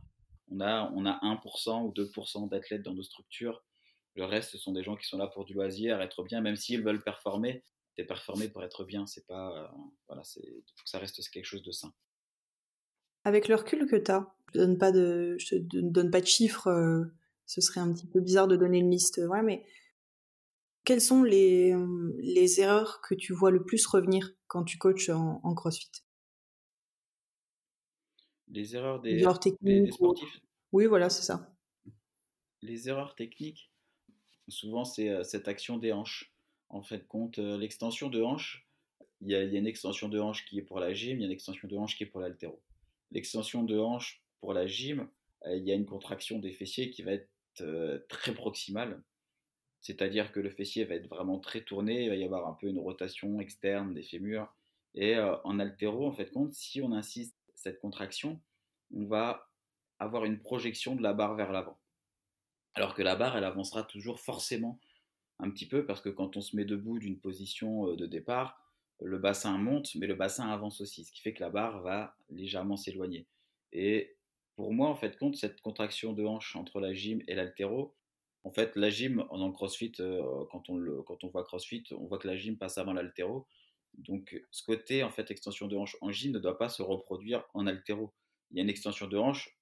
On 0.51 0.61
a, 0.61 0.91
on 0.93 1.07
a 1.07 1.17
1% 1.23 1.81
ou 1.83 1.91
2% 1.93 2.47
d'athlètes 2.47 2.83
dans 2.83 2.93
nos 2.93 3.01
structures. 3.01 3.63
Le 4.13 4.25
reste, 4.25 4.51
ce 4.51 4.59
sont 4.59 4.71
des 4.71 4.83
gens 4.83 4.95
qui 4.95 5.07
sont 5.07 5.17
là 5.17 5.25
pour 5.25 5.45
du 5.45 5.55
loisir, 5.55 5.99
être 5.99 6.23
bien, 6.23 6.41
même 6.41 6.55
s'ils 6.55 6.83
veulent 6.83 7.01
performer. 7.01 7.63
T'es 7.95 8.03
performer 8.03 8.49
pour 8.49 8.63
être 8.63 8.83
bien, 8.83 9.05
c'est 9.05 9.25
pas, 9.25 9.63
euh, 9.63 9.77
voilà, 10.07 10.23
c'est, 10.23 10.63
ça 10.83 10.99
reste 10.99 11.27
quelque 11.29 11.45
chose 11.45 11.63
de 11.63 11.71
sain. 11.71 11.93
Avec 13.23 13.47
le 13.47 13.55
recul 13.55 13.87
que 13.87 13.95
tu 13.95 14.11
as, 14.11 14.35
je 14.53 14.59
ne 14.59 14.65
donne 14.65 14.77
pas 14.77 14.91
de, 14.91 15.37
je 15.39 15.55
te 15.55 15.55
donne 15.55 16.11
pas 16.11 16.19
de 16.19 16.27
chiffres, 16.27 16.67
euh, 16.67 17.05
ce 17.45 17.61
serait 17.61 17.79
un 17.79 17.93
petit 17.93 18.07
peu 18.07 18.19
bizarre 18.19 18.47
de 18.47 18.57
donner 18.57 18.79
une 18.79 18.91
liste, 18.91 19.21
ouais, 19.25 19.41
mais 19.41 19.65
quelles 20.83 21.01
sont 21.01 21.23
les, 21.23 21.73
les 22.19 22.61
erreurs 22.61 23.01
que 23.01 23.15
tu 23.15 23.33
vois 23.33 23.49
le 23.49 23.63
plus 23.63 23.85
revenir 23.87 24.31
quand 24.47 24.63
tu 24.63 24.77
coaches 24.77 25.09
en, 25.09 25.55
CrossFit? 25.55 25.91
Les 28.49 28.75
erreurs 28.75 29.01
des, 29.01 29.25
techniques, 29.41 29.93
sportifs? 29.93 30.39
Oui, 30.71 30.85
voilà, 30.85 31.09
c'est 31.09 31.23
ça. 31.23 31.55
Les 32.61 32.87
erreurs 32.87 33.15
techniques, 33.15 33.71
souvent 34.47 34.85
c'est 34.85 35.09
euh, 35.09 35.23
cette 35.23 35.47
action 35.47 35.77
des 35.77 35.91
hanches. 35.91 36.34
En 36.69 36.81
fait, 36.83 37.07
compte 37.07 37.39
euh, 37.39 37.57
l'extension 37.57 38.09
de 38.09 38.21
hanche, 38.21 38.67
il 39.21 39.29
y, 39.29 39.35
a, 39.35 39.41
une 39.41 39.67
extension 39.67 40.09
de 40.09 40.19
hanche 40.19 40.45
qui 40.45 40.59
est 40.59 40.61
pour 40.61 40.79
la 40.79 40.93
gym, 40.93 41.17
il 41.17 41.21
y 41.21 41.23
a 41.23 41.27
une 41.27 41.31
extension 41.31 41.67
de 41.67 41.75
hanche 41.77 41.95
qui 41.95 42.03
est 42.03 42.07
pour 42.07 42.19
l'altéro 42.19 42.61
l'extension 43.11 43.63
de 43.63 43.77
hanche 43.79 44.21
pour 44.41 44.53
la 44.53 44.67
gym, 44.67 45.07
euh, 45.45 45.55
il 45.55 45.63
y 45.63 45.71
a 45.71 45.75
une 45.75 45.85
contraction 45.85 46.39
des 46.39 46.51
fessiers 46.51 46.89
qui 46.89 47.01
va 47.01 47.13
être 47.13 47.29
euh, 47.61 47.99
très 48.09 48.33
proximale. 48.33 49.01
C'est-à-dire 49.79 50.31
que 50.31 50.39
le 50.39 50.49
fessier 50.49 50.83
va 50.83 50.95
être 50.95 51.07
vraiment 51.07 51.39
très 51.39 51.61
tourné, 51.61 52.03
il 52.03 52.09
va 52.09 52.15
y 52.15 52.23
avoir 52.23 52.47
un 52.47 52.53
peu 52.53 52.67
une 52.67 52.79
rotation 52.79 53.39
externe 53.39 53.93
des 53.93 54.03
fémurs. 54.03 54.53
Et 54.95 55.17
en 55.19 55.59
altéro, 55.59 56.07
en 56.07 56.13
fait, 56.13 56.31
compte, 56.31 56.53
si 56.53 56.81
on 56.81 56.93
insiste 56.93 57.35
cette 57.53 57.79
contraction, 57.79 58.41
on 58.95 59.05
va 59.05 59.49
avoir 59.99 60.25
une 60.25 60.39
projection 60.39 60.95
de 60.95 61.03
la 61.03 61.13
barre 61.13 61.35
vers 61.35 61.51
l'avant. 61.51 61.77
Alors 62.73 62.95
que 62.95 63.03
la 63.03 63.15
barre, 63.15 63.37
elle 63.37 63.43
avancera 63.43 63.83
toujours 63.83 64.19
forcément 64.19 64.79
un 65.39 65.49
petit 65.49 65.67
peu, 65.67 65.85
parce 65.85 66.01
que 66.01 66.09
quand 66.09 66.37
on 66.37 66.41
se 66.41 66.55
met 66.55 66.65
debout 66.65 66.99
d'une 66.99 67.19
position 67.19 67.93
de 67.93 68.05
départ, 68.05 68.61
le 69.01 69.17
bassin 69.17 69.57
monte, 69.57 69.93
mais 69.95 70.07
le 70.07 70.15
bassin 70.15 70.49
avance 70.49 70.81
aussi, 70.81 71.03
ce 71.03 71.11
qui 71.11 71.21
fait 71.21 71.33
que 71.33 71.41
la 71.41 71.49
barre 71.49 71.81
va 71.81 72.15
légèrement 72.29 72.77
s'éloigner. 72.77 73.27
Et 73.73 74.15
pour 74.55 74.73
moi, 74.73 74.87
en 74.87 74.95
fait, 74.95 75.17
compte 75.17 75.35
cette 75.35 75.59
contraction 75.61 76.13
de 76.13 76.23
hanche 76.23 76.55
entre 76.55 76.79
la 76.79 76.93
gym 76.93 77.21
et 77.27 77.35
l'altéro, 77.35 77.93
en 78.45 78.51
fait, 78.51 78.75
la 78.75 78.89
gym, 78.89 79.25
le 79.31 79.51
crossfit, 79.51 79.91
quand, 79.91 80.69
on 80.69 80.77
le, 80.77 81.01
quand 81.01 81.23
on 81.23 81.27
voit 81.27 81.43
crossfit, 81.43 81.83
on 81.91 82.05
voit 82.05 82.19
que 82.19 82.27
la 82.27 82.37
gym 82.37 82.57
passe 82.57 82.77
avant 82.77 82.93
l'altéro. 82.93 83.47
Donc, 83.97 84.39
ce 84.51 84.63
côté, 84.63 85.03
en 85.03 85.09
fait, 85.09 85.31
extension 85.31 85.67
de 85.67 85.75
hanche 85.75 85.97
en 86.01 86.11
gym 86.11 86.31
ne 86.31 86.39
doit 86.39 86.57
pas 86.57 86.69
se 86.69 86.81
reproduire 86.81 87.43
en 87.53 87.65
altéro. 87.65 88.13
Il 88.51 88.57
y 88.57 88.59
a 88.59 88.63
une 88.63 88.69
extension 88.69 89.07
de 89.07 89.17
hanche 89.17 89.57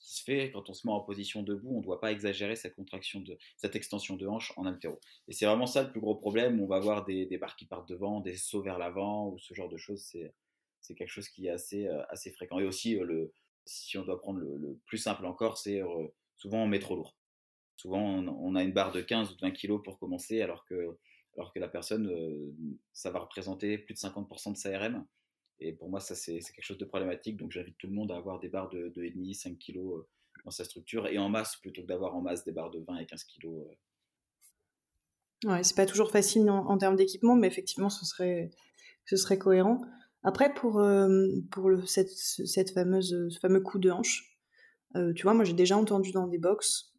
qui 0.00 0.16
se 0.16 0.24
fait 0.24 0.50
quand 0.50 0.68
on 0.70 0.74
se 0.74 0.86
met 0.86 0.92
en 0.92 1.00
position 1.00 1.42
debout. 1.42 1.74
On 1.74 1.78
ne 1.78 1.84
doit 1.84 2.00
pas 2.00 2.10
exagérer 2.10 2.56
cette 2.56 2.74
contraction 2.74 3.20
de 3.20 3.38
cette 3.56 3.76
extension 3.76 4.16
de 4.16 4.26
hanche 4.26 4.52
en 4.56 4.66
altéro. 4.66 4.98
Et 5.28 5.32
c'est 5.32 5.46
vraiment 5.46 5.66
ça 5.66 5.82
le 5.82 5.90
plus 5.90 6.00
gros 6.00 6.16
problème. 6.16 6.60
On 6.60 6.66
va 6.66 6.76
avoir 6.76 7.04
des, 7.04 7.26
barres 7.38 7.56
qui 7.56 7.66
partent 7.66 7.88
devant, 7.88 8.20
des 8.20 8.36
sauts 8.36 8.62
vers 8.62 8.78
l'avant 8.78 9.28
ou 9.28 9.38
ce 9.38 9.54
genre 9.54 9.68
de 9.68 9.76
choses. 9.76 10.02
C'est 10.80 10.94
quelque 10.94 11.10
chose 11.10 11.28
qui 11.28 11.46
est 11.46 11.50
assez 11.50 11.86
euh, 11.86 12.02
assez 12.08 12.30
fréquent. 12.30 12.58
Et 12.58 12.64
aussi 12.64 12.96
euh, 12.96 13.04
le 13.04 13.32
si 13.66 13.98
on 13.98 14.04
doit 14.04 14.18
prendre 14.18 14.40
le, 14.40 14.80
plus 14.86 14.98
simple 14.98 15.26
encore, 15.26 15.58
c'est 15.58 15.82
euh, 15.82 16.08
souvent 16.36 16.64
on 16.64 16.66
met 16.66 16.80
trop 16.80 16.96
lourd. 16.96 17.14
Souvent 17.76 18.00
on, 18.00 18.54
a 18.56 18.62
une 18.62 18.72
barre 18.72 18.92
de 18.92 19.00
15 19.00 19.32
ou 19.32 19.36
20 19.40 19.52
kg 19.52 19.82
pour 19.82 19.98
commencer, 19.98 20.42
alors 20.42 20.64
que 20.64 20.98
alors 21.36 21.52
que 21.52 21.60
la 21.60 21.68
personne, 21.68 22.10
ça 22.92 23.10
va 23.10 23.20
représenter 23.20 23.78
plus 23.78 23.94
de 23.94 23.98
50% 24.00 24.52
de 24.52 24.56
sa 24.56 24.76
RM. 24.76 25.06
Et 25.60 25.72
pour 25.72 25.88
moi, 25.90 26.00
ça, 26.00 26.14
c'est 26.14 26.40
quelque 26.40 26.62
chose 26.62 26.78
de 26.78 26.84
problématique. 26.84 27.36
Donc, 27.36 27.52
j'invite 27.52 27.76
tout 27.78 27.86
le 27.86 27.92
monde 27.92 28.10
à 28.10 28.16
avoir 28.16 28.40
des 28.40 28.48
barres 28.48 28.70
de 28.70 28.88
2,5, 28.96 29.34
5 29.34 29.58
kg 29.58 29.78
euh, 29.78 30.08
dans 30.44 30.50
sa 30.50 30.64
structure 30.64 31.06
et 31.06 31.18
en 31.18 31.28
masse 31.28 31.56
plutôt 31.56 31.82
que 31.82 31.86
d'avoir 31.86 32.14
en 32.16 32.22
masse 32.22 32.44
des 32.44 32.52
barres 32.52 32.70
de 32.70 32.80
20 32.80 32.98
et 32.98 33.06
15 33.06 33.24
kg. 33.24 33.46
Euh. 33.46 33.64
Ouais, 35.44 35.62
c'est 35.62 35.76
pas 35.76 35.86
toujours 35.86 36.10
facile 36.10 36.48
en, 36.50 36.76
termes 36.78 36.96
d'équipement, 36.96 37.34
mais 37.34 37.46
effectivement, 37.46 37.90
ce 37.90 38.04
serait, 38.04 38.50
ce 39.06 39.16
serait 39.16 39.38
cohérent. 39.38 39.80
Après, 40.22 40.52
pour, 40.52 40.80
euh, 40.80 41.28
pour 41.50 41.70
le, 41.70 41.84
cette, 41.86 42.70
fameuse, 42.72 43.28
ce 43.30 43.38
fameux 43.38 43.60
coup 43.60 43.78
de 43.78 43.90
hanche, 43.90 44.38
tu 45.14 45.22
vois, 45.22 45.34
moi 45.34 45.44
j'ai 45.44 45.54
déjà 45.54 45.78
entendu 45.78 46.10
dans 46.10 46.26
des 46.26 46.36
box 46.36 46.89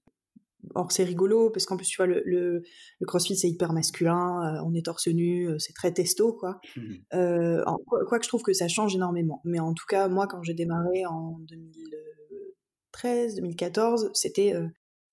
Or, 0.75 0.91
c'est 0.91 1.03
rigolo, 1.03 1.49
parce 1.49 1.65
qu'en 1.65 1.77
plus, 1.77 1.87
tu 1.87 1.97
vois, 1.97 2.07
le, 2.07 2.21
le, 2.25 2.61
le 2.99 3.05
crossfit, 3.05 3.35
c'est 3.35 3.49
hyper 3.49 3.73
masculin, 3.73 4.55
euh, 4.55 4.63
on 4.65 4.73
est 4.73 4.85
torse 4.85 5.07
nu, 5.07 5.47
euh, 5.47 5.59
c'est 5.59 5.73
très 5.73 5.91
testo, 5.91 6.33
quoi. 6.33 6.59
Mmh 6.75 6.81
euh, 7.13 7.63
quoi, 8.07 8.19
que 8.19 8.23
je 8.23 8.29
trouve 8.29 8.43
que 8.43 8.53
ça 8.53 8.67
change 8.67 8.95
énormément. 8.95 9.41
Mais 9.43 9.59
en 9.59 9.73
tout 9.73 9.85
cas, 9.87 10.07
moi, 10.07 10.27
quand 10.27 10.43
j'ai 10.43 10.53
démarré 10.53 11.05
en 11.05 11.39
2013, 11.49 13.35
2014, 13.35 14.11
c'était 14.13 14.53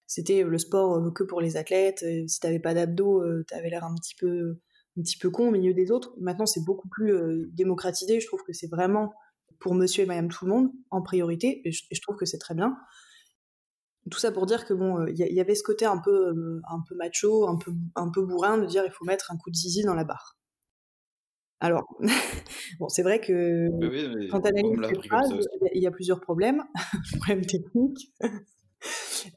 c'était 0.06 0.42
le 0.42 0.58
sport 0.58 1.12
que 1.12 1.22
pour 1.22 1.40
les 1.40 1.56
athlètes. 1.56 2.04
Si 2.26 2.40
t'avais 2.40 2.60
pas 2.60 2.74
d'abdos, 2.74 3.22
t'avais 3.44 3.68
l'air 3.68 3.84
un 3.84 3.94
petit 3.94 4.14
peu 4.14 4.58
un 4.98 5.02
petit 5.02 5.18
peu 5.18 5.30
con 5.30 5.48
au 5.48 5.50
milieu 5.50 5.74
des 5.74 5.90
autres. 5.90 6.14
Maintenant, 6.18 6.46
c'est 6.46 6.64
beaucoup 6.64 6.88
plus 6.88 7.46
démocratisé. 7.52 8.20
Je 8.20 8.26
trouve 8.26 8.42
que 8.42 8.52
c'est 8.52 8.70
vraiment 8.70 9.12
pour 9.60 9.74
monsieur 9.74 10.04
et 10.04 10.06
madame 10.06 10.28
tout 10.28 10.46
le 10.46 10.52
monde 10.52 10.70
en 10.90 11.02
priorité, 11.02 11.62
et 11.64 11.72
je 11.72 12.00
trouve 12.00 12.16
que 12.16 12.26
c'est 12.26 12.38
très 12.38 12.54
bien. 12.54 12.76
Tout 14.10 14.18
ça 14.18 14.32
pour 14.32 14.46
dire 14.46 14.64
que 14.64 14.74
bon, 14.74 15.06
il 15.06 15.22
euh, 15.22 15.26
y, 15.28 15.40
avait 15.40 15.54
ce 15.54 15.62
côté 15.62 15.84
un 15.84 15.98
peu, 15.98 16.28
euh, 16.28 16.60
un 16.68 16.82
peu 16.88 16.94
macho, 16.94 17.48
un 17.48 17.56
peu, 17.56 17.72
un 17.94 18.10
peu 18.10 18.24
bourrin 18.24 18.58
de 18.58 18.66
dire 18.66 18.84
il 18.84 18.92
faut 18.92 19.04
mettre 19.04 19.32
un 19.32 19.36
coup 19.36 19.50
de 19.50 19.56
zizi 19.56 19.82
dans 19.82 19.94
la 19.94 20.04
barre. 20.04 20.36
Alors, 21.60 21.84
bon, 22.78 22.88
c'est 22.88 23.02
vrai 23.02 23.20
que 23.20 23.68
quand 24.30 24.40
tu 24.40 24.48
analyses 24.48 24.78
cette 24.88 25.06
phrase, 25.06 25.32
il 25.74 25.82
y, 25.82 25.86
a 25.86 25.90
plusieurs 25.90 26.20
problèmes, 26.20 26.62
problèmes 27.18 27.44
techniques. 27.44 28.12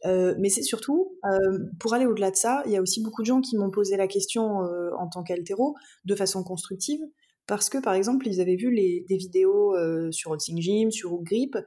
Euh, 0.06 0.36
mais 0.38 0.50
c'est 0.50 0.62
surtout, 0.62 1.18
pour 1.80 1.96
aller 1.96 2.06
au-delà 2.06 2.30
de 2.30 2.36
ça, 2.36 2.62
il 2.68 2.72
y 2.72 2.78
a 2.78 2.82
aussi 2.82 3.02
beaucoup 3.02 3.24
de 3.24 3.26
gens 3.26 3.42
qui 3.42 3.58
m'ont 3.58 3.72
posé 3.72 3.98
la 3.98 4.08
question 4.08 4.60
en 5.00 5.10
tant 5.10 5.24
qu'altéro 5.24 5.74
de 6.06 6.14
façon 6.14 6.44
constructive, 6.44 7.00
parce 7.48 7.68
que 7.68 7.80
par 7.80 7.96
exemple, 7.96 8.28
ils 8.28 8.40
avaient 8.40 8.56
vu 8.56 8.72
les, 8.72 9.04
des 9.10 9.18
vidéos 9.18 9.76
sur 10.12 10.30
Holding 10.30 10.62
Gym, 10.62 10.92
sur 10.92 11.20
Grip, 11.24 11.58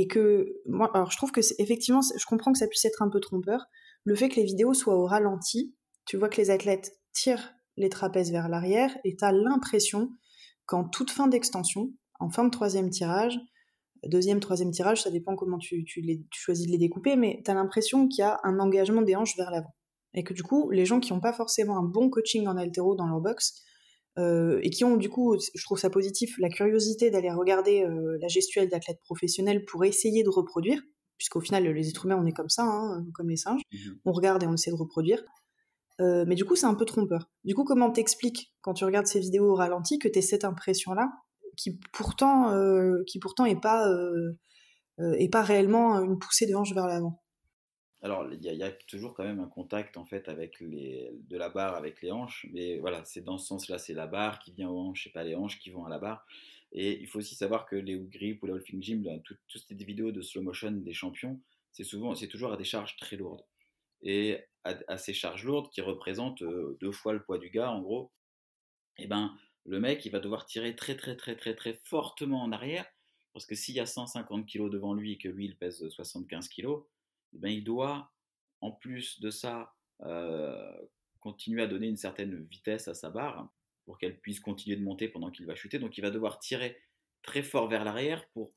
et 0.00 0.06
que 0.06 0.54
moi 0.66 0.90
alors 0.94 1.10
je 1.10 1.16
trouve 1.16 1.32
que 1.32 1.40
effectivement 1.58 2.00
je 2.02 2.24
comprends 2.26 2.52
que 2.52 2.58
ça 2.58 2.66
puisse 2.66 2.84
être 2.84 3.02
un 3.02 3.08
peu 3.08 3.20
trompeur 3.20 3.66
le 4.04 4.14
fait 4.14 4.28
que 4.28 4.36
les 4.36 4.44
vidéos 4.44 4.74
soient 4.74 4.96
au 4.96 5.06
ralenti 5.06 5.74
tu 6.06 6.16
vois 6.16 6.28
que 6.28 6.40
les 6.40 6.50
athlètes 6.50 6.92
tirent 7.12 7.52
les 7.76 7.88
trapèzes 7.88 8.32
vers 8.32 8.48
l'arrière 8.48 8.96
et 9.04 9.16
tu 9.16 9.24
l'impression 9.24 10.10
qu'en 10.66 10.84
toute 10.84 11.10
fin 11.10 11.28
d'extension 11.28 11.92
en 12.20 12.30
fin 12.30 12.44
de 12.44 12.50
troisième 12.50 12.90
tirage, 12.90 13.38
deuxième, 14.04 14.40
troisième 14.40 14.70
tirage, 14.70 15.02
ça 15.02 15.10
dépend 15.10 15.36
comment 15.36 15.58
tu, 15.58 15.84
choisis 16.32 16.66
de 16.66 16.72
les 16.72 16.78
découper, 16.78 17.16
mais 17.16 17.40
tu 17.44 17.50
as 17.50 17.54
l'impression 17.54 18.08
qu'il 18.08 18.22
y 18.22 18.24
a 18.24 18.40
un 18.44 18.58
engagement 18.58 19.02
des 19.02 19.16
hanches 19.16 19.36
vers 19.36 19.50
l'avant. 19.50 19.74
Et 20.14 20.24
que 20.24 20.34
du 20.34 20.42
coup, 20.42 20.70
les 20.70 20.86
gens 20.86 21.00
qui 21.00 21.12
n'ont 21.12 21.20
pas 21.20 21.32
forcément 21.32 21.78
un 21.78 21.82
bon 21.82 22.10
coaching 22.10 22.46
en 22.48 22.56
altéro 22.56 22.94
dans 22.94 23.06
leur 23.06 23.20
box, 23.20 23.62
euh, 24.18 24.58
et 24.62 24.70
qui 24.70 24.84
ont 24.84 24.96
du 24.96 25.08
coup, 25.08 25.36
je 25.54 25.64
trouve 25.64 25.78
ça 25.78 25.90
positif, 25.90 26.36
la 26.38 26.48
curiosité 26.48 27.10
d'aller 27.10 27.30
regarder 27.30 27.84
euh, 27.84 28.18
la 28.20 28.28
gestuelle 28.28 28.68
d'athlètes 28.68 29.00
professionnels 29.04 29.64
pour 29.64 29.84
essayer 29.84 30.24
de 30.24 30.28
reproduire, 30.28 30.82
puisqu'au 31.18 31.40
final, 31.40 31.64
les 31.64 31.88
êtres 31.88 32.06
humains, 32.06 32.18
on 32.20 32.26
est 32.26 32.32
comme 32.32 32.48
ça, 32.48 32.64
hein, 32.64 33.06
comme 33.14 33.30
les 33.30 33.36
singes, 33.36 33.62
mmh 33.72 33.76
on 34.04 34.12
regarde 34.12 34.42
et 34.42 34.46
on 34.46 34.54
essaie 34.54 34.70
de 34.70 34.76
reproduire. 34.76 35.22
Euh, 36.00 36.24
mais 36.26 36.34
du 36.34 36.44
coup, 36.44 36.56
c'est 36.56 36.66
un 36.66 36.74
peu 36.74 36.84
trompeur. 36.84 37.30
Du 37.44 37.54
coup, 37.54 37.64
comment 37.64 37.90
t'expliques, 37.90 38.52
quand 38.60 38.74
tu 38.74 38.84
regardes 38.84 39.06
ces 39.06 39.20
vidéos 39.20 39.50
au 39.50 39.54
ralenti, 39.54 39.98
que 39.98 40.08
tu 40.08 40.22
cette 40.22 40.44
impression-là, 40.44 41.10
qui 41.56 41.78
pourtant, 41.92 42.54
qui 43.06 43.18
pourtant 43.18 43.44
est 43.44 43.60
pas, 43.60 43.88
est 45.00 45.28
pas 45.28 45.42
réellement 45.42 46.00
une 46.00 46.18
poussée 46.18 46.46
de 46.46 46.54
hanche 46.54 46.72
vers 46.72 46.86
l'avant? 46.86 47.20
Alors, 48.00 48.32
il 48.32 48.44
y, 48.44 48.62
a 48.62 48.70
toujours 48.70 49.12
quand 49.12 49.24
même 49.24 49.40
un 49.40 49.48
contact 49.48 49.96
en 49.96 50.04
fait 50.04 50.28
avec 50.28 50.60
les, 50.60 51.10
de 51.28 51.36
la 51.36 51.48
barre 51.48 51.74
avec 51.74 52.00
les 52.00 52.12
hanches, 52.12 52.46
mais 52.52 52.78
voilà, 52.78 53.04
c'est 53.04 53.22
dans 53.22 53.38
ce 53.38 53.46
sens-là, 53.48 53.78
c'est 53.78 53.94
la 53.94 54.06
barre 54.06 54.38
qui 54.38 54.52
vient 54.52 54.68
aux 54.68 54.78
hanches, 54.78 55.04
c'est 55.04 55.12
pas 55.12 55.24
les 55.24 55.34
hanches 55.34 55.58
qui 55.58 55.70
vont 55.70 55.84
à 55.84 55.88
la 55.88 55.98
barre. 55.98 56.24
Et 56.70 57.00
il 57.00 57.08
faut 57.08 57.18
aussi 57.18 57.34
savoir 57.34 57.66
que 57.66 57.74
les 57.74 57.98
grip 57.98 58.42
ou 58.42 58.46
la 58.46 58.52
Wolfing 58.52 58.80
Gym, 58.82 59.22
toutes 59.24 59.40
ces 59.66 59.74
vidéos 59.74 60.12
de 60.12 60.22
slow 60.22 60.42
motion 60.42 60.70
des 60.70 60.92
champions, 60.92 61.40
c'est 61.72 61.82
souvent, 61.82 62.14
c'est 62.14 62.28
toujours 62.28 62.52
à 62.52 62.56
des 62.56 62.64
charges 62.64 62.96
très 62.96 63.16
lourdes. 63.16 63.44
Et 64.02 64.38
à, 64.62 64.98
ces 64.98 65.14
charges 65.14 65.44
lourdes 65.44 65.70
qui 65.70 65.80
représentent 65.80 66.42
euh, 66.42 66.76
deux 66.80 66.92
fois 66.92 67.14
le 67.14 67.22
poids 67.22 67.38
du 67.38 67.50
gars, 67.50 67.70
en 67.70 67.80
gros, 67.80 68.12
et 68.98 69.04
eh 69.04 69.06
ben 69.06 69.36
le 69.64 69.80
mec 69.80 70.04
il 70.04 70.10
va 70.10 70.18
devoir 70.18 70.44
tirer 70.44 70.74
très 70.74 70.96
très 70.96 71.14
très 71.14 71.36
très 71.36 71.54
très 71.54 71.80
fortement 71.84 72.42
en 72.42 72.50
arrière 72.50 72.84
parce 73.32 73.46
que 73.46 73.54
s'il 73.54 73.76
y 73.76 73.80
a 73.80 73.86
150 73.86 74.46
kg 74.46 74.68
devant 74.70 74.94
lui 74.94 75.12
et 75.12 75.18
que 75.18 75.28
lui 75.28 75.44
il 75.44 75.56
pèse 75.56 75.88
75 75.88 76.48
kg, 76.48 76.80
eh 77.34 77.38
ben 77.38 77.50
il 77.50 77.64
doit 77.64 78.12
en 78.60 78.72
plus 78.72 79.20
de 79.20 79.30
ça 79.30 79.74
euh, 80.02 80.72
continuer 81.20 81.62
à 81.62 81.66
donner 81.66 81.88
une 81.88 81.96
certaine 81.96 82.44
vitesse 82.44 82.88
à 82.88 82.94
sa 82.94 83.10
barre 83.10 83.52
pour 83.84 83.98
qu'elle 83.98 84.20
puisse 84.20 84.40
continuer 84.40 84.76
de 84.76 84.82
monter 84.82 85.08
pendant 85.08 85.30
qu'il 85.30 85.46
va 85.46 85.54
chuter. 85.54 85.78
Donc 85.78 85.98
il 85.98 86.02
va 86.02 86.10
devoir 86.10 86.38
tirer 86.38 86.78
très 87.22 87.42
fort 87.42 87.68
vers 87.68 87.84
l'arrière 87.84 88.28
pour 88.30 88.52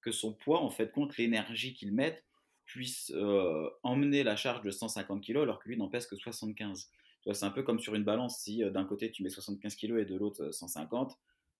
que 0.00 0.10
son 0.10 0.34
poids 0.34 0.60
en 0.60 0.70
fait 0.70 0.90
compte 0.90 1.16
l'énergie 1.16 1.74
qu'il 1.74 1.92
mette 1.92 2.24
puisse 2.64 3.12
euh, 3.14 3.70
emmener 3.82 4.22
la 4.22 4.36
charge 4.36 4.62
de 4.62 4.70
150 4.70 5.24
kg 5.24 5.38
alors 5.38 5.60
que 5.60 5.68
lui 5.68 5.76
n'en 5.76 5.88
pèse 5.88 6.06
que 6.06 6.16
75. 6.16 6.90
C'est 7.32 7.44
un 7.44 7.50
peu 7.50 7.62
comme 7.62 7.78
sur 7.78 7.94
une 7.94 8.02
balance, 8.02 8.40
si 8.40 8.64
euh, 8.64 8.70
d'un 8.70 8.84
côté 8.84 9.10
tu 9.12 9.22
mets 9.22 9.30
75 9.30 9.76
kg 9.76 9.98
et 9.98 10.04
de 10.04 10.16
l'autre 10.16 10.50
150, 10.50 11.12
euh, 11.12 11.14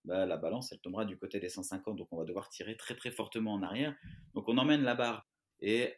bah, 0.05 0.25
la 0.25 0.37
balance 0.37 0.71
elle 0.71 0.79
tombera 0.79 1.05
du 1.05 1.17
côté 1.17 1.39
des 1.39 1.49
150, 1.49 1.97
donc 1.97 2.07
on 2.11 2.17
va 2.17 2.25
devoir 2.25 2.49
tirer 2.49 2.75
très 2.75 2.95
très 2.95 3.11
fortement 3.11 3.53
en 3.53 3.63
arrière. 3.63 3.95
Donc 4.33 4.49
on 4.49 4.57
emmène 4.57 4.83
la 4.83 4.95
barre. 4.95 5.27
Et 5.61 5.93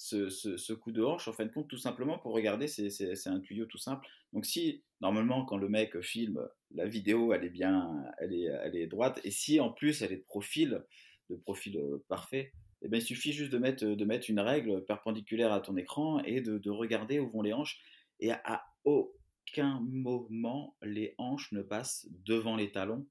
ce, 0.00 0.72
coup 0.72 0.92
de 0.92 1.02
hanche, 1.02 1.28
en 1.28 1.32
fin 1.32 1.44
de 1.44 1.52
compte, 1.52 1.68
tout 1.68 1.76
simplement 1.76 2.18
pour 2.18 2.32
regarder, 2.32 2.68
c'est 2.68 3.26
un 3.26 3.40
tuyau 3.40 3.66
tout 3.66 3.78
simple. 3.78 4.06
Donc 4.32 4.46
si, 4.46 4.82
normalement, 5.00 5.44
quand 5.44 5.58
le 5.58 5.68
mec 5.68 6.00
filme, 6.00 6.46
la 6.74 6.86
vidéo, 6.86 7.32
elle 7.32 7.44
est 7.44 7.50
bien, 7.50 8.04
elle 8.18 8.32
est, 8.32 8.44
elle 8.44 8.76
est 8.76 8.86
droite, 8.86 9.20
et 9.24 9.30
si 9.30 9.60
en 9.60 9.70
plus 9.70 10.02
elle 10.02 10.12
est 10.12 10.18
de 10.18 10.24
profil, 10.24 10.84
de 11.28 11.36
profil 11.36 11.78
parfait, 12.08 12.52
eh 12.82 12.88
ben, 12.88 12.98
il 12.98 13.04
suffit 13.04 13.32
juste 13.32 13.52
de 13.52 13.58
mettre, 13.58 13.84
de 13.84 14.04
mettre 14.04 14.30
une 14.30 14.40
règle 14.40 14.84
perpendiculaire 14.86 15.52
à 15.52 15.60
ton 15.60 15.76
écran 15.76 16.20
et 16.24 16.40
de, 16.40 16.70
regarder 16.70 17.18
où 17.18 17.28
vont 17.30 17.42
les 17.42 17.52
hanches. 17.52 17.78
Et 18.20 18.32
à, 18.32 18.64
aucun 18.84 19.80
moment, 19.80 20.76
les 20.82 21.14
hanches 21.18 21.52
ne 21.52 21.60
passent 21.60 22.08
devant 22.24 22.56
les 22.56 22.72
talons. 22.72 23.06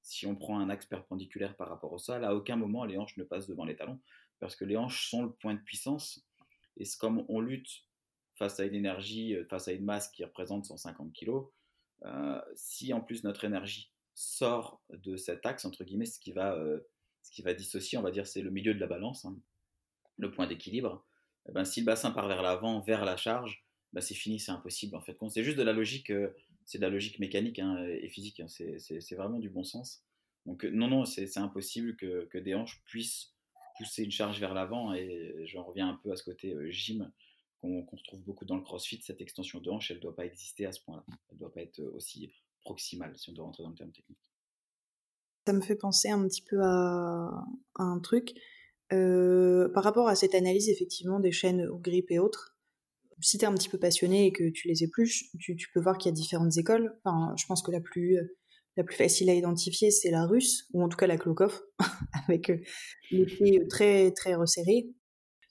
Si 0.00 0.26
on 0.26 0.34
prend 0.34 0.58
un 0.58 0.70
axe 0.70 0.86
perpendiculaire 0.86 1.56
par 1.56 1.68
rapport 1.68 1.92
au 1.92 1.98
sol, 1.98 2.24
à 2.24 2.34
aucun 2.34 2.56
moment 2.56 2.84
les 2.84 2.96
hanches 2.96 3.16
ne 3.18 3.24
passent 3.24 3.46
devant 3.46 3.64
les 3.64 3.76
talons, 3.76 4.00
parce 4.42 4.56
que 4.56 4.64
les 4.64 4.76
hanches 4.76 5.08
sont 5.08 5.22
le 5.22 5.30
point 5.30 5.54
de 5.54 5.60
puissance. 5.60 6.26
Et 6.76 6.84
c'est 6.84 6.98
comme 6.98 7.24
on 7.28 7.38
lutte 7.38 7.84
face 8.34 8.58
à 8.58 8.64
une 8.64 8.74
énergie, 8.74 9.36
euh, 9.36 9.44
face 9.44 9.68
à 9.68 9.72
une 9.72 9.84
masse 9.84 10.08
qui 10.08 10.24
représente 10.24 10.64
150 10.64 11.12
kg, 11.12 11.44
euh, 12.04 12.40
si 12.56 12.92
en 12.92 13.00
plus 13.00 13.22
notre 13.22 13.44
énergie 13.44 13.92
sort 14.14 14.82
de 14.90 15.16
cet 15.16 15.46
axe, 15.46 15.64
entre 15.64 15.84
guillemets, 15.84 16.06
ce 16.06 16.18
qui 16.18 16.32
va 16.32 16.56
euh, 16.56 16.80
ce 17.22 17.30
qui 17.30 17.42
va 17.42 17.54
dissocier, 17.54 17.98
on 17.98 18.02
va 18.02 18.10
dire, 18.10 18.26
c'est 18.26 18.42
le 18.42 18.50
milieu 18.50 18.74
de 18.74 18.80
la 18.80 18.88
balance, 18.88 19.24
hein, 19.24 19.38
le 20.18 20.32
point 20.32 20.48
d'équilibre. 20.48 21.06
Eh 21.48 21.52
ben, 21.52 21.64
si 21.64 21.78
le 21.78 21.86
bassin 21.86 22.10
part 22.10 22.26
vers 22.26 22.42
l'avant, 22.42 22.80
vers 22.80 23.04
la 23.04 23.16
charge, 23.16 23.64
ben, 23.92 24.00
c'est 24.00 24.14
fini, 24.14 24.40
c'est 24.40 24.50
impossible. 24.50 24.96
En 24.96 25.00
fait, 25.00 25.16
c'est 25.28 25.44
juste 25.44 25.56
de 25.56 25.62
la 25.62 25.72
logique, 25.72 26.12
c'est 26.64 26.78
de 26.78 26.82
la 26.82 26.90
logique 26.90 27.20
mécanique 27.20 27.60
hein, 27.60 27.86
et 27.86 28.08
physique. 28.08 28.40
Hein, 28.40 28.48
c'est 28.48 29.14
vraiment 29.14 29.38
du 29.38 29.50
bon 29.50 29.62
sens. 29.62 30.02
Donc 30.46 30.64
non, 30.64 30.88
non, 30.88 31.04
c'est 31.04 31.38
impossible 31.38 31.94
que, 31.94 32.38
des 32.38 32.54
hanches 32.54 32.82
puissent 32.86 33.31
pousser 33.82 34.04
une 34.04 34.10
charge 34.10 34.38
vers 34.40 34.54
l'avant. 34.54 34.94
Et 34.94 35.44
j'en 35.46 35.64
reviens 35.64 35.88
un 35.88 36.00
peu 36.02 36.12
à 36.12 36.16
ce 36.16 36.22
côté 36.22 36.54
gym 36.70 37.10
qu'on 37.60 37.84
retrouve 37.84 38.20
beaucoup 38.20 38.44
dans 38.44 38.56
le 38.56 38.62
CrossFit. 38.62 39.00
Cette 39.02 39.20
extension 39.20 39.60
de 39.60 39.70
hanche, 39.70 39.90
elle 39.90 40.00
doit 40.00 40.14
pas 40.14 40.26
exister 40.26 40.66
à 40.66 40.72
ce 40.72 40.80
point-là. 40.80 41.04
Elle 41.30 41.38
doit 41.38 41.52
pas 41.52 41.62
être 41.62 41.80
aussi 41.94 42.32
proximale, 42.60 43.16
si 43.16 43.30
on 43.30 43.32
doit 43.32 43.44
rentrer 43.44 43.62
dans 43.62 43.70
le 43.70 43.76
terme 43.76 43.92
technique. 43.92 44.30
Ça 45.46 45.52
me 45.52 45.60
fait 45.60 45.76
penser 45.76 46.08
un 46.08 46.22
petit 46.28 46.42
peu 46.42 46.60
à, 46.62 47.44
un 47.76 47.98
truc. 48.00 48.34
Par 48.90 49.84
rapport 49.84 50.08
à 50.08 50.14
cette 50.14 50.34
analyse, 50.34 50.68
effectivement, 50.68 51.18
des 51.18 51.32
chaînes 51.32 51.66
au 51.66 51.78
grip 51.78 52.10
et 52.10 52.18
autres, 52.18 52.56
si 53.20 53.38
tu 53.38 53.44
es 53.44 53.48
un 53.48 53.54
petit 53.54 53.68
peu 53.68 53.78
passionné 53.78 54.26
et 54.26 54.32
que 54.32 54.50
tu 54.50 54.68
les 54.68 54.82
épluches, 54.82 55.30
tu, 55.38 55.56
tu 55.56 55.70
peux 55.72 55.80
voir 55.80 55.96
qu'il 55.96 56.10
y 56.10 56.12
a 56.12 56.16
différentes 56.16 56.56
écoles. 56.56 56.98
Enfin, 57.04 57.34
je 57.36 57.46
pense 57.46 57.62
que 57.62 57.70
la 57.70 57.80
plus, 57.80 58.18
la 58.76 58.84
plus 58.84 58.96
facile 58.96 59.30
à 59.30 59.34
identifier, 59.34 59.90
c'est 59.90 60.10
la 60.10 60.26
russe, 60.26 60.66
ou 60.72 60.82
en 60.82 60.88
tout 60.88 60.96
cas 60.96 61.06
la 61.06 61.18
Klokov, 61.18 61.60
avec 62.28 62.50
euh, 62.50 62.58
les 63.10 63.26
pieds 63.26 63.66
très, 63.68 64.12
très 64.12 64.34
resserrés. 64.34 64.88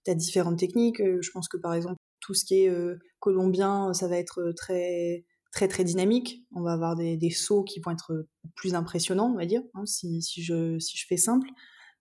Tu 0.05 0.11
as 0.11 0.15
différentes 0.15 0.57
techniques. 0.57 0.99
Euh, 0.99 1.21
je 1.21 1.31
pense 1.31 1.47
que 1.47 1.57
par 1.57 1.73
exemple, 1.73 1.97
tout 2.19 2.33
ce 2.33 2.45
qui 2.45 2.65
est 2.65 2.71
colombien, 3.19 3.93
ça 3.93 4.07
va 4.07 4.17
être 4.17 4.51
très 4.55 5.25
très 5.51 5.67
très 5.67 5.83
dynamique. 5.83 6.45
On 6.55 6.61
va 6.61 6.73
avoir 6.73 6.95
des, 6.95 7.29
sauts 7.31 7.63
qui 7.63 7.79
vont 7.79 7.91
être 7.91 8.27
plus 8.55 8.75
impressionnants, 8.75 9.31
on 9.31 9.37
va 9.37 9.45
dire, 9.45 9.63
hein, 9.73 9.85
si, 9.85 10.21
si, 10.21 10.43
je, 10.43 10.77
si 10.79 10.97
je 10.97 11.05
fais 11.07 11.17
simple. 11.17 11.49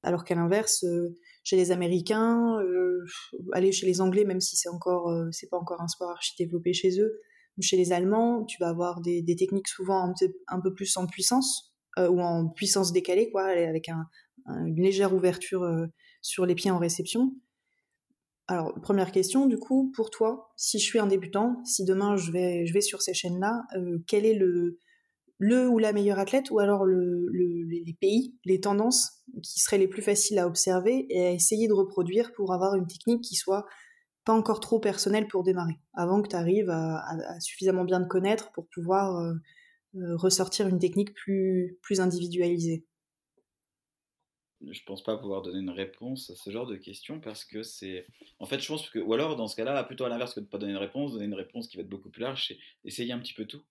Alors 0.02 0.24
qu'à 0.24 0.34
l'inverse, 0.34 0.84
euh, 0.84 1.16
chez 1.44 1.56
les 1.56 1.72
Américains, 1.72 2.58
euh, 2.60 3.04
aller 3.52 3.72
chez 3.72 3.86
les 3.86 4.00
Anglais, 4.00 4.24
même 4.24 4.40
si 4.40 4.56
c'est 4.56 4.68
encore 4.68 5.10
euh, 5.10 5.28
c'est 5.30 5.48
pas 5.48 5.58
encore 5.58 5.80
un 5.82 5.88
sport 5.88 6.10
archi 6.10 6.32
développé 6.38 6.72
chez 6.72 7.00
eux, 7.00 7.20
chez 7.62 7.76
les 7.76 7.92
Allemands, 7.92 8.44
tu 8.44 8.56
vas 8.60 8.68
avoir 8.68 9.00
des, 9.00 9.24
techniques 9.36 9.68
souvent 9.68 10.12
un, 10.48 10.60
peu 10.60 10.74
plus 10.74 10.96
en 10.96 11.06
puissance 11.06 11.74
ou 11.98 12.20
en 12.20 12.48
puissance 12.48 12.92
décalée, 12.92 13.30
quoi, 13.30 13.44
avec 13.44 13.88
un, 13.88 14.06
une 14.46 14.82
légère 14.82 15.14
ouverture 15.14 15.66
sur 16.22 16.46
les 16.46 16.54
pieds 16.54 16.70
en 16.70 16.78
réception. 16.78 17.34
Alors, 18.50 18.74
première 18.82 19.12
question, 19.12 19.46
du 19.46 19.58
coup, 19.58 19.92
pour 19.94 20.10
toi, 20.10 20.50
si 20.56 20.80
je 20.80 20.84
suis 20.84 20.98
un 20.98 21.06
débutant, 21.06 21.62
si 21.64 21.84
demain 21.84 22.16
je 22.16 22.32
vais, 22.32 22.80
sur 22.80 23.00
ces 23.00 23.14
chaînes-là, 23.14 23.62
euh, 23.76 23.98
quel 24.08 24.26
est 24.26 24.34
le, 24.34 24.76
ou 25.68 25.78
la 25.78 25.92
meilleure 25.92 26.18
athlète, 26.18 26.50
ou 26.50 26.58
alors 26.58 26.84
le, 26.84 27.28
les 27.32 27.96
pays, 28.00 28.36
les 28.44 28.58
tendances 28.58 29.22
qui 29.44 29.60
seraient 29.60 29.78
les 29.78 29.86
plus 29.86 30.02
faciles 30.02 30.40
à 30.40 30.48
observer 30.48 31.06
et 31.10 31.26
à 31.26 31.30
essayer 31.30 31.68
de 31.68 31.72
reproduire 31.72 32.32
pour 32.32 32.52
avoir 32.52 32.74
une 32.74 32.88
technique 32.88 33.22
qui 33.22 33.36
soit 33.36 33.66
pas 34.24 34.32
encore 34.32 34.60
trop 34.60 34.80
personnelle 34.80 35.28
pour 35.28 35.42
démarrer, 35.42 35.78
avant 35.94 36.22
que 36.22 36.28
tu 36.28 36.36
arrives 36.36 36.70
à, 36.70 37.40
suffisamment 37.40 37.84
bien 37.84 38.02
te 38.02 38.08
connaître 38.08 38.52
pour 38.52 38.66
pouvoir 38.68 39.16
euh, 39.16 39.34
euh, 39.96 40.16
ressortir 40.16 40.68
une 40.68 40.78
technique 40.78 41.14
plus, 41.14 41.78
plus 41.82 42.00
individualisée 42.00 42.84
je 44.68 44.82
pense 44.84 45.02
pas 45.02 45.16
pouvoir 45.16 45.42
donner 45.42 45.60
une 45.60 45.70
réponse 45.70 46.30
à 46.30 46.36
ce 46.36 46.50
genre 46.50 46.66
de 46.66 46.76
questions 46.76 47.20
parce 47.20 47.44
que 47.44 47.62
c'est. 47.62 48.06
En 48.38 48.46
fait, 48.46 48.60
je 48.60 48.68
pense 48.68 48.88
que. 48.90 48.98
Ou 48.98 49.12
alors, 49.14 49.36
dans 49.36 49.48
ce 49.48 49.56
cas-là, 49.56 49.82
plutôt 49.84 50.04
à 50.04 50.08
l'inverse 50.08 50.34
que 50.34 50.40
de 50.40 50.44
ne 50.44 50.50
pas 50.50 50.58
donner 50.58 50.72
une 50.72 50.78
réponse, 50.78 51.12
donner 51.12 51.24
une 51.24 51.34
réponse 51.34 51.68
qui 51.68 51.76
va 51.76 51.82
être 51.82 51.88
beaucoup 51.88 52.10
plus 52.10 52.22
large, 52.22 52.48
c'est 52.48 52.58
essayer 52.84 53.12
un 53.12 53.18
petit 53.18 53.34
peu 53.34 53.46
tout. 53.46 53.62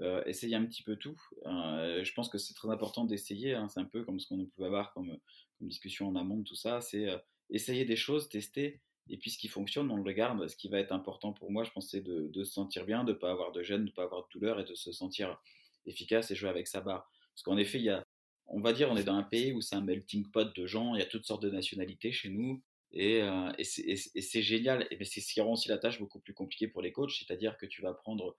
Euh, 0.00 0.22
essayer 0.26 0.54
un 0.54 0.64
petit 0.64 0.82
peu 0.82 0.96
tout. 0.96 1.20
Euh, 1.46 2.04
je 2.04 2.12
pense 2.12 2.28
que 2.28 2.38
c'est 2.38 2.54
très 2.54 2.70
important 2.70 3.04
d'essayer. 3.04 3.54
Hein. 3.54 3.68
c'est 3.68 3.80
un 3.80 3.84
peu 3.84 4.04
comme 4.04 4.20
ce 4.20 4.28
qu'on 4.28 4.44
pouvait 4.46 4.66
avoir 4.66 4.92
comme, 4.92 5.18
discussion 5.60 6.08
en 6.08 6.16
amont 6.16 6.42
tout 6.42 6.54
ça. 6.54 6.80
C'est 6.80 7.06
essayer 7.50 7.84
des 7.84 7.96
choses, 7.96 8.28
tester. 8.28 8.80
Et 9.10 9.16
puis 9.16 9.30
ce 9.30 9.38
qui 9.38 9.48
fonctionne, 9.48 9.90
on 9.90 9.96
le 9.96 10.02
regarde. 10.02 10.46
Ce 10.48 10.56
qui 10.56 10.68
va 10.68 10.78
être 10.78 10.92
important 10.92 11.32
pour 11.32 11.50
moi, 11.50 11.64
je 11.64 11.70
pense, 11.70 11.90
c'est 11.90 12.00
de, 12.00 12.28
de, 12.28 12.44
se 12.44 12.52
sentir 12.52 12.84
bien, 12.84 13.04
de 13.04 13.12
ne 13.12 13.18
pas 13.18 13.30
avoir 13.30 13.52
de 13.52 13.62
gêne, 13.62 13.80
de 13.80 13.86
ne 13.86 13.90
pas 13.90 14.04
avoir 14.04 14.22
de 14.22 14.28
douleur 14.32 14.60
et 14.60 14.64
de 14.64 14.74
se 14.74 14.92
sentir 14.92 15.40
efficace 15.86 16.30
et 16.30 16.34
jouer 16.34 16.50
avec 16.50 16.66
sa 16.66 16.80
barre. 16.80 17.10
Parce 17.34 17.42
qu'en 17.42 17.56
effet, 17.56 17.78
il 17.78 17.84
y 17.84 17.90
a, 17.90 18.04
on 18.46 18.60
va 18.60 18.72
dire, 18.72 18.90
on 18.90 18.96
est 18.96 19.04
dans 19.04 19.14
un 19.14 19.22
pays 19.22 19.52
où 19.52 19.60
c'est 19.60 19.76
un 19.76 19.80
melting 19.80 20.30
pot 20.30 20.54
de 20.54 20.66
gens, 20.66 20.94
il 20.94 20.98
y 20.98 21.02
a 21.02 21.06
toutes 21.06 21.24
sortes 21.24 21.42
de 21.42 21.50
nationalités 21.50 22.12
chez 22.12 22.30
nous, 22.30 22.62
et, 22.92 23.22
euh, 23.22 23.52
c'est 23.62 24.42
génial. 24.42 24.86
Et 24.90 25.04
c'est 25.04 25.20
ce 25.20 25.32
qui 25.32 25.40
rend 25.40 25.52
aussi 25.52 25.68
la 25.68 25.78
tâche 25.78 25.98
beaucoup 25.98 26.20
plus 26.20 26.34
compliquée 26.34 26.68
pour 26.68 26.82
les 26.82 26.92
coachs, 26.92 27.12
c'est-à-dire 27.12 27.56
que 27.58 27.66
tu 27.66 27.82
vas 27.82 27.92
prendre 27.92 28.36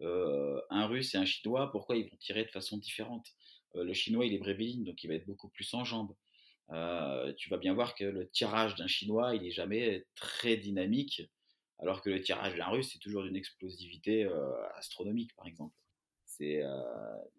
euh, 0.00 0.60
un 0.70 0.86
russe 0.86 1.14
et 1.14 1.18
un 1.18 1.26
chinois, 1.26 1.70
pourquoi 1.70 1.96
ils 1.96 2.08
vont 2.08 2.16
tirer 2.16 2.44
de 2.44 2.50
façon 2.50 2.78
différente? 2.78 3.26
Euh, 3.76 3.84
Le 3.84 3.92
chinois, 3.92 4.26
il 4.26 4.34
est 4.34 4.38
bréviline, 4.38 4.84
donc 4.84 5.02
il 5.04 5.08
va 5.08 5.14
être 5.14 5.26
beaucoup 5.26 5.48
plus 5.48 5.72
en 5.74 5.84
jambes. 5.84 6.14
Tu 7.36 7.50
vas 7.50 7.58
bien 7.58 7.74
voir 7.74 7.94
que 7.94 8.04
le 8.04 8.28
tirage 8.28 8.74
d'un 8.76 8.86
chinois, 8.86 9.34
il 9.34 9.42
n'est 9.42 9.50
jamais 9.50 10.06
très 10.14 10.56
dynamique, 10.56 11.22
alors 11.78 12.02
que 12.02 12.10
le 12.10 12.20
tirage 12.20 12.56
d'un 12.56 12.66
russe, 12.66 12.90
c'est 12.92 12.98
toujours 12.98 13.22
d'une 13.22 13.36
explosivité 13.36 14.28
astronomique, 14.76 15.34
par 15.34 15.46
exemple. 15.46 15.74
C'est 16.26 16.62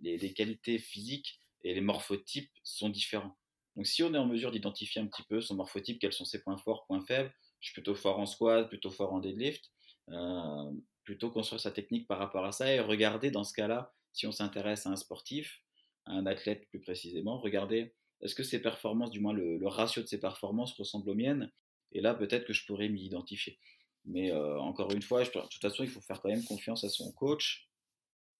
les, 0.01 0.17
les, 0.17 0.33
qualités 0.33 0.79
physiques 0.79 1.41
et 1.63 1.73
les 1.73 1.81
morphotypes 1.81 2.51
sont 2.63 2.89
différents. 2.89 3.37
Donc 3.75 3.87
si 3.87 4.03
on 4.03 4.13
est 4.13 4.17
en 4.17 4.25
mesure 4.25 4.51
d'identifier 4.51 5.01
un 5.01 5.07
petit 5.07 5.23
peu 5.23 5.41
son 5.41 5.55
morphotype, 5.55 5.99
quels 5.99 6.13
sont 6.13 6.25
ses 6.25 6.41
points 6.41 6.57
forts, 6.57 6.85
points 6.87 7.01
faibles, 7.01 7.33
je 7.59 7.67
suis 7.67 7.73
plutôt 7.73 7.95
fort 7.95 8.19
en 8.19 8.25
squat, 8.25 8.67
plutôt 8.67 8.89
fort 8.89 9.13
en 9.13 9.19
deadlift, 9.19 9.71
euh, 10.09 10.71
plutôt 11.03 11.31
construire 11.31 11.61
sa 11.61 11.71
technique 11.71 12.07
par 12.07 12.19
rapport 12.19 12.45
à 12.45 12.51
ça 12.51 12.73
et 12.73 12.79
regarder 12.79 13.31
dans 13.31 13.43
ce 13.43 13.53
cas-là, 13.53 13.93
si 14.13 14.27
on 14.27 14.31
s'intéresse 14.31 14.85
à 14.85 14.89
un 14.89 14.95
sportif, 14.95 15.61
à 16.05 16.13
un 16.13 16.25
athlète 16.25 16.67
plus 16.69 16.81
précisément, 16.81 17.39
regarder 17.39 17.93
est-ce 18.21 18.35
que 18.35 18.43
ses 18.43 18.61
performances, 18.61 19.11
du 19.11 19.19
moins 19.19 19.33
le, 19.33 19.59
ratio 19.67 20.01
de 20.01 20.07
ses 20.07 20.19
performances 20.19 20.73
ressemble 20.73 21.09
aux 21.09 21.15
miennes? 21.15 21.51
Et 21.91 22.01
là, 22.01 22.13
peut-être 22.13 22.45
que 22.45 22.53
je 22.53 22.65
pourrais 22.65 22.89
m'y 22.89 23.03
identifier. 23.03 23.59
Mais 24.05 24.31
euh, 24.31 24.59
encore 24.59 24.91
une 24.91 25.01
fois, 25.01 25.23
de 25.23 25.29
toute 25.29 25.61
façon, 25.61 25.83
il 25.83 25.89
faut 25.89 26.01
faire 26.01 26.21
quand 26.21 26.29
même 26.29 26.43
confiance 26.43 26.83
à 26.83 26.89
son 26.89 27.11
coach 27.11 27.69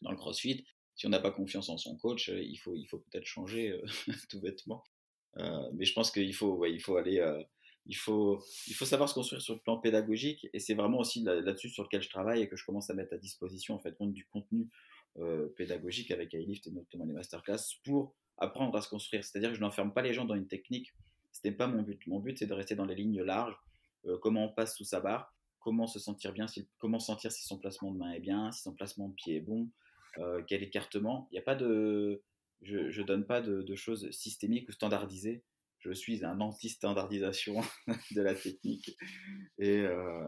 dans 0.02 0.12
le 0.12 0.17
CrossFit. 0.17 0.65
Si 0.96 1.06
on 1.06 1.10
n'a 1.10 1.20
pas 1.20 1.32
confiance 1.32 1.70
en 1.70 1.78
son 1.78 1.98
coach, 1.98 2.30
euh, 2.30 2.41
il 2.41 2.58
faut, 2.58 2.74
peut-être 3.12 3.26
changer 3.26 3.80
tout 4.30 4.41
bêtement. 4.41 4.84
mais 5.74 5.86
je 5.86 5.94
pense 5.94 6.12
qu'il 6.12 6.34
faut, 6.34 6.63
aller 6.63 7.20
il 7.86 7.96
faut, 7.96 8.39
savoir 8.86 9.10
se 9.10 9.13
construire 9.13 9.41
sur 9.41 9.56
le 9.56 9.60
plan 9.60 9.78
pédagogique 9.78 10.48
et 10.54 10.60
c'est 10.60 10.74
vraiment 10.74 11.00
aussi 11.00 11.24
là-dessus 11.24 11.70
sur 11.70 11.84
lequel 11.84 12.02
je 12.02 12.10
travaille 12.10 12.41
et 12.41 12.48
que 12.48 12.56
je 12.56 12.65
commence 12.65 12.89
à 12.89 12.94
mettre 12.94 13.13
à 13.13 13.17
disposition 13.17 13.76
en 13.76 13.80
fait 13.80 13.96
du 14.00 14.26
contenu 14.28 14.70
euh, 15.19 15.50
pédagogique 15.58 16.10
avec 16.12 16.32
iLift 16.32 16.67
et 16.67 16.71
notamment 16.71 17.04
les 17.04 17.12
masterclass 17.12 17.58
pour 17.84 18.15
apprendre 18.38 18.78
à 18.78 18.82
se 18.82 18.88
construire. 18.88 19.26
C'est-à-dire 19.26 19.50
que 19.50 19.56
je 19.56 19.62
n'enferme 19.62 19.93
pas 19.93 20.02
les 20.02 20.13
gens 20.13 20.24
dans 20.24 20.36
une 20.36 20.47
technique. 20.47 20.93
Ce 21.34 21.41
n'est 21.43 21.54
pas 21.54 21.67
mon 21.67 21.82
but. 21.82 22.08
Mon 22.08 22.19
but 22.19 22.38
c'est 22.39 22.45
de 22.45 22.54
rester 22.54 22.76
dans 22.76 22.86
les 22.86 22.95
lignes 22.95 23.21
larges. 23.21 23.58
Euh, 24.06 24.17
comment 24.19 24.45
on 24.45 24.54
passe 24.54 24.78
sous 24.78 24.86
sa 24.86 25.02
barre, 25.02 25.36
comment 25.60 25.86
se 25.86 26.00
sentir 26.00 26.32
bien, 26.32 26.45
comment 26.78 27.00
sentir 27.00 27.30
si 27.30 27.43
son 27.43 27.60
placement 27.60 27.91
de 27.91 27.97
main 27.97 28.12
est 28.13 28.21
bien, 28.21 28.54
si 28.54 28.62
son 28.62 28.74
placement 28.74 29.10
de 29.10 29.13
pied 29.13 29.36
est 29.36 29.41
bon, 29.41 29.69
euh, 30.17 30.41
quel 30.47 30.63
écartement. 30.63 31.28
Il 31.32 31.36
n'y 31.36 31.39
a 31.39 31.43
pas 31.43 31.56
de, 31.56 32.24
je, 32.62 32.78
ne 32.78 33.06
donne 33.06 33.26
pas 33.26 33.41
de, 33.41 33.76
choses 33.76 34.10
systémiques 34.12 34.69
ou 34.69 34.71
standardisées 34.71 35.43
je 35.80 35.91
suis 35.91 36.24
un 36.24 36.39
anti-standardisation 36.41 37.60
de 38.15 38.21
la 38.21 38.36
technique. 38.36 38.95
Et, 39.58 39.84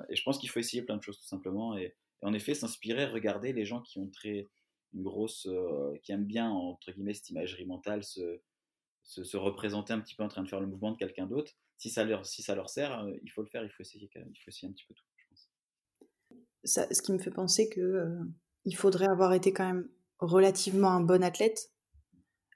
je 0.09 0.23
pense 0.23 0.39
qu'il 0.39 0.49
faut 0.49 0.59
essayer 0.59 0.81
plein 0.81 0.97
de 0.97 1.03
choses 1.03 1.19
tout 1.19 1.27
simplement. 1.27 1.77
Et, 1.77 1.95
en 2.23 2.33
effet, 2.33 2.55
s'inspirer, 2.55 3.05
regarder 3.05 3.53
les 3.53 3.63
gens 3.63 3.81
qui 3.81 3.99
ont 3.99 4.09
très 4.09 4.47
une 4.93 5.03
grosse, 5.03 5.47
qui 6.03 6.11
aiment 6.11 6.25
bien 6.25 6.49
entre 6.49 6.91
guillemets 6.91 7.13
cette 7.13 7.29
imagerie 7.29 7.65
mentale, 7.65 8.03
se, 8.03 8.39
se, 9.03 9.37
représenter 9.37 9.93
un 9.93 9.99
petit 9.99 10.15
peu 10.15 10.23
en 10.23 10.27
train 10.27 10.43
de 10.43 10.49
faire 10.49 10.61
le 10.61 10.67
mouvement 10.67 10.91
de 10.91 10.97
quelqu'un 10.97 11.25
d'autre. 11.25 11.53
Si 11.77 11.89
ça 11.89 12.03
leur, 12.03 12.25
si 12.25 12.41
ça 12.41 12.55
leur 12.55 12.69
sert, 12.69 13.05
il 13.23 13.29
faut 13.31 13.41
le 13.41 13.47
faire. 13.47 13.63
Il 13.63 13.69
faut 13.69 13.81
essayer, 13.81 14.09
il 14.15 14.39
faut 14.43 14.49
essayer 14.49 14.67
un 14.67 14.71
petit 14.71 14.85
peu 14.87 14.93
tout. 14.93 15.03
Je 15.15 15.23
pense. 15.29 15.49
Ça, 16.63 16.87
ce 16.93 17.01
qui 17.01 17.11
me 17.11 17.19
fait 17.19 17.31
penser 17.31 17.69
que 17.69 18.17
il 18.65 18.75
faudrait 18.75 19.07
avoir 19.07 19.33
été 19.33 19.51
quand 19.51 19.65
même 19.65 19.89
relativement 20.19 20.89
un 20.89 21.01
bon 21.01 21.23
athlète 21.23 21.71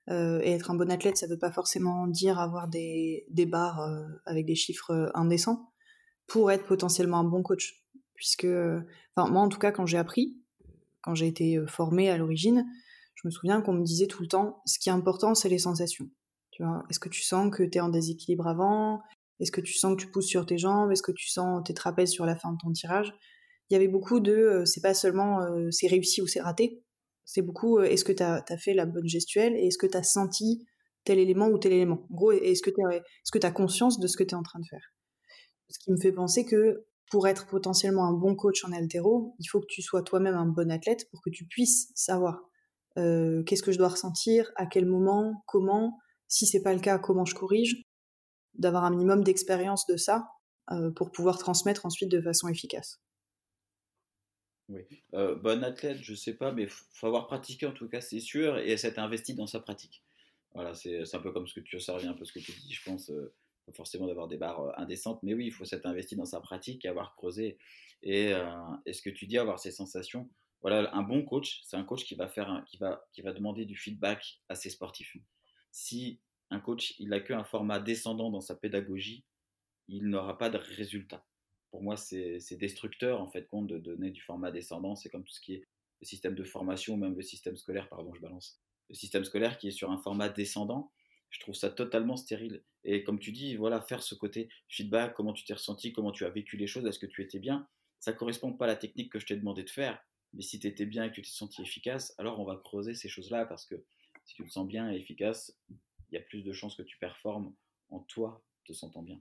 et 0.10 0.52
être 0.52 0.72
un 0.72 0.76
bon 0.76 0.90
athlète, 0.90 1.18
ça 1.18 1.28
ne 1.28 1.34
veut 1.34 1.40
pas 1.40 1.52
forcément 1.52 2.08
dire 2.08 2.40
avoir 2.40 2.70
des, 2.70 3.26
des 3.30 3.46
barres 3.46 3.82
avec 4.26 4.46
des 4.46 4.56
chiffres 4.56 5.12
indécents 5.16 5.74
pour 6.28 6.52
être 6.52 6.66
potentiellement 6.66 7.18
un 7.18 7.24
bon 7.26 7.44
coach. 7.44 7.84
Puisque, 8.14 8.48
enfin, 9.16 9.30
moi 9.30 9.42
en 9.42 9.50
tout 9.50 9.60
cas, 9.60 9.72
quand 9.72 9.86
j'ai 9.86 9.98
appris, 9.98 10.38
quand 11.02 11.16
j'ai 11.16 11.28
été 11.28 11.60
formée 11.68 12.10
à 12.10 12.18
l'origine, 12.18 12.66
je 13.16 13.28
me 13.28 13.32
souviens 13.32 13.62
qu'on 13.62 13.74
me 13.74 13.84
disait 13.84 14.08
tout 14.08 14.22
le 14.22 14.28
temps, 14.28 14.62
ce 14.66 14.78
qui 14.80 14.90
est 14.90 14.92
important, 14.92 15.34
c'est 15.34 15.50
les 15.50 15.60
sensations. 15.60 16.10
Tu 16.52 16.64
vois, 16.64 16.84
est-ce 16.90 17.00
que 17.00 17.10
tu 17.10 17.22
sens 17.22 17.52
que 17.56 17.64
tu 17.64 17.78
es 17.78 17.82
en 17.82 17.90
déséquilibre 17.90 18.48
avant? 18.48 19.02
Est-ce 19.40 19.52
que 19.52 19.62
tu 19.62 19.74
sens 19.74 19.96
que 19.96 20.02
tu 20.02 20.12
pousses 20.12 20.28
sur 20.28 20.46
tes 20.46 20.58
jambes? 20.58 20.92
Est-ce 20.92 21.04
que 21.04 21.12
tu 21.12 21.28
sens 21.30 21.64
tes 21.64 21.74
trapèzes 21.74 22.12
sur 22.12 22.26
la 22.26 22.36
fin 22.36 22.52
de 22.52 22.58
ton 22.58 22.72
tirage? 22.72 23.14
Il 23.70 23.74
y 23.74 23.76
avait 23.76 23.88
beaucoup 23.88 24.20
de, 24.20 24.64
c'est 24.66 24.82
pas 24.82 24.94
seulement 24.94 25.40
c'est 25.72 25.88
réussi 25.88 26.22
ou 26.22 26.28
c'est 26.28 26.42
raté, 26.42 26.84
c'est 27.26 27.42
beaucoup 27.42 27.82
est-ce 27.82 28.06
que 28.06 28.14
tu 28.14 28.24
as, 28.24 28.44
fait 28.58 28.74
la 28.74 28.86
bonne 28.86 29.08
gestuelle 29.08 29.56
et 29.56 29.68
est-ce 29.68 29.78
que 29.78 29.88
tu 29.88 29.98
as 29.98 30.04
senti 30.04 30.66
tel 31.04 31.20
élément 31.20 31.48
ou 31.48 31.58
tel 31.58 31.74
élément? 31.74 32.06
En 32.10 32.16
gros, 32.16 32.32
est-ce 32.32 32.62
que 32.62 32.70
tu 32.70 33.46
as, 33.46 33.52
conscience 33.52 34.00
de 34.00 34.08
ce 34.08 34.16
que 34.16 34.24
tu 34.24 34.32
es 34.32 34.38
en 34.38 34.44
train 34.44 34.60
de 34.60 34.66
faire? 34.66 34.94
Ce 35.70 35.80
qui 35.80 35.92
me 35.92 35.98
fait 35.98 36.14
penser 36.14 36.46
que 36.46 36.86
pour 37.10 37.28
être 37.28 37.48
potentiellement 37.48 38.06
un 38.06 38.14
bon 38.14 38.36
coach 38.36 38.64
en 38.66 38.72
altéro, 38.72 39.36
il 39.40 39.46
faut 39.46 39.60
que 39.62 39.68
tu 39.68 39.82
sois 39.82 40.02
toi-même 40.02 40.36
un 40.36 40.46
bon 40.46 40.72
athlète 40.72 41.10
pour 41.10 41.22
que 41.22 41.30
tu 41.30 41.46
puisses 41.46 41.92
savoir 41.96 42.42
euh, 42.98 43.44
qu'est-ce 43.44 43.64
que 43.64 43.72
je 43.72 43.78
dois 43.78 43.90
ressentir, 43.90 44.52
à 44.56 44.66
quel 44.66 44.86
moment, 44.86 45.44
comment, 45.48 45.98
si 46.28 46.46
c'est 46.46 46.62
pas 46.62 46.74
le 46.74 46.80
cas, 46.80 46.98
comment 46.98 47.26
je 47.26 47.36
corrige, 47.36 47.84
d'avoir 48.56 48.84
un 48.84 48.92
minimum 48.92 49.24
d'expérience 49.24 49.86
de 49.88 49.98
ça 49.98 50.28
euh, 50.72 50.92
pour 50.92 51.12
pouvoir 51.12 51.38
transmettre 51.38 51.86
ensuite 51.86 52.10
de 52.10 52.22
façon 52.22 52.48
efficace. 52.50 53.00
Oui. 54.70 54.82
Euh, 55.14 55.36
bon 55.36 55.64
athlète, 55.64 56.00
je 56.02 56.14
sais 56.14 56.34
pas, 56.34 56.52
mais 56.52 56.68
faut 56.68 57.08
avoir 57.08 57.28
pratiqué 57.28 57.66
en 57.66 57.72
tout 57.72 57.88
cas, 57.88 58.02
c'est 58.02 58.20
sûr, 58.20 58.58
et 58.58 58.76
s'être 58.76 59.00
investi 59.00 59.34
dans 59.34 59.48
sa 59.48 59.62
pratique. 59.62 60.04
Voilà, 60.54 60.74
c'est 60.74 61.04
un 61.14 61.20
peu 61.20 61.32
comme 61.32 61.48
ce 61.48 61.54
que 61.54 61.60
tu 61.60 61.78
as 61.78 61.94
un 61.94 62.14
peu 62.14 62.26
ce 62.26 62.34
que 62.34 62.40
tu 62.40 62.52
dis, 62.52 62.74
je 62.74 62.84
pense, 62.84 63.12
forcément 63.74 64.08
d'avoir 64.08 64.28
des 64.28 64.38
barres 64.38 64.62
euh, 64.62 64.72
indécentes, 64.78 65.22
mais 65.24 65.34
oui, 65.34 65.48
il 65.48 65.52
faut 65.52 65.66
s'être 65.66 65.86
investi 65.86 66.16
dans 66.16 66.26
sa 66.26 66.40
pratique 66.40 66.86
et 66.86 66.88
avoir 66.88 67.16
creusé. 67.16 67.58
Et, 68.04 68.32
est 68.86 68.94
ce 68.94 69.02
que 69.02 69.10
tu 69.10 69.26
dis, 69.26 69.40
avoir 69.40 69.58
ces 69.60 69.72
sensations. 69.72 70.30
Voilà, 70.62 70.94
un 70.96 71.02
bon 71.02 71.24
coach, 71.24 71.62
c'est 71.64 71.78
un 71.78 71.84
coach 71.84 72.04
qui 72.06 72.14
va, 72.16 72.28
faire 72.28 72.64
qui, 72.68 72.78
va, 72.78 73.04
qui 73.12 73.22
va 73.22 73.34
demander 73.34 73.66
du 73.66 73.76
feedback 73.76 74.40
à 74.50 74.56
ses 74.56 74.70
sportifs. 74.70 75.18
Si 75.72 76.20
un 76.52 76.60
coach, 76.60 76.94
il 77.00 77.10
n'a 77.10 77.20
qu'un 77.20 77.44
format 77.44 77.80
descendant 77.80 78.30
dans 78.30 78.42
sa 78.42 78.56
pédagogie, 78.56 79.26
il 79.88 80.10
n'aura 80.10 80.38
pas 80.38 80.50
de 80.52 80.58
résultat 80.58 81.26
pour 81.72 81.84
moi, 81.84 81.98
c'est 81.98 82.58
destructeur 82.58 83.22
en 83.22 83.28
fait 83.28 83.48
compte 83.48 83.68
de 83.68 83.78
donner 83.78 84.12
du 84.12 84.22
format 84.22 84.52
descendant. 84.52 84.96
C'est 84.96 85.10
comme 85.10 85.24
tout 85.24 85.34
ce 85.34 85.42
qui 85.42 85.54
est 85.56 85.68
le 86.02 86.06
système 86.06 86.36
de 86.36 86.44
formation, 86.44 86.98
même 86.98 87.16
le 87.16 87.22
système 87.22 87.58
scolaire, 87.58 87.90
pardon, 87.90 88.14
je 88.14 88.22
balance. 88.22 88.60
Le 88.90 88.96
système 88.96 89.24
scolaire 89.26 89.58
qui 89.58 89.68
est 89.68 89.72
sur 89.72 89.92
un 89.92 89.98
format 89.98 90.30
descendant, 90.30 90.92
je 91.30 91.40
trouve 91.40 91.56
ça 91.56 91.70
totalement 91.70 92.16
stérile. 92.16 92.64
Et 92.84 93.04
comme 93.04 93.20
tu 93.20 93.32
dis, 93.32 93.56
voilà, 93.56 93.82
faire 93.82 94.02
ce 94.02 94.16
côté 94.16 94.50
feedback, 94.70 95.14
comment 95.14 95.34
tu 95.34 95.44
t'es 95.44 95.54
ressenti, 95.54 95.92
comment 95.94 96.12
tu 96.12 96.26
as 96.26 96.30
vécu 96.30 96.58
les 96.58 96.68
choses, 96.68 96.86
est-ce 96.86 97.00
que 97.00 97.06
tu 97.06 97.22
étais 97.22 97.40
bien, 97.40 97.68
ça 98.00 98.14
correspond 98.14 98.54
pas 98.54 98.66
à 98.66 98.68
la 98.68 98.76
technique 98.76 99.12
que 99.12 99.20
je 99.20 99.26
t'ai 99.26 99.36
demandé 99.36 99.64
de 99.64 99.70
faire. 99.70 100.00
Mais 100.34 100.42
si 100.42 100.60
tu 100.60 100.68
étais 100.68 100.86
bien 100.86 101.06
et 101.06 101.10
que 101.10 101.16
tu 101.16 101.22
t'es 101.22 101.30
senti 101.30 101.62
efficace, 101.62 102.14
alors 102.18 102.40
on 102.40 102.46
va 102.46 102.58
creuser 102.64 102.94
ces 102.94 103.10
choses-là 103.10 103.46
parce 103.46 103.66
que 103.66 103.76
si 104.26 104.36
tu 104.36 104.44
te 104.44 104.50
sens 104.50 104.68
bien 104.68 104.92
et 104.92 104.98
efficace, 104.98 105.58
il 105.70 106.16
y 106.16 106.18
a 106.18 106.22
plus 106.22 106.44
de 106.44 106.52
chances 106.54 106.76
que 106.76 106.84
tu 106.84 106.98
performes 106.98 107.54
en 107.90 108.00
toi, 108.00 108.44
te 108.66 108.74
sentant 108.74 109.02
bien. 109.02 109.20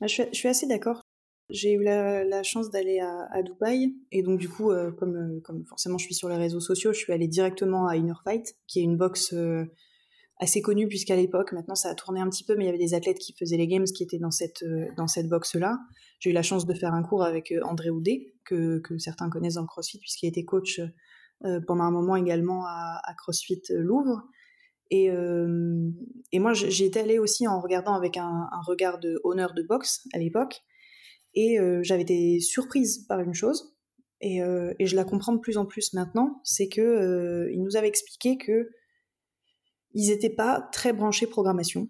Je 0.00 0.28
suis 0.32 0.48
assez 0.48 0.66
d'accord. 0.66 1.02
J'ai 1.50 1.72
eu 1.72 1.82
la, 1.82 2.42
chance 2.42 2.70
d'aller 2.70 3.00
à, 3.00 3.42
Dubaï 3.42 3.94
et 4.12 4.22
donc 4.22 4.38
du 4.38 4.48
coup, 4.48 4.70
euh, 4.70 4.92
comme, 4.92 5.16
euh, 5.16 5.40
comme 5.40 5.64
forcément 5.64 5.96
je 5.96 6.04
suis 6.04 6.14
sur 6.14 6.28
les 6.28 6.36
réseaux 6.36 6.60
sociaux, 6.60 6.92
je 6.92 6.98
suis 6.98 7.12
allée 7.12 7.28
directement 7.28 7.86
à 7.86 7.96
Inner 7.96 8.12
Fight, 8.22 8.54
qui 8.66 8.80
est 8.80 8.82
une 8.82 8.98
boxe 8.98 9.32
euh, 9.32 9.64
assez 10.38 10.62
connue 10.62 10.88
puisqu'à 10.88 11.16
l'époque, 11.16 11.52
maintenant 11.52 11.74
ça 11.74 11.90
a 11.90 11.94
tourné 11.94 12.20
un 12.20 12.28
petit 12.28 12.44
peu, 12.44 12.54
mais 12.56 12.64
il 12.64 12.66
y 12.66 12.70
avait 12.70 12.78
des 12.78 12.94
athlètes 12.94 13.18
qui 13.18 13.34
faisaient 13.38 13.56
les 13.56 13.66
games 13.66 13.84
qui 13.84 14.02
étaient 14.02 14.18
dans 14.18 14.30
cette, 14.30 14.64
dans 14.96 15.08
cette 15.08 15.28
boxe-là. 15.28 15.78
J'ai 16.20 16.30
eu 16.30 16.32
la 16.32 16.42
chance 16.42 16.66
de 16.66 16.74
faire 16.74 16.94
un 16.94 17.02
cours 17.02 17.24
avec 17.24 17.52
André 17.62 17.90
Houdet, 17.90 18.34
que, 18.44 18.78
que 18.78 18.98
certains 18.98 19.30
connaissent 19.30 19.54
dans 19.54 19.62
le 19.62 19.66
CrossFit 19.66 19.98
puisqu'il 19.98 20.26
été 20.26 20.44
coach 20.44 20.80
pendant 21.66 21.84
un 21.84 21.90
moment 21.90 22.16
également 22.16 22.64
à, 22.66 23.14
CrossFit 23.16 23.62
Louvre. 23.70 24.22
Et, 24.90 25.10
et 26.32 26.38
moi, 26.38 26.52
j'y 26.54 26.84
étais 26.84 27.00
allée 27.00 27.18
aussi 27.18 27.46
en 27.46 27.60
regardant 27.60 27.94
avec 27.94 28.16
un, 28.16 28.48
regard 28.66 28.98
de 28.98 29.20
honneur 29.24 29.54
de 29.54 29.62
boxe 29.62 30.06
à 30.12 30.18
l'époque. 30.18 30.62
Et 31.34 31.58
euh, 31.60 31.80
j'avais 31.82 32.02
été 32.02 32.40
surprise 32.40 33.06
par 33.06 33.20
une 33.20 33.34
chose, 33.34 33.76
et, 34.20 34.42
euh, 34.42 34.74
et, 34.78 34.86
je 34.86 34.96
la 34.96 35.04
comprends 35.04 35.32
de 35.32 35.38
plus 35.38 35.56
en 35.56 35.66
plus 35.66 35.92
maintenant, 35.92 36.40
c'est 36.42 36.68
que 36.68 36.80
euh, 36.80 37.52
il 37.52 37.62
nous 37.62 37.76
avait 37.76 37.86
expliqué 37.86 38.36
que 38.36 38.70
ils 39.94 40.10
n'étaient 40.10 40.30
pas 40.30 40.68
très 40.72 40.92
branchés 40.92 41.26
programmation. 41.26 41.88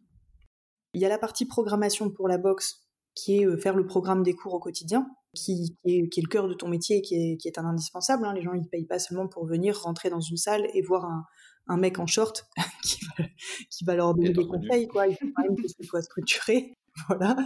Il 0.95 1.01
y 1.01 1.05
a 1.05 1.09
la 1.09 1.19
partie 1.19 1.47
programmation 1.47 2.11
pour 2.11 2.29
la 2.29 2.39
boxe, 2.39 2.87
qui 3.15 3.39
est 3.39 3.57
faire 3.59 3.77
le 3.77 3.87
programme 3.87 4.23
des 4.23 4.35
cours 4.35 4.55
au 4.55 4.61
quotidien, 4.61 5.09
qui, 5.35 5.77
est, 5.85 6.09
qui 6.09 6.21
est, 6.21 6.23
le 6.23 6.29
cœur 6.29 6.49
de 6.49 6.55
ton 6.55 6.69
métier 6.69 6.99
et 6.99 7.03
qui 7.03 7.15
est, 7.15 7.37
qui 7.37 7.49
est 7.49 7.59
un 7.59 7.65
indispensable. 7.65 8.25
Hein. 8.25 8.33
Les 8.35 8.43
gens, 8.43 8.55
ils 8.55 8.69
payent 8.69 8.87
pas 8.87 8.99
seulement 8.99 9.29
pour 9.29 9.47
venir 9.47 9.79
rentrer 9.81 10.11
dans 10.11 10.21
une 10.21 10.37
salle 10.37 10.67
et 10.73 10.83
voir 10.83 11.05
un, 11.05 11.25
un 11.69 11.77
mec 11.77 11.99
en 11.99 12.07
short 12.07 12.47
qui, 12.85 12.99
va, 13.05 13.25
qui 13.71 13.85
va 13.85 13.95
leur 13.95 14.15
donner 14.15 14.33
des 14.33 14.47
conseils. 14.47 14.89
Quoi. 14.89 15.07
Il 15.07 15.17
faut 15.17 15.27
quand 15.35 15.43
même 15.43 15.57
que 15.57 15.69
ce 15.69 15.83
soit 15.83 16.03
structuré. 16.03 16.75
Voilà. 17.07 17.37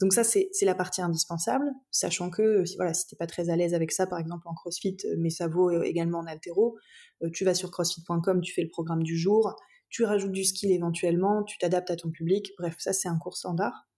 Donc 0.00 0.12
ça, 0.12 0.24
c'est 0.24 0.50
la 0.62 0.74
partie 0.74 1.00
indispensable, 1.00 1.66
sachant 1.90 2.30
que 2.30 2.64
voilà, 2.76 2.92
si 2.92 3.06
t'es 3.06 3.16
pas 3.16 3.28
très 3.28 3.48
à 3.48 3.56
l'aise 3.56 3.74
avec 3.74 3.92
ça, 3.92 4.08
par 4.08 4.18
exemple 4.18 4.48
en 4.48 4.54
CrossFit, 4.54 4.96
euh, 5.04 5.14
mais 5.18 5.30
ça 5.30 5.46
vaut 5.46 5.70
euh, 5.70 5.82
également 5.82 6.18
en 6.18 6.26
altéro, 6.26 6.76
euh, 7.22 7.30
tu 7.32 7.44
vas 7.44 7.54
sur 7.54 7.70
crossfit.com, 7.70 8.40
tu 8.40 8.52
fais 8.52 8.62
le 8.62 8.68
programme 8.68 9.02
du 9.02 9.16
jour, 9.16 9.54
tu 9.88 10.04
rajoutes 10.04 10.32
du 10.32 10.44
skill 10.44 10.70
éventuellement, 10.70 11.42
tu 11.44 11.58
t'adaptes 11.58 11.90
à 11.90 11.96
ton 11.96 12.10
public, 12.10 12.52
bref, 12.58 12.76
ça 12.78 12.92
c'est 12.92 13.08
un 13.08 13.18
cours 13.18 13.36
standard. 13.36 13.88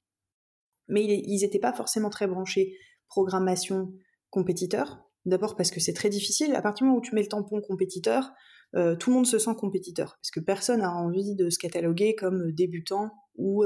Mais 0.88 1.05
ils 1.05 1.40
n'étaient 1.42 1.61
pas 1.61 1.72
forcément 1.72 2.11
très 2.11 2.26
branchés 2.26 2.76
programmation 3.09 3.92
compétiteur, 4.31 5.05
d'abord 5.24 5.57
parce 5.57 5.70
que 5.70 5.81
c'est 5.81 5.92
très 5.92 6.09
difficile, 6.09 6.55
à 6.55 6.62
partir 6.62 6.85
du 6.85 6.88
moment 6.88 6.98
où 6.98 7.03
tu 7.03 7.14
mets 7.14 7.22
le 7.22 7.29
tampon 7.29 7.61
compétiteur, 7.61 8.33
tout 8.72 9.11
le 9.11 9.12
monde 9.12 9.26
se 9.26 9.38
sent 9.38 9.55
compétiteur, 9.57 10.18
parce 10.20 10.31
que 10.31 10.40
personne 10.40 10.81
n'a 10.81 10.92
envie 10.92 11.35
de 11.35 11.50
se 11.50 11.59
cataloguer 11.59 12.14
comme 12.14 12.53
débutant 12.53 13.11
ou 13.37 13.64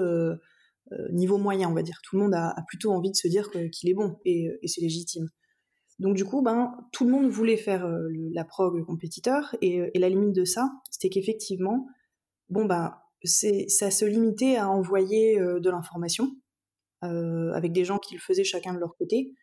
euh, 0.93 1.09
niveau 1.13 1.39
moyen, 1.39 1.71
on 1.71 1.75
va 1.75 1.83
dire. 1.83 2.01
Tout 2.03 2.17
le 2.17 2.23
monde 2.23 2.35
a, 2.35 2.55
plutôt 2.69 2.93
envie 2.93 3.11
de 3.11 3.17
se 3.17 3.27
dire 3.27 3.51
qu'il 3.73 3.89
est 3.89 3.95
bon 3.95 4.19
et, 4.25 4.51
c'est 4.67 4.83
légitime. 4.83 5.31
Donc 5.99 6.15
du 6.15 6.25
coup, 6.25 6.43
ben, 6.43 6.75
tout 6.93 7.05
le 7.05 7.11
monde 7.11 7.29
voulait 7.29 7.57
faire 7.57 7.87
euh, 7.87 8.09
la 8.33 8.45
prog 8.45 8.85
compétiteur 8.85 9.57
et, 9.63 9.91
la 9.99 10.09
limite 10.09 10.35
de 10.35 10.45
ça, 10.45 10.71
c'était 10.91 11.09
qu'effectivement, 11.09 11.87
bon, 12.49 12.65
ben, 12.65 12.97
c'est, 13.23 13.69
ça 13.69 13.91
se 13.91 14.05
limitait 14.05 14.57
à 14.57 14.69
envoyer 14.69 15.39
de 15.39 15.71
l'information 15.71 16.31
avec 17.03 17.73
des 17.73 17.85
gens 17.85 17.99
qui 17.99 18.15
le 18.15 18.21
faisaient 18.21 18.45
chacun 18.45 18.73
de 18.73 18.79
leur 18.79 18.97
côté 18.97 19.35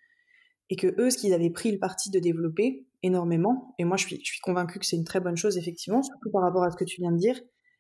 et 0.72 0.76
que 0.76 0.88
eux, 1.00 1.10
ce 1.12 1.18
qu'ils 1.18 1.34
avaient 1.34 1.50
pris 1.52 1.72
le 1.72 1.80
parti 1.80 2.10
de 2.10 2.18
développer 2.18 2.88
énormément, 3.04 3.76
et 3.78 3.84
moi 3.84 3.98
je 3.98 4.08
suis, 4.08 4.16
je 4.24 4.32
suis 4.32 4.40
convaincue 4.40 4.80
que 4.80 4.86
c'est 4.86 4.96
une 4.96 5.04
très 5.04 5.20
bonne 5.20 5.36
chose 5.36 5.58
effectivement, 5.58 6.02
surtout 6.02 6.32
par 6.32 6.42
rapport 6.42 6.64
à 6.64 6.72
ce 6.72 6.78
que 6.78 6.86
tu 6.86 7.02
viens 7.02 7.12
de 7.12 7.18
dire, 7.18 7.40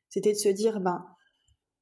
c'était 0.10 0.34
de 0.34 0.38
se 0.38 0.50
dire, 0.50 0.82
ben, 0.82 1.04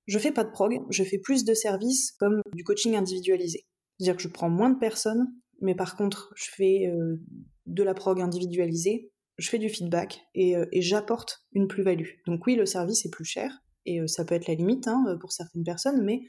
je 0.05 0.19
fais 0.19 0.31
pas 0.31 0.43
de 0.43 0.51
prog, 0.51 0.79
je 0.89 1.03
fais 1.03 1.17
plus 1.17 1.45
de 1.45 1.53
services 1.53 2.11
comme 2.19 2.41
du 2.53 2.63
coaching 2.63 2.95
individualisé. 2.95 3.65
C'est-à-dire 3.97 4.17
que 4.17 4.21
je 4.21 4.27
prends 4.27 4.49
moins 4.49 4.69
de 4.69 4.77
personnes, 4.77 5.27
mais 5.61 5.75
par 5.75 5.97
contre, 5.97 6.31
je 6.35 6.49
fais 6.55 6.87
euh, 6.87 7.17
de 7.65 7.83
la 7.83 7.95
prog 7.95 8.21
individualisée, 8.21 9.11
je 9.39 9.49
fais 9.49 9.57
du 9.57 9.69
feedback 9.69 10.21
et, 10.35 10.55
euh, 10.55 10.65
et 10.71 10.81
j'apporte 10.81 11.45
une 11.53 11.67
plus-value. 11.67 12.09
Donc 12.27 12.45
oui, 12.45 12.55
le 12.55 12.65
service 12.65 13.05
est 13.05 13.09
plus 13.09 13.25
cher, 13.25 13.51
et 13.85 14.01
euh, 14.01 14.07
ça 14.07 14.25
peut 14.25 14.35
être 14.35 14.47
la 14.47 14.53
limite 14.53 14.87
hein, 14.87 15.17
pour 15.19 15.31
certaines 15.31 15.63
personnes, 15.63 16.03
mais 16.03 16.21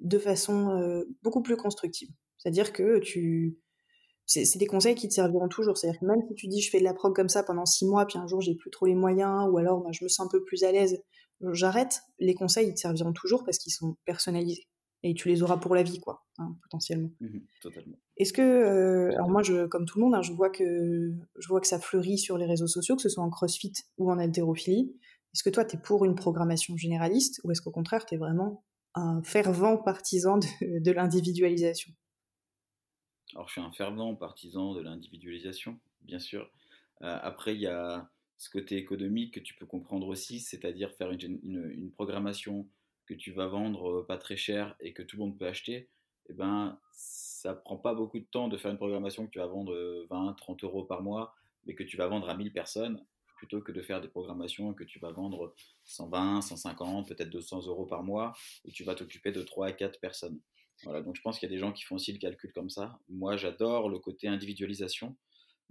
de 0.00 0.18
façon 0.18 1.04
beaucoup 1.22 1.42
plus 1.42 1.56
constructive. 1.56 2.08
C'est-à-dire 2.38 2.72
que 2.72 2.98
tu, 2.98 3.58
c'est 4.26 4.58
des 4.58 4.66
conseils 4.66 4.94
qui 4.94 5.06
te 5.06 5.12
serviront 5.12 5.48
toujours. 5.48 5.76
C'est-à-dire 5.76 6.00
que 6.00 6.06
même 6.06 6.22
si 6.28 6.34
tu 6.34 6.48
dis 6.48 6.62
je 6.62 6.70
fais 6.70 6.78
de 6.78 6.84
la 6.84 6.94
prog 6.94 7.14
comme 7.14 7.28
ça 7.28 7.42
pendant 7.42 7.66
six 7.66 7.86
mois, 7.86 8.06
puis 8.06 8.18
un 8.18 8.26
jour 8.26 8.40
j'ai 8.40 8.54
plus 8.54 8.70
trop 8.70 8.86
les 8.86 8.94
moyens, 8.94 9.48
ou 9.50 9.58
alors 9.58 9.86
je 9.92 10.02
me 10.02 10.08
sens 10.08 10.26
un 10.26 10.30
peu 10.30 10.42
plus 10.44 10.64
à 10.64 10.72
l'aise, 10.72 11.02
j'arrête, 11.52 12.00
les 12.18 12.34
conseils 12.34 12.68
ils 12.68 12.74
te 12.74 12.80
serviront 12.80 13.12
toujours 13.12 13.44
parce 13.44 13.58
qu'ils 13.58 13.72
sont 13.72 13.96
personnalisés. 14.06 14.66
Et 15.04 15.14
tu 15.14 15.28
les 15.28 15.42
auras 15.42 15.56
pour 15.56 15.74
la 15.74 15.82
vie, 15.82 15.98
quoi, 15.98 16.24
hein, 16.38 16.56
potentiellement. 16.62 17.10
Mmh 17.20 17.38
totalement. 17.60 17.96
Est-ce 18.16 18.32
que, 18.32 18.42
euh, 18.42 19.14
alors 19.14 19.28
moi, 19.28 19.42
je, 19.42 19.66
comme 19.66 19.84
tout 19.84 19.98
le 19.98 20.04
monde, 20.04 20.14
hein, 20.14 20.22
je, 20.22 20.32
vois 20.32 20.50
que, 20.50 21.12
je 21.38 21.48
vois 21.48 21.60
que 21.60 21.66
ça 21.66 21.80
fleurit 21.80 22.18
sur 22.18 22.38
les 22.38 22.46
réseaux 22.46 22.68
sociaux, 22.68 22.94
que 22.96 23.02
ce 23.02 23.08
soit 23.08 23.24
en 23.24 23.30
crossfit 23.30 23.72
ou 23.98 24.10
en 24.10 24.18
haltérophilie. 24.18 24.94
Est-ce 25.34 25.42
que 25.42 25.50
toi, 25.50 25.64
tu 25.64 25.76
es 25.76 25.80
pour 25.80 26.04
une 26.04 26.14
programmation 26.14 26.76
généraliste 26.76 27.40
ou 27.42 27.50
est-ce 27.50 27.62
qu'au 27.62 27.70
contraire, 27.70 28.06
tu 28.06 28.14
es 28.14 28.18
vraiment 28.18 28.64
un 28.94 29.22
fervent 29.22 29.76
partisan 29.76 30.38
de 30.60 30.92
l'individualisation? 30.92 31.92
Alors, 33.34 33.48
je 33.48 33.52
suis 33.52 33.60
un 33.60 33.72
fervent 33.72 34.14
partisan 34.14 34.74
de 34.74 34.82
l'individualisation, 34.82 35.80
bien 36.02 36.18
sûr. 36.18 36.50
Euh, 37.02 37.18
après, 37.22 37.54
il 37.54 37.60
y 37.60 37.66
a 37.66 38.10
ce 38.36 38.50
côté 38.50 38.76
économique 38.76 39.34
que 39.34 39.40
tu 39.40 39.54
peux 39.54 39.66
comprendre 39.66 40.08
aussi, 40.08 40.40
c'est-à-dire 40.40 40.92
faire 40.94 41.10
une, 41.12 41.92
programmation 41.94 42.68
que 43.06 43.14
tu 43.14 43.32
vas 43.32 43.46
vendre 43.46 44.02
pas 44.02 44.18
très 44.18 44.36
cher 44.36 44.76
et 44.80 44.92
que 44.92 45.02
tout 45.02 45.16
le 45.16 45.24
monde 45.24 45.38
peut 45.38 45.46
acheter. 45.46 45.88
Eh 46.28 46.32
ben, 46.32 46.78
ça 46.92 47.54
prend 47.54 47.76
pas 47.76 47.94
beaucoup 47.94 48.18
de 48.18 48.24
temps 48.24 48.48
de 48.48 48.56
faire 48.56 48.70
une 48.70 48.76
programmation 48.76 49.26
que 49.26 49.30
tu 49.30 49.38
vas 49.38 49.46
vendre 49.46 49.74
20, 50.10 50.30
euh, 50.30 50.34
30 50.34 50.64
euros 50.64 50.84
par 50.84 51.02
mois, 51.02 51.34
mais 51.66 51.74
que 51.74 51.82
tu 51.82 51.96
vas 51.96 52.06
vendre 52.06 52.28
à 52.28 52.36
1000 52.36 52.52
personnes, 52.52 53.04
plutôt 53.36 53.60
que 53.60 53.72
de 53.72 53.82
faire 53.82 54.00
des 54.00 54.08
programmations 54.08 54.74
que 54.74 54.84
tu 54.84 55.00
vas 55.00 55.10
vendre 55.10 55.54
120, 55.84 56.42
150, 56.42 57.08
peut-être 57.08 57.30
200 57.30 57.66
euros 57.66 57.86
par 57.86 58.04
mois, 58.04 58.32
et 58.64 58.70
tu 58.70 58.84
vas 58.84 58.94
t'occuper 58.94 59.32
de 59.32 59.42
3 59.42 59.66
à 59.66 59.72
4 59.72 59.98
personnes. 59.98 60.40
Voilà, 60.84 61.02
donc 61.02 61.16
je 61.16 61.22
pense 61.22 61.38
qu'il 61.38 61.48
y 61.48 61.52
a 61.52 61.54
des 61.54 61.60
gens 61.60 61.72
qui 61.72 61.82
font 61.82 61.96
aussi 61.96 62.12
le 62.12 62.18
calcul 62.18 62.52
comme 62.52 62.70
ça. 62.70 62.98
Moi, 63.08 63.36
j'adore 63.36 63.88
le 63.88 63.98
côté 63.98 64.28
individualisation, 64.28 65.16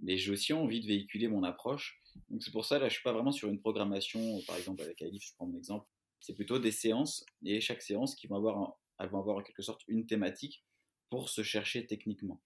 mais 0.00 0.16
j'ai 0.18 0.32
aussi 0.32 0.52
envie 0.52 0.80
de 0.80 0.86
véhiculer 0.86 1.28
mon 1.28 1.42
approche. 1.42 2.00
Donc 2.28 2.42
c'est 2.42 2.50
pour 2.50 2.64
ça, 2.64 2.78
là, 2.78 2.88
je 2.88 2.94
suis 2.94 3.02
pas 3.02 3.12
vraiment 3.12 3.32
sur 3.32 3.48
une 3.48 3.60
programmation, 3.60 4.40
par 4.46 4.56
exemple 4.56 4.82
avec 4.82 5.00
Alif, 5.00 5.22
je 5.24 5.34
prends 5.34 5.46
mon 5.46 5.56
exemple. 5.56 5.86
C'est 6.22 6.34
plutôt 6.34 6.60
des 6.60 6.70
séances, 6.70 7.26
et 7.44 7.60
chaque 7.60 7.82
séance 7.82 8.14
qui 8.14 8.28
va 8.28 8.36
avoir, 8.36 8.78
elles 9.00 9.08
vont 9.08 9.18
avoir 9.18 9.38
en 9.38 9.42
quelque 9.42 9.62
sorte 9.62 9.82
une 9.88 10.06
thématique 10.06 10.64
pour 11.10 11.28
se 11.28 11.42
chercher 11.42 11.84
techniquement. 11.84 12.40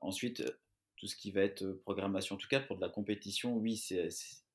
Ensuite, 0.00 0.44
tout 0.96 1.08
ce 1.08 1.16
qui 1.16 1.32
va 1.32 1.42
être 1.42 1.72
programmation, 1.82 2.36
en 2.36 2.38
tout 2.38 2.48
cas 2.48 2.60
pour 2.60 2.76
de 2.76 2.80
la 2.80 2.88
compétition, 2.88 3.56
oui, 3.56 3.76
c'est 3.76 4.08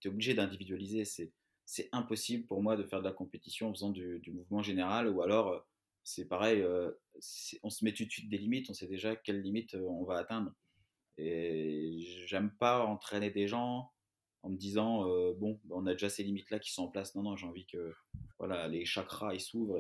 obligé 0.06 0.34
d'individualiser. 0.34 1.04
C'est 1.04 1.90
impossible 1.92 2.48
pour 2.48 2.64
moi 2.64 2.78
de 2.78 2.84
faire 2.84 3.00
de 3.00 3.06
la 3.06 3.12
compétition 3.12 3.70
en 3.70 3.74
faisant 3.74 3.90
du, 3.90 4.22
mouvement 4.32 4.62
général 4.62 5.10
ou 5.10 5.22
alors 5.22 5.68
c'est 6.04 6.28
pareil, 6.28 6.62
euh, 6.62 6.92
on 7.64 7.70
se 7.72 7.84
met 7.84 7.92
tout 7.92 8.06
de 8.06 8.12
suite 8.12 8.30
des 8.30 8.38
limites, 8.38 8.70
on 8.70 8.74
sait 8.74 8.88
déjà 8.88 9.16
quelles 9.16 9.42
limites 9.42 9.74
euh, 9.74 9.88
on 9.90 10.04
va 10.06 10.20
atteindre. 10.20 10.54
Et 11.18 11.98
j'aime 12.28 12.52
pas 12.58 12.86
entraîner 12.86 13.32
des 13.32 13.48
gens 13.48 13.92
en 14.46 14.50
me 14.50 14.58
disant 14.58 15.10
euh, 15.10 15.34
bon, 15.34 15.60
bah, 15.66 15.76
on 15.78 15.86
a 15.86 15.94
déjà 15.94 16.10
ces 16.10 16.24
limites 16.24 16.52
là 16.52 16.60
qui 16.60 16.72
sont 16.72 16.84
en 16.84 16.88
place. 16.88 17.16
Non, 17.16 17.24
non, 17.24 17.36
j'ai 17.36 17.48
envie 17.48 17.66
que 17.66 17.94
voilà 18.38 18.68
les 18.68 18.86
chakras 18.86 19.34
ils 19.34 19.40
s'ouvrent 19.40 19.80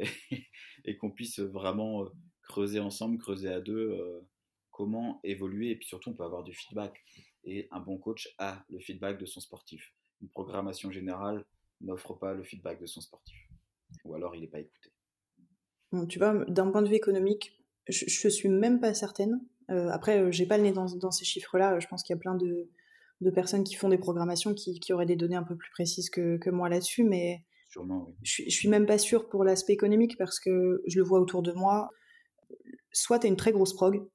et, 0.86 0.98
qu'on 0.98 1.12
puisse 1.12 1.40
vraiment 1.40 2.06
creuser 2.44 2.80
ensemble, 2.80 3.18
creuser 3.18 3.50
à 3.50 3.62
deux 3.62 3.98
comment 4.72 5.20
évoluer 5.24 5.72
et 5.72 5.76
puis 5.76 5.88
surtout 5.88 6.10
on 6.10 6.14
peut 6.14 6.24
avoir 6.24 6.44
du 6.44 6.54
feedback. 6.54 7.04
Et 7.44 7.68
un 7.72 7.80
bon 7.80 7.98
coach 7.98 8.34
a 8.40 8.66
le 8.70 8.80
feedback 8.80 9.20
de 9.20 9.26
son 9.26 9.40
sportif. 9.40 9.94
Une 10.22 10.30
programmation 10.30 10.90
générale 10.90 11.46
n'offre 11.82 12.14
pas 12.14 12.34
le 12.34 12.44
feedback 12.44 12.82
de 12.82 12.88
son 12.88 13.02
sportif. 13.02 13.38
Ou 14.04 14.16
alors 14.16 14.36
il 14.36 14.42
n'est 14.42 14.48
pas 14.48 14.60
écouté 14.60 14.90
tu 16.10 16.20
vois, 16.20 16.44
d'un 16.46 16.72
point 16.72 16.82
de 16.82 16.90
vue 16.90 16.96
économique, 16.96 17.58
je, 17.88 18.06
je 18.08 18.28
suis 18.28 18.50
même 18.50 18.80
pas 18.80 18.94
certaine. 18.94 19.40
Euh, 19.70 19.90
après, 19.90 20.20
euh, 20.20 20.32
j'ai 20.32 20.46
pas 20.46 20.58
le 20.58 20.64
nez 20.64 20.72
dans, 20.72 20.86
dans 20.96 21.12
ces 21.12 21.26
chiffres-là. 21.26 21.80
Je 21.80 21.88
pense 21.88 22.04
qu'il 22.04 22.14
y 22.14 22.18
a 22.18 22.20
plein 22.20 22.36
de, 22.36 22.70
de, 23.22 23.30
personnes 23.32 23.64
qui 23.64 23.76
font 23.76 23.90
des 23.90 23.98
programmations 23.98 24.54
qui, 24.54 24.80
qui, 24.80 24.94
auraient 24.94 25.06
des 25.06 25.16
données 25.16 25.36
un 25.36 25.44
peu 25.44 25.56
plus 25.56 25.72
précises 25.72 26.10
que, 26.10 26.38
que 26.38 26.50
moi 26.50 26.70
là-dessus, 26.70 27.04
mais 27.04 27.44
Sûrement, 27.70 28.06
oui. 28.08 28.14
je, 28.24 28.44
je 28.44 28.56
suis 28.56 28.70
même 28.70 28.86
pas 28.86 28.98
sûre 28.98 29.28
pour 29.28 29.44
l'aspect 29.44 29.74
économique 29.74 30.18
parce 30.18 30.40
que 30.40 30.82
je 30.88 30.98
le 30.98 31.04
vois 31.04 31.20
autour 31.20 31.42
de 31.42 31.52
moi. 31.52 31.90
Soit 32.92 33.20
tu 33.20 33.28
as 33.28 33.30
une 33.30 33.36
très 33.36 33.52
grosse 33.52 33.74
prog, 33.74 34.08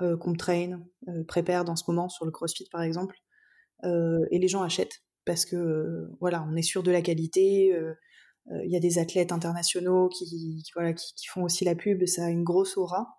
euh, 0.00 0.16
comme 0.16 0.36
Train, 0.36 0.80
euh, 1.08 1.24
prépare 1.26 1.64
dans 1.64 1.74
ce 1.74 1.82
moment 1.88 2.08
sur 2.08 2.24
le 2.24 2.30
CrossFit 2.30 2.68
par 2.70 2.82
exemple, 2.82 3.16
euh, 3.82 4.24
et 4.30 4.38
les 4.38 4.46
gens 4.46 4.62
achètent 4.62 5.02
parce 5.24 5.44
que 5.44 6.08
voilà, 6.20 6.46
on 6.48 6.54
est 6.54 6.62
sûr 6.62 6.84
de 6.84 6.92
la 6.92 7.02
qualité. 7.02 7.74
Il 8.64 8.70
y 8.70 8.76
a 8.76 8.80
des 8.80 8.98
athlètes 8.98 9.30
internationaux 9.30 10.08
qui, 10.08 10.64
voilà, 10.74 10.94
qui, 10.94 11.26
font 11.26 11.42
aussi 11.42 11.66
la 11.66 11.74
pub, 11.74 12.06
ça 12.06 12.24
a 12.24 12.30
une 12.30 12.44
grosse 12.44 12.78
aura. 12.78 13.17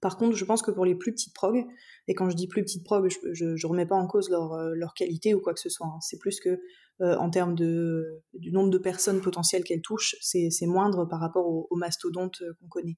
Par 0.00 0.16
contre, 0.16 0.34
je 0.36 0.44
pense 0.44 0.62
que 0.62 0.70
pour 0.70 0.84
les 0.84 0.94
plus 0.94 1.12
petites 1.12 1.34
prog, 1.34 1.66
et 2.08 2.14
quand 2.14 2.30
je 2.30 2.36
dis 2.36 2.48
plus 2.48 2.62
petites 2.62 2.84
prog, 2.84 3.08
je, 3.32 3.44
ne 3.44 3.66
remets 3.66 3.86
pas 3.86 3.96
en 3.96 4.06
cause 4.06 4.30
leur, 4.30 4.54
euh, 4.54 4.72
leur, 4.74 4.94
qualité 4.94 5.34
ou 5.34 5.40
quoi 5.40 5.52
que 5.52 5.60
ce 5.60 5.68
soit. 5.68 5.86
Hein. 5.86 5.98
C'est 6.00 6.18
plus 6.18 6.40
que 6.40 6.60
euh, 7.02 7.16
en 7.16 7.30
termes 7.30 7.54
de, 7.54 8.22
du 8.34 8.50
nombre 8.52 8.70
de 8.70 8.78
personnes 8.78 9.20
potentielles 9.20 9.64
qu'elles 9.64 9.82
touchent, 9.82 10.16
c'est 10.20 10.66
moindre 10.66 11.06
par 11.06 11.20
rapport 11.20 11.46
aux, 11.46 11.76
mastodontes 11.76 12.42
qu'on 12.60 12.68
connaît. 12.68 12.96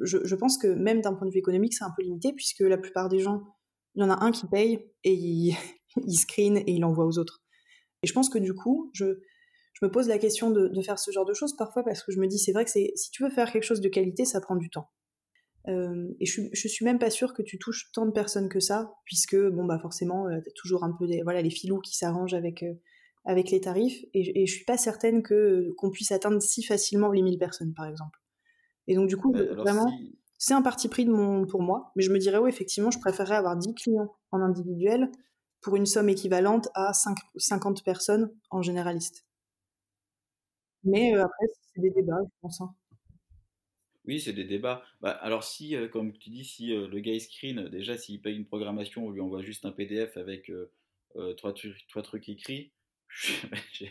Je, 0.00 0.34
pense 0.34 0.58
que 0.58 0.68
même 0.68 1.00
d'un 1.00 1.14
point 1.14 1.26
de 1.26 1.32
vue 1.32 1.38
économique, 1.38 1.74
c'est 1.74 1.84
un 1.84 1.92
peu 1.96 2.02
limité 2.02 2.32
puisque 2.32 2.60
la 2.60 2.78
plupart 2.78 3.08
des 3.08 3.20
gens, 3.20 3.42
il 3.94 4.02
y 4.02 4.04
en 4.04 4.10
a 4.10 4.24
un 4.24 4.32
qui 4.32 4.46
paye 4.46 4.90
et 5.04 5.12
il, 5.12 5.54
screen 6.08 6.56
et 6.56 6.72
il 6.72 6.80
l'envoie 6.80 7.06
aux 7.06 7.18
autres. 7.18 7.42
Et 8.02 8.06
je 8.06 8.12
pense 8.12 8.28
que 8.28 8.38
du 8.38 8.54
coup, 8.54 8.90
je, 8.94 9.04
me 9.82 9.90
pose 9.90 10.08
la 10.08 10.18
question 10.18 10.50
de, 10.50 10.70
faire 10.82 10.98
ce 10.98 11.10
genre 11.10 11.24
de 11.24 11.34
choses 11.34 11.56
parfois 11.56 11.82
parce 11.82 12.02
que 12.02 12.12
je 12.12 12.20
me 12.20 12.26
dis 12.26 12.38
c'est 12.38 12.52
vrai 12.52 12.64
que 12.64 12.70
si 12.70 13.10
tu 13.12 13.22
veux 13.22 13.30
faire 13.30 13.50
quelque 13.50 13.64
chose 13.64 13.80
de 13.80 13.88
qualité, 13.88 14.24
ça 14.24 14.40
prend 14.40 14.56
du 14.56 14.70
temps. 14.70 14.88
Euh, 15.68 16.08
et 16.18 16.26
je, 16.26 16.42
je 16.52 16.68
suis 16.68 16.84
même 16.84 16.98
pas 16.98 17.10
sûre 17.10 17.34
que 17.34 17.42
tu 17.42 17.58
touches 17.58 17.90
tant 17.92 18.06
de 18.06 18.10
personnes 18.10 18.48
que 18.48 18.60
ça, 18.60 18.94
puisque 19.04 19.36
bon 19.36 19.64
bah 19.64 19.78
forcément 19.78 20.26
euh, 20.26 20.40
t'as 20.44 20.50
toujours 20.56 20.82
un 20.84 20.92
peu 20.92 21.06
des 21.06 21.22
voilà 21.22 21.40
les 21.40 21.50
filous 21.50 21.80
qui 21.80 21.96
s'arrangent 21.96 22.34
avec 22.34 22.62
euh, 22.64 22.74
avec 23.24 23.50
les 23.50 23.60
tarifs, 23.60 24.02
et, 24.14 24.42
et, 24.42 24.46
je 24.46 24.52
suis 24.52 24.64
pas 24.64 24.76
certaine 24.76 25.22
que 25.22 25.72
qu'on 25.76 25.90
puisse 25.90 26.10
atteindre 26.10 26.42
si 26.42 26.64
facilement 26.64 27.12
les 27.12 27.22
1000 27.22 27.38
personnes 27.38 27.72
par 27.74 27.86
exemple. 27.86 28.18
Et 28.88 28.96
donc 28.96 29.08
du 29.08 29.16
coup 29.16 29.32
vraiment 29.32 29.92
c'est 30.38 30.54
un 30.54 30.62
parti 30.62 30.88
pris 30.88 31.04
de 31.04 31.12
mon 31.12 31.46
pour 31.46 31.62
moi, 31.62 31.92
mais 31.94 32.02
je 32.02 32.10
me 32.10 32.18
dirais 32.18 32.38
oui 32.38 32.50
effectivement 32.50 32.90
je 32.90 32.98
préférerais 32.98 33.36
avoir 33.36 33.56
10 33.56 33.74
clients 33.74 34.12
en 34.32 34.40
individuel 34.40 35.10
pour 35.60 35.76
une 35.76 35.86
somme 35.86 36.08
équivalente 36.08 36.68
à 36.74 36.92
5, 36.92 37.16
50 37.36 37.84
personnes 37.84 38.32
en 38.50 38.62
généraliste. 38.62 39.24
Mais 40.84 41.14
après, 41.14 41.46
c'est 41.72 41.80
des 41.80 41.90
débats, 41.90 42.18
je 42.24 42.30
pense. 42.40 42.60
Hein. 42.60 42.74
Oui, 44.04 44.20
c'est 44.20 44.32
des 44.32 44.44
débats. 44.44 44.84
Bah, 45.00 45.10
alors 45.10 45.44
si, 45.44 45.76
comme 45.92 46.12
tu 46.12 46.30
dis, 46.30 46.44
si 46.44 46.68
le 46.68 47.00
gars 47.00 47.18
screen, 47.20 47.68
déjà 47.68 47.96
s'il 47.96 48.20
paye 48.20 48.36
une 48.36 48.46
programmation, 48.46 49.06
on 49.06 49.10
lui 49.10 49.20
envoie 49.20 49.42
juste 49.42 49.64
un 49.64 49.72
PDF 49.72 50.16
avec 50.16 50.50
trois, 51.36 51.52
trucs, 51.52 52.28
écrits 52.28 52.72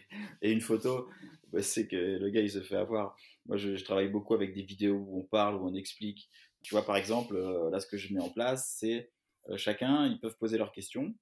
et 0.42 0.52
une 0.52 0.62
photo, 0.62 1.08
bah, 1.52 1.62
c'est 1.62 1.88
que 1.88 1.96
le 1.96 2.30
gars 2.30 2.42
il 2.42 2.52
se 2.52 2.62
fait 2.62 2.76
avoir. 2.76 3.16
Moi, 3.46 3.58
je, 3.58 3.82
travaille 3.84 4.10
beaucoup 4.10 4.34
avec 4.34 4.54
des 4.54 4.64
vidéos 4.64 4.98
où 4.98 5.20
on 5.20 5.24
parle, 5.24 5.56
où 5.56 5.66
on 5.66 5.76
explique. 5.76 6.30
Tu 6.64 6.74
vois, 6.74 6.86
par 6.86 6.98
exemple, 6.98 7.38
là, 7.72 7.80
ce 7.80 7.88
que 7.88 7.98
je 7.98 8.14
mets 8.14 8.22
en 8.22 8.30
place, 8.30 8.76
c'est 8.78 9.12
chacun, 9.56 10.08
ils 10.08 10.20
peuvent 10.20 10.38
poser 10.38 10.58
leurs 10.58 10.72
questions 10.72 11.16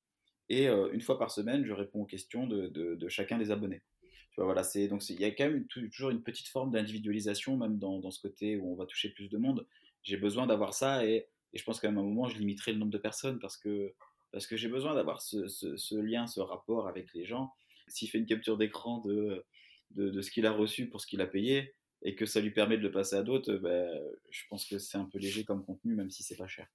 et 0.49 0.67
une 0.67 1.01
fois 1.01 1.19
par 1.19 1.29
semaine, 1.29 1.63
je 1.63 1.73
réponds 1.73 2.01
aux 2.01 2.07
questions 2.07 2.47
de 2.47 3.07
chacun 3.07 3.37
des 3.37 3.51
abonnés 3.51 3.83
voilà, 4.37 4.63
c'est 4.63 4.87
donc 4.87 5.07
il 5.09 5.19
y 5.19 5.25
a 5.25 5.31
quand 5.31 5.49
même 5.49 5.65
toujours 5.67 6.09
une 6.09 6.21
petite 6.21 6.47
forme 6.47 6.71
d'individualisation, 6.71 7.57
même 7.57 7.77
dans, 7.77 8.11
ce 8.11 8.21
côté 8.21 8.57
où 8.57 8.71
on 8.71 8.75
va 8.75 8.85
toucher 8.85 9.09
plus 9.09 9.29
de 9.29 9.37
monde. 9.37 9.67
J'ai 10.03 10.17
besoin 10.17 10.47
d'avoir 10.47 10.73
ça 10.73 11.05
et, 11.05 11.27
je 11.53 11.63
pense 11.63 11.79
qu'à 11.79 11.89
un 11.89 11.91
moment, 11.91 12.27
je 12.27 12.37
limiterai 12.37 12.73
le 12.73 12.77
nombre 12.77 12.91
de 12.91 12.99
personnes 12.99 13.39
parce 13.39 13.57
que, 13.57 13.93
parce 14.31 14.45
que 14.45 14.55
j'ai 14.55 14.67
besoin 14.69 14.93
d'avoir 14.93 15.21
ce, 15.21 15.95
lien, 15.95 16.27
ce 16.27 16.39
rapport 16.39 16.87
avec 16.87 17.11
les 17.15 17.25
gens. 17.25 17.51
S'il 17.87 18.07
fait 18.07 18.19
une 18.19 18.27
capture 18.27 18.55
d'écran 18.55 18.99
de, 18.99 19.43
de, 19.91 20.21
ce 20.21 20.29
qu'il 20.29 20.45
a 20.45 20.51
reçu 20.51 20.89
pour 20.89 21.01
ce 21.01 21.07
qu'il 21.07 21.21
a 21.21 21.27
payé 21.27 21.73
et 22.03 22.15
que 22.15 22.27
ça 22.27 22.39
lui 22.39 22.51
permet 22.51 22.77
de 22.77 22.83
le 22.83 22.91
passer 22.91 23.15
à 23.15 23.23
d'autres, 23.23 23.55
ben, 23.55 23.89
je 24.29 24.43
pense 24.47 24.63
que 24.65 24.77
c'est 24.77 24.99
un 24.99 25.05
peu 25.05 25.17
léger 25.17 25.43
comme 25.43 25.65
contenu, 25.65 25.95
même 25.95 26.11
si 26.11 26.21
c'est 26.21 26.37
pas 26.37 26.47
cher. 26.47 26.67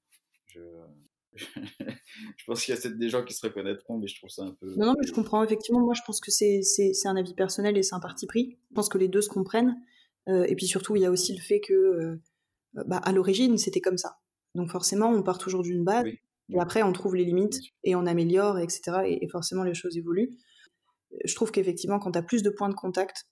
je 2.37 2.45
pense 2.47 2.65
qu'il 2.65 2.75
y 2.75 2.79
a 2.79 2.91
des 2.91 3.09
gens 3.09 3.25
qui 3.25 3.35
se 3.35 3.47
reconnaîtront, 3.47 3.99
mais 3.99 4.07
je 4.07 4.17
trouve 4.17 4.31
ça 4.31 4.43
un 4.43 4.53
peu. 4.53 4.75
Non, 4.77 4.87
non, 4.87 4.95
mais 5.01 5.07
je 5.07 5.13
comprends. 5.13 5.43
Effectivement, 5.43 5.81
moi, 5.81 5.95
je 5.95 6.03
pense 6.07 6.21
que 6.21 6.31
c'est 6.31 6.63
un 7.05 7.17
avis 7.17 7.35
personnel 7.35 7.77
et 7.77 7.83
c'est 7.83 7.95
un 7.95 8.01
parti 8.01 8.27
pris. 8.27 8.59
Je 8.71 8.75
pense 8.75 8.89
que 8.89 8.99
les 8.99 9.09
deux 9.09 9.23
se 9.23 9.29
comprennent. 9.29 9.77
Euh, 10.29 10.45
et 10.45 10.55
puis 10.55 10.67
surtout, 10.67 10.97
il 10.97 11.03
y 11.03 11.07
a 11.07 11.11
aussi 11.11 11.35
le 11.35 11.43
fait 11.43 11.61
que, 11.61 11.73
euh, 11.73 12.17
bah, 12.87 12.99
à 12.99 13.13
l'origine, 13.13 13.59
c'était 13.59 13.81
comme 13.81 13.99
ça. 13.99 14.19
Donc 14.55 14.71
forcément, 14.71 15.09
on 15.09 15.23
part 15.23 15.39
toujours 15.39 15.63
d'une 15.63 15.85
base. 15.85 16.07
Et 16.53 16.61
après, 16.61 16.83
on 16.83 16.93
trouve 16.93 17.17
les 17.17 17.25
limites 17.25 17.59
et 17.85 17.95
on 17.95 18.07
améliore, 18.07 18.59
etc. 18.59 18.99
Et, 19.07 19.29
forcément, 19.29 19.65
les 19.65 19.75
choses 19.75 19.97
évoluent. 19.97 20.37
Je 21.25 21.35
trouve 21.35 21.51
qu'effectivement, 21.51 21.99
quand 21.99 22.13
tu 22.13 22.19
as 22.19 22.23
plus 22.23 22.43
de 22.43 22.51
points 22.51 22.69
de 22.69 22.75
contact, 22.75 23.27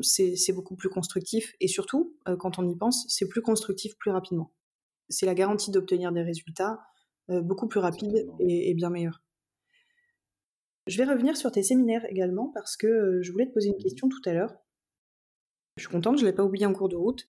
c'est 0.00 0.52
beaucoup 0.52 0.76
plus 0.76 0.88
constructif. 0.88 1.54
Et 1.60 1.68
surtout, 1.68 2.16
euh, 2.28 2.36
quand 2.36 2.58
on 2.58 2.68
y 2.68 2.76
pense, 2.76 3.04
c'est 3.08 3.28
plus 3.28 3.42
constructif 3.42 3.96
plus 3.98 4.10
rapidement. 4.10 4.52
C'est 5.08 5.26
la 5.26 5.34
garantie 5.34 5.70
d'obtenir 5.70 6.12
des 6.12 6.22
résultats 6.22 6.72
euh, 6.72 6.95
beaucoup 7.28 7.68
plus 7.68 7.80
rapides 7.80 8.28
et, 8.40 8.74
bien 8.74 8.90
meilleurs. 8.90 9.22
Je 10.86 10.98
vais 10.98 11.10
revenir 11.10 11.36
sur 11.36 11.50
tes 11.50 11.62
séminaires 11.62 12.04
également 12.08 12.52
parce 12.54 12.76
que 12.76 12.86
euh, 12.86 13.22
je 13.22 13.32
voulais 13.32 13.46
te 13.46 13.52
poser 13.52 13.70
une 13.70 13.82
question 13.82 14.08
tout 14.08 14.20
à 14.24 14.32
l'heure. 14.32 14.54
Je 15.76 15.82
suis 15.82 15.90
contente, 15.90 16.18
je 16.18 16.24
ne 16.24 16.28
l'ai 16.28 16.34
pas 16.34 16.44
oublié 16.44 16.64
en 16.64 16.72
cours 16.72 16.88
de 16.88 16.96
route. 16.96 17.28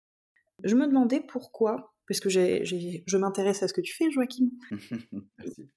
Je 0.64 0.76
me 0.76 0.88
demandais 0.88 1.22
pourquoi 1.22 1.94
parce 2.08 2.22
que 2.22 2.30
je 2.30 3.18
m'intéresse 3.18 3.64
à 3.64 3.68
ce 3.68 3.74
que 3.74 3.82
tu 3.82 3.94
fais, 3.94 4.10
Joachim. 4.10 4.50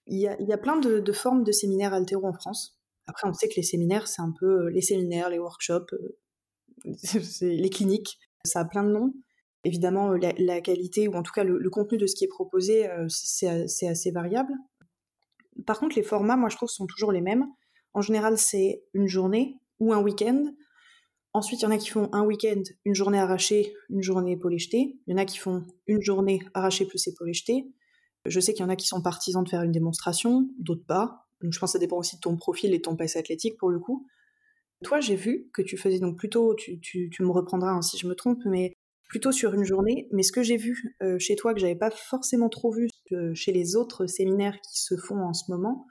il, 0.06 0.18
y 0.18 0.28
a, 0.28 0.40
il, 0.40 0.46
y 0.46 0.52
a, 0.52 0.58
plein 0.58 0.76
de, 0.76 1.12
formes 1.12 1.42
de 1.42 1.50
séminaires 1.50 1.92
altéro 1.92 2.24
en 2.26 2.32
France. 2.32 2.78
Après, 3.08 3.26
on 3.26 3.32
sait 3.32 3.48
que 3.48 3.56
les 3.56 3.64
séminaires, 3.64 4.06
c'est 4.06 4.22
un 4.22 4.32
peu 4.38 4.66
euh, 4.66 4.70
les 4.70 4.80
séminaires, 4.80 5.28
les 5.28 5.40
workshops, 5.40 5.92
euh, 5.92 6.18
les 7.40 7.70
cliniques, 7.70 8.20
ça 8.44 8.60
a 8.60 8.64
plein 8.64 8.84
de 8.84 8.90
noms. 8.92 9.12
Évidemment, 9.64 10.12
euh, 10.12 10.18
la, 10.38 10.60
qualité, 10.60 11.08
ou 11.08 11.14
en 11.14 11.22
tout 11.22 11.32
cas 11.32 11.44
le, 11.44 11.70
contenu 11.70 11.98
de 11.98 12.06
ce 12.06 12.14
qui 12.14 12.24
est 12.24 12.28
proposé, 12.28 12.88
c'est 13.08 13.88
assez 13.88 14.10
variable. 14.10 14.52
Par 15.66 15.78
contre, 15.78 15.96
les 15.96 16.02
formats, 16.02 16.36
moi, 16.36 16.48
je 16.48 16.56
trouve, 16.56 16.68
sont 16.68 16.86
toujours 16.86 17.12
les 17.12 17.20
mêmes. 17.20 17.46
En 17.92 18.00
général, 18.00 18.38
c'est 18.38 18.82
une 18.94 19.08
journée 19.08 19.56
ou 19.78 19.92
un 19.92 20.02
week-end 20.02 20.52
Ensuite, 21.32 21.60
il 21.60 21.64
y 21.64 21.66
en 21.66 21.70
a 21.70 21.78
qui 21.78 21.90
font 21.90 22.08
un 22.12 22.24
week-end, 22.24 22.62
une 22.84 22.94
journée 22.94 23.18
arrachée, 23.18 23.72
une 23.88 24.02
journée 24.02 24.32
épaulée 24.32 24.58
jetée. 24.58 24.98
Il 25.06 25.12
y 25.12 25.14
en 25.14 25.16
a 25.16 25.24
qui 25.24 25.38
font 25.38 25.64
une 25.86 26.02
journée 26.02 26.40
arrachée 26.54 26.86
plus 26.86 27.06
épaulée 27.06 27.34
jetée. 27.34 27.66
Je 28.26 28.40
sais 28.40 28.52
qu'il 28.52 28.62
y 28.62 28.66
en 28.66 28.68
a 28.68 28.76
qui 28.76 28.86
sont 28.86 29.00
partisans 29.00 29.44
de 29.44 29.48
faire 29.48 29.62
une 29.62 29.70
démonstration, 29.70 30.48
d'autres 30.58 30.84
pas. 30.84 31.28
Donc 31.40 31.52
je 31.52 31.58
pense 31.58 31.70
que 31.70 31.72
ça 31.74 31.78
dépend 31.78 31.98
aussi 31.98 32.16
de 32.16 32.20
ton 32.20 32.36
profil 32.36 32.74
et 32.74 32.78
de 32.78 32.82
ton 32.82 32.96
passé 32.96 33.18
athlétique 33.18 33.56
pour 33.58 33.70
le 33.70 33.78
coup. 33.78 34.06
Toi, 34.82 35.00
j'ai 35.00 35.14
vu 35.14 35.48
que 35.52 35.62
tu 35.62 35.76
faisais 35.76 36.00
donc 36.00 36.18
plutôt, 36.18 36.54
tu, 36.54 37.10
me 37.20 37.30
reprendras 37.30 37.70
hein, 37.70 37.82
si 37.82 37.96
je 37.96 38.08
me 38.08 38.14
trompe, 38.14 38.40
mais 38.44 38.72
plutôt 39.10 39.32
sur 39.32 39.52
une 39.52 39.64
journée. 39.64 40.08
Mais 40.12 40.22
ce 40.22 40.32
que 40.32 40.42
j'ai 40.42 40.56
vu 40.56 40.96
euh, 41.02 41.18
chez 41.18 41.36
toi, 41.36 41.52
que 41.52 41.60
j'avais 41.60 41.76
pas 41.76 41.90
forcément 41.90 42.48
trop 42.48 42.72
vu 42.72 42.88
euh, 43.12 43.34
chez 43.34 43.52
les 43.52 43.76
autres 43.76 44.06
séminaires 44.06 44.58
qui 44.62 44.80
se 44.80 44.96
font 44.96 45.20
en 45.20 45.34
ce 45.34 45.50
moment, 45.50 45.86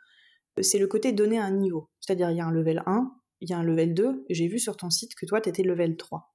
euh, 0.57 0.63
c'est 0.63 0.79
le 0.79 0.87
côté 0.87 1.11
donner 1.11 1.37
un 1.37 1.51
niveau. 1.51 1.89
C'est-à-dire, 1.99 2.31
il 2.31 2.37
y 2.37 2.41
a 2.41 2.45
un 2.45 2.51
level 2.51 2.81
1, 2.85 3.11
il 3.41 3.49
y 3.49 3.53
a 3.53 3.57
un 3.57 3.63
level 3.63 3.93
2, 3.93 4.25
j'ai 4.29 4.47
vu 4.47 4.57
sur 4.57 4.77
ton 4.77 4.89
site 4.89 5.15
que 5.15 5.25
toi, 5.25 5.41
tu 5.41 5.49
étais 5.49 5.63
level 5.63 5.97
3. 5.97 6.33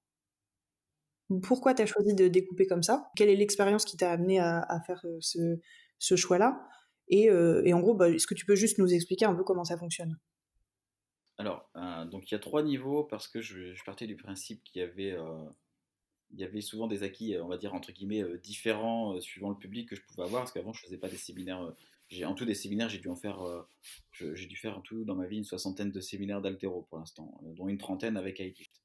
Pourquoi 1.42 1.72
tu 1.72 1.82
as 1.82 1.86
choisi 1.86 2.14
de 2.14 2.28
découper 2.28 2.66
comme 2.66 2.82
ça? 2.82 3.10
Quelle 3.16 3.30
est 3.30 3.36
l'expérience 3.36 3.86
qui 3.86 3.96
t'a 3.96 4.12
amené 4.12 4.38
à, 4.40 4.80
faire 4.86 5.02
ce, 5.20 6.16
choix-là? 6.16 6.68
Et, 7.08 7.32
en 7.32 7.80
gros, 7.80 7.94
bah, 7.94 8.10
est-ce 8.10 8.26
que 8.26 8.34
tu 8.34 8.44
peux 8.44 8.54
juste 8.54 8.76
nous 8.76 8.92
expliquer 8.92 9.24
un 9.24 9.34
peu 9.34 9.42
comment 9.42 9.64
ça 9.64 9.78
fonctionne? 9.78 10.18
Alors, 11.38 11.70
donc 12.10 12.30
il 12.30 12.34
y 12.34 12.36
a 12.36 12.40
trois 12.40 12.62
niveaux 12.62 13.04
parce 13.04 13.26
que 13.26 13.40
je, 13.40 13.72
partais 13.86 14.06
du 14.06 14.16
principe 14.16 14.62
qu'il 14.64 14.82
y 14.82 14.84
avait, 14.84 15.16
il 16.34 16.40
y 16.40 16.44
avait 16.44 16.60
souvent 16.60 16.86
des 16.86 17.02
acquis, 17.02 17.36
on 17.40 17.48
va 17.48 17.56
dire 17.56 17.74
entre 17.74 17.92
guillemets, 17.92 18.22
différents 18.42 19.20
suivant 19.20 19.50
le 19.50 19.56
public 19.56 19.88
que 19.88 19.96
je 19.96 20.02
pouvais 20.02 20.24
avoir 20.24 20.42
parce 20.42 20.52
qu'avant 20.52 20.72
je 20.72 20.82
faisais 20.82 20.98
pas 20.98 21.08
des 21.08 21.16
séminaires 21.16 21.72
en 22.22 22.34
tout 22.34 22.44
des 22.44 22.54
séminaires, 22.54 22.88
j'ai 22.88 22.98
dû 22.98 23.08
en 23.08 23.16
faire, 23.16 23.42
euh, 23.42 23.62
j'ai 24.34 24.46
dû 24.46 24.56
faire 24.56 24.78
en 24.78 24.80
tout 24.80 25.04
dans 25.04 25.16
ma 25.16 25.26
vie 25.26 25.38
une 25.38 25.44
soixantaine 25.44 25.90
de 25.90 26.00
séminaires 26.00 26.40
d'altéro 26.40 26.82
pour 26.82 26.98
l'instant, 26.98 27.40
euh, 27.44 27.52
dont 27.54 27.68
une 27.68 27.78
trentaine 27.78 28.16
avec 28.16 28.38
iLift. 28.38 28.82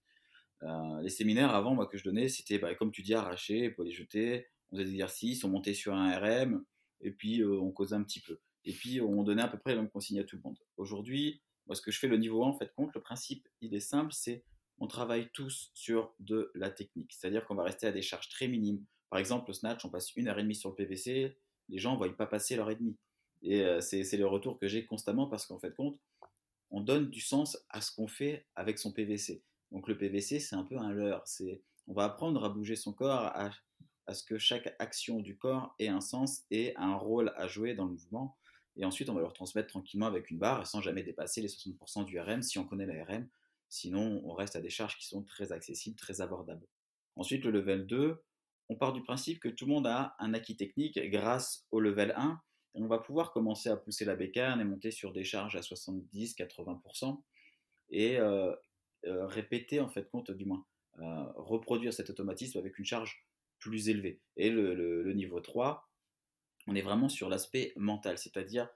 Euh, 0.63 1.01
les 1.01 1.09
séminaires 1.09 1.53
avant, 1.53 1.75
moi, 1.75 1.85
que 1.85 1.97
je 1.97 2.03
donnais, 2.03 2.27
c'était, 2.27 2.57
bah, 2.57 2.73
comme 2.75 2.91
tu 2.91 3.01
dis, 3.03 3.13
arracher, 3.13 3.69
pour 3.69 3.83
les 3.83 3.91
jeter, 3.91 4.47
on 4.71 4.75
faisait 4.75 4.85
des 4.85 4.91
exercices, 4.91 5.43
on 5.43 5.49
montait 5.49 5.73
sur 5.73 5.93
un 5.93 6.17
RM, 6.17 6.65
et 7.01 7.11
puis 7.11 7.43
on 7.43 7.71
causait 7.71 7.95
un 7.95 8.03
petit 8.03 8.19
peu. 8.19 8.39
Et 8.65 8.73
puis 8.73 8.99
on 8.99 9.23
donnait 9.23 9.41
à 9.41 9.47
peu 9.47 9.57
près 9.57 9.73
la 9.73 9.81
même 9.81 9.89
consigne 9.89 10.19
à 10.19 10.23
tout 10.23 10.35
le 10.35 10.41
monde. 10.41 10.57
Aujourd'hui, 10.77 11.41
moi, 11.65 11.75
ce 11.75 11.81
que 11.81 11.91
je 11.91 11.99
fais 11.99 12.07
le 12.07 12.17
niveau 12.17 12.43
1, 12.43 12.47
en 12.47 12.53
fait, 12.53 12.73
compte, 12.73 12.93
le 12.93 13.01
principe, 13.01 13.47
il 13.61 13.73
est 13.73 13.79
simple, 13.79 14.11
c'est 14.11 14.43
on 14.79 14.87
travaille 14.87 15.29
tous 15.31 15.71
sur 15.73 16.13
de 16.19 16.51
la 16.55 16.69
technique. 16.69 17.13
C'est-à-dire 17.13 17.45
qu'on 17.45 17.55
va 17.55 17.63
rester 17.63 17.87
à 17.87 17.91
des 17.91 18.01
charges 18.01 18.29
très 18.29 18.47
minimes. 18.47 18.83
Par 19.09 19.19
exemple, 19.19 19.49
le 19.49 19.53
snatch, 19.53 19.83
on 19.85 19.89
passe 19.89 20.15
une 20.15 20.27
heure 20.27 20.39
et 20.39 20.43
demie 20.43 20.55
sur 20.55 20.69
le 20.69 20.75
PVC, 20.75 21.35
les 21.69 21.77
gens 21.77 21.93
ne 21.93 21.97
voient 21.97 22.15
pas 22.15 22.27
passer 22.27 22.55
l'heure 22.55 22.71
et 22.71 22.75
demie. 22.75 22.97
Et 23.41 23.61
euh, 23.61 23.81
c'est 23.81 24.17
le 24.17 24.27
retour 24.27 24.59
que 24.59 24.67
j'ai 24.67 24.85
constamment 24.85 25.27
parce 25.27 25.45
qu'en 25.45 25.59
fait, 25.59 25.73
compte, 25.73 25.99
on 26.71 26.81
donne 26.81 27.09
du 27.09 27.21
sens 27.21 27.57
à 27.69 27.81
ce 27.81 27.91
qu'on 27.91 28.07
fait 28.07 28.45
avec 28.55 28.77
son 28.77 28.91
PVC. 28.91 29.43
Donc 29.71 29.87
le 29.87 29.97
PVC, 29.97 30.39
c'est 30.39 30.55
un 30.55 30.63
peu 30.63 30.77
un 30.77 30.91
leurre. 30.91 31.23
On 31.87 31.93
va 31.93 32.05
apprendre 32.05 32.43
à 32.43 32.49
bouger 32.49 32.75
son 32.75 32.93
corps, 32.93 33.31
à, 33.35 33.51
ce 34.13 34.23
que 34.23 34.37
chaque 34.37 34.75
action 34.79 35.19
du 35.19 35.37
corps 35.37 35.75
ait 35.79 35.87
un 35.87 36.01
sens 36.01 36.43
et 36.51 36.75
un 36.77 36.95
rôle 36.95 37.31
à 37.37 37.47
jouer 37.47 37.75
dans 37.75 37.85
le 37.85 37.91
mouvement. 37.91 38.35
Et 38.75 38.85
ensuite, 38.85 39.09
on 39.09 39.13
va 39.13 39.21
le 39.21 39.27
transmettre 39.31 39.69
tranquillement 39.69 40.07
avec 40.07 40.31
une 40.31 40.37
barre 40.37 40.65
sans 40.65 40.81
jamais 40.81 41.03
dépasser 41.03 41.41
les 41.41 41.47
60% 41.47 42.05
du 42.05 42.19
RM 42.19 42.41
si 42.41 42.57
on 42.59 42.65
connaît 42.65 42.85
la 42.85 43.03
RM. 43.03 43.27
Sinon, 43.69 44.21
on 44.25 44.33
reste 44.33 44.55
à 44.55 44.61
des 44.61 44.69
charges 44.69 44.97
qui 44.97 45.05
sont 45.05 45.23
très 45.23 45.51
accessibles, 45.51 45.95
très 45.95 46.21
abordables. 46.21 46.67
Ensuite, 47.15 47.45
le 47.45 47.51
level 47.51 47.85
2, 47.87 48.23
on 48.69 48.75
part 48.75 48.93
du 48.93 49.03
principe 49.03 49.39
que 49.39 49.49
tout 49.49 49.65
le 49.65 49.73
monde 49.73 49.87
a 49.87 50.15
un 50.19 50.33
acquis 50.33 50.55
technique 50.57 50.99
grâce 51.09 51.65
au 51.71 51.79
level 51.79 52.13
1 52.15 52.39
on 52.73 52.87
va 52.87 52.99
pouvoir 52.99 53.31
commencer 53.31 53.69
à 53.69 53.77
pousser 53.77 54.05
la 54.05 54.15
bécane 54.15 54.61
et 54.61 54.63
monter 54.63 54.91
sur 54.91 55.11
des 55.11 55.23
charges 55.23 55.55
à 55.55 55.61
70-80% 55.61 57.21
et 57.89 58.17
euh, 58.17 58.53
euh, 59.05 59.25
répéter, 59.25 59.79
en 59.79 59.89
fait, 59.89 60.09
compte, 60.09 60.31
du 60.31 60.45
moins, 60.45 60.65
euh, 60.99 61.23
reproduire 61.35 61.93
cet 61.93 62.09
automatisme 62.09 62.57
avec 62.57 62.77
une 62.77 62.85
charge 62.85 63.25
plus 63.59 63.89
élevée. 63.89 64.21
Et 64.37 64.49
le, 64.49 65.11
niveau 65.13 65.41
3, 65.41 65.89
on 66.67 66.75
est 66.75 66.81
vraiment 66.81 67.09
sur 67.09 67.29
l'aspect 67.29 67.73
mental, 67.75 68.17
c'est-à-dire 68.17 68.69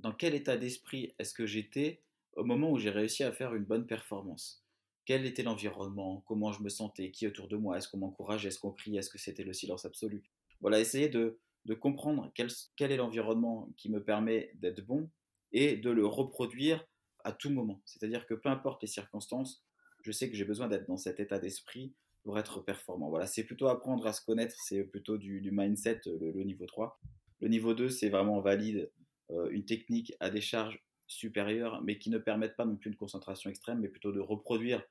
dans 0.00 0.12
quel 0.12 0.34
état 0.34 0.56
d'esprit 0.56 1.14
est-ce 1.18 1.34
que 1.34 1.46
j'étais 1.46 2.02
au 2.36 2.44
moment 2.44 2.70
où 2.70 2.78
j'ai 2.78 2.90
réussi 2.90 3.24
à 3.24 3.32
faire 3.32 3.54
une 3.54 3.64
bonne 3.64 3.86
performance. 3.86 4.64
Quel 5.04 5.26
était 5.26 5.42
l'environnement? 5.42 6.22
Comment 6.26 6.52
je 6.52 6.62
me 6.62 6.68
sentais? 6.68 7.10
Qui 7.10 7.26
autour 7.26 7.48
de 7.48 7.56
moi? 7.56 7.76
Est-ce 7.76 7.88
qu'on 7.88 7.98
m'encourageait? 7.98 8.48
Est-ce 8.48 8.60
qu'on 8.60 8.70
criait? 8.70 8.98
Est-ce 8.98 9.10
que 9.10 9.18
c'était 9.18 9.44
le 9.44 9.52
silence 9.52 9.84
absolu? 9.84 10.22
Voilà, 10.60 10.78
essayer 10.78 11.08
de, 11.08 11.38
comprendre 11.80 12.30
quel, 12.34 12.92
est 12.92 12.96
l'environnement 12.96 13.68
qui 13.76 13.90
me 13.90 14.02
permet 14.02 14.50
d'être 14.54 14.84
bon 14.84 15.10
et 15.52 15.76
de 15.76 15.90
le 15.90 16.06
reproduire 16.06 16.86
à 17.24 17.32
tout 17.32 17.50
moment. 17.50 17.80
C'est-à-dire 17.84 18.26
que 18.26 18.34
peu 18.34 18.48
importe 18.48 18.82
les 18.82 18.88
circonstances, 18.88 19.64
je 20.02 20.12
sais 20.12 20.30
que 20.30 20.36
j'ai 20.36 20.44
besoin 20.44 20.68
d'être 20.68 20.86
dans 20.86 20.96
cet 20.96 21.20
état 21.20 21.38
d'esprit 21.38 21.94
pour 22.22 22.38
être 22.38 22.60
performant. 22.60 23.08
Voilà, 23.08 23.26
c'est 23.26 23.44
plutôt 23.44 23.68
apprendre 23.68 24.06
à 24.06 24.12
se 24.12 24.24
connaître, 24.24 24.54
c'est 24.62 24.84
plutôt 24.84 25.18
du, 25.18 25.50
mindset, 25.50 26.02
le, 26.06 26.44
niveau 26.44 26.66
3. 26.66 27.00
Le 27.40 27.48
niveau 27.48 27.74
2, 27.74 27.88
c'est 27.88 28.10
vraiment 28.10 28.40
valide 28.40 28.90
euh, 29.30 29.48
une 29.50 29.64
technique 29.64 30.12
à 30.20 30.30
des 30.30 30.40
charges 30.40 30.82
supérieures, 31.10 31.82
mais 31.82 31.98
qui 31.98 32.08
ne 32.10 32.18
permettent 32.18 32.56
pas 32.56 32.64
non 32.64 32.76
plus 32.76 32.90
une 32.90 32.96
concentration 32.96 33.50
extrême, 33.50 33.80
mais 33.80 33.88
plutôt 33.88 34.12
de 34.12 34.20
reproduire 34.20 34.82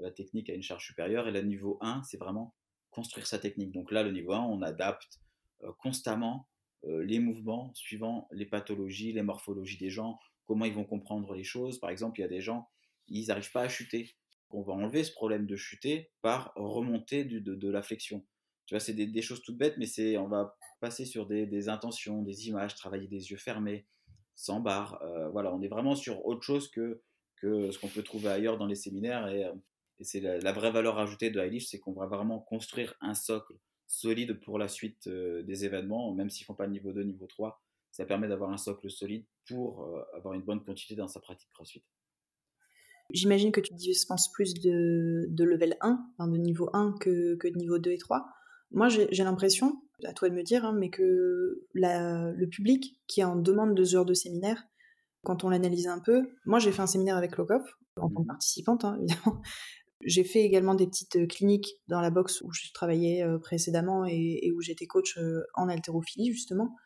la 0.00 0.10
technique 0.10 0.50
à 0.50 0.54
une 0.54 0.62
charge 0.62 0.84
supérieure. 0.84 1.28
Et 1.28 1.32
le 1.32 1.42
niveau 1.42 1.78
1, 1.80 2.02
c'est 2.02 2.16
vraiment 2.16 2.54
construire 2.90 3.26
sa 3.26 3.38
technique. 3.38 3.72
Donc 3.72 3.92
là, 3.92 4.02
le 4.02 4.10
niveau 4.10 4.32
1, 4.32 4.40
on 4.40 4.62
adapte 4.62 5.20
euh, 5.62 5.72
constamment 5.78 6.48
euh, 6.84 7.04
les 7.04 7.20
mouvements 7.20 7.72
suivant 7.74 8.28
les 8.32 8.46
pathologies, 8.46 9.12
les 9.12 9.22
morphologies 9.22 9.78
des 9.78 9.90
gens, 9.90 10.18
comment 10.46 10.64
ils 10.64 10.74
vont 10.74 10.84
comprendre 10.84 11.34
les 11.34 11.44
choses. 11.44 11.78
Par 11.78 11.90
exemple, 11.90 12.18
il 12.18 12.22
y 12.22 12.26
a 12.26 12.28
des 12.28 12.40
gens, 12.40 12.68
ils 13.06 13.26
n'arrivent 13.28 13.52
pas 13.52 13.62
à 13.62 13.68
chuter. 13.68 14.16
On 14.50 14.62
va 14.62 14.72
enlever 14.72 15.04
ce 15.04 15.12
problème 15.12 15.46
de 15.46 15.56
chuter 15.56 16.10
par 16.22 16.52
remonter 16.56 17.24
de, 17.24 17.70
la 17.70 17.82
flexion. 17.82 18.24
Tu 18.66 18.74
vois, 18.74 18.80
c'est 18.80 18.94
des, 18.94 19.22
choses 19.22 19.42
toutes 19.42 19.58
bêtes, 19.58 19.76
mais 19.78 19.86
c'est, 19.86 20.16
on 20.16 20.26
va 20.26 20.56
passer 20.80 21.04
sur 21.04 21.26
des, 21.26 21.68
intentions, 21.68 22.22
des 22.22 22.48
images, 22.48 22.74
travailler 22.74 23.06
des 23.06 23.30
yeux 23.30 23.36
fermés, 23.36 23.86
sans 24.38 24.60
barre. 24.60 25.02
Euh, 25.02 25.28
voilà, 25.30 25.52
on 25.52 25.60
est 25.62 25.68
vraiment 25.68 25.96
sur 25.96 26.24
autre 26.24 26.42
chose 26.42 26.68
que, 26.68 27.02
que 27.36 27.72
ce 27.72 27.78
qu'on 27.78 27.88
peut 27.88 28.04
trouver 28.04 28.28
ailleurs 28.28 28.56
dans 28.56 28.66
les 28.66 28.76
séminaires. 28.76 29.28
Et, 29.28 29.44
c'est 30.00 30.20
la, 30.20 30.52
vraie 30.52 30.70
valeur 30.70 30.96
ajoutée 30.96 31.28
de 31.28 31.40
Highlift, 31.40 31.68
c'est 31.68 31.80
qu'on 31.80 31.92
va 31.92 32.06
vraiment 32.06 32.38
construire 32.38 32.94
un 33.00 33.14
socle 33.14 33.54
solide 33.88 34.38
pour 34.38 34.56
la 34.56 34.68
suite 34.68 35.08
euh, 35.08 35.42
des 35.42 35.64
événements, 35.64 36.14
même 36.14 36.30
s'ils 36.30 36.44
ne 36.44 36.46
font 36.46 36.54
pas 36.54 36.68
niveau 36.68 36.92
2, 36.92 37.02
niveau 37.02 37.26
3. 37.26 37.60
Ça 37.90 38.06
permet 38.06 38.28
d'avoir 38.28 38.52
un 38.52 38.58
socle 38.58 38.88
solide 38.92 39.24
pour 39.48 39.82
euh, 39.82 40.04
avoir 40.14 40.34
une 40.34 40.42
bonne 40.42 40.62
continuité 40.62 41.00
dans 41.00 41.08
sa 41.08 41.18
pratique 41.18 41.50
CrossFit. 41.52 41.82
J'imagine 43.12 43.50
que 43.50 43.60
tu 43.60 43.74
dispenses 43.74 44.30
plus 44.30 44.54
de, 44.54 45.26
de 45.28 45.44
level 45.44 45.76
1, 45.80 46.10
de 46.20 46.36
niveau 46.36 46.70
1 46.74 46.94
que, 47.00 47.34
que, 47.34 47.48
de 47.48 47.56
niveau 47.56 47.78
2 47.78 47.90
et 47.90 47.98
3. 47.98 48.24
Moi, 48.70 48.88
j'ai 48.88 49.24
l'impression, 49.24 49.80
à 50.04 50.12
toi 50.12 50.28
de 50.28 50.34
me 50.34 50.42
dire, 50.42 50.64
hein, 50.64 50.72
mais 50.72 50.90
que 50.90 51.66
le 51.74 52.46
public 52.46 53.00
qui 53.06 53.20
est 53.20 53.24
en 53.24 53.36
demande 53.36 53.74
de 53.74 53.84
ce 53.84 53.92
genre 53.92 54.04
de 54.04 54.14
séminaire, 54.14 54.64
quand 55.24 55.44
on 55.44 55.50
l'analyse 55.50 55.88
un 55.88 55.98
peu, 55.98 56.30
moi 56.46 56.58
j'ai 56.58 56.72
fait 56.72 56.82
un 56.82 56.86
séminaire 56.86 57.16
avec 57.16 57.36
Lokoff, 57.36 57.62
en 57.96 58.08
tant 58.08 58.08
que 58.08 58.22
mmh 58.22 58.26
participante 58.26 58.84
hein, 58.84 58.96
évidemment, 58.98 59.40
j'ai 60.04 60.24
fait 60.24 60.40
également 60.40 60.74
des 60.74 60.86
petites 60.86 61.16
euh, 61.16 61.26
cliniques 61.26 61.74
dans 61.88 62.00
la 62.00 62.10
boxe 62.10 62.40
où 62.42 62.52
je 62.52 62.72
travaillais 62.72 63.22
euh, 63.24 63.38
précédemment 63.38 64.04
et, 64.06 64.52
où 64.54 64.60
j'étais 64.60 64.86
coach 64.86 65.18
euh, 65.18 65.42
en 65.54 65.68
haltérophilie 65.68 66.32
justement. 66.32 66.76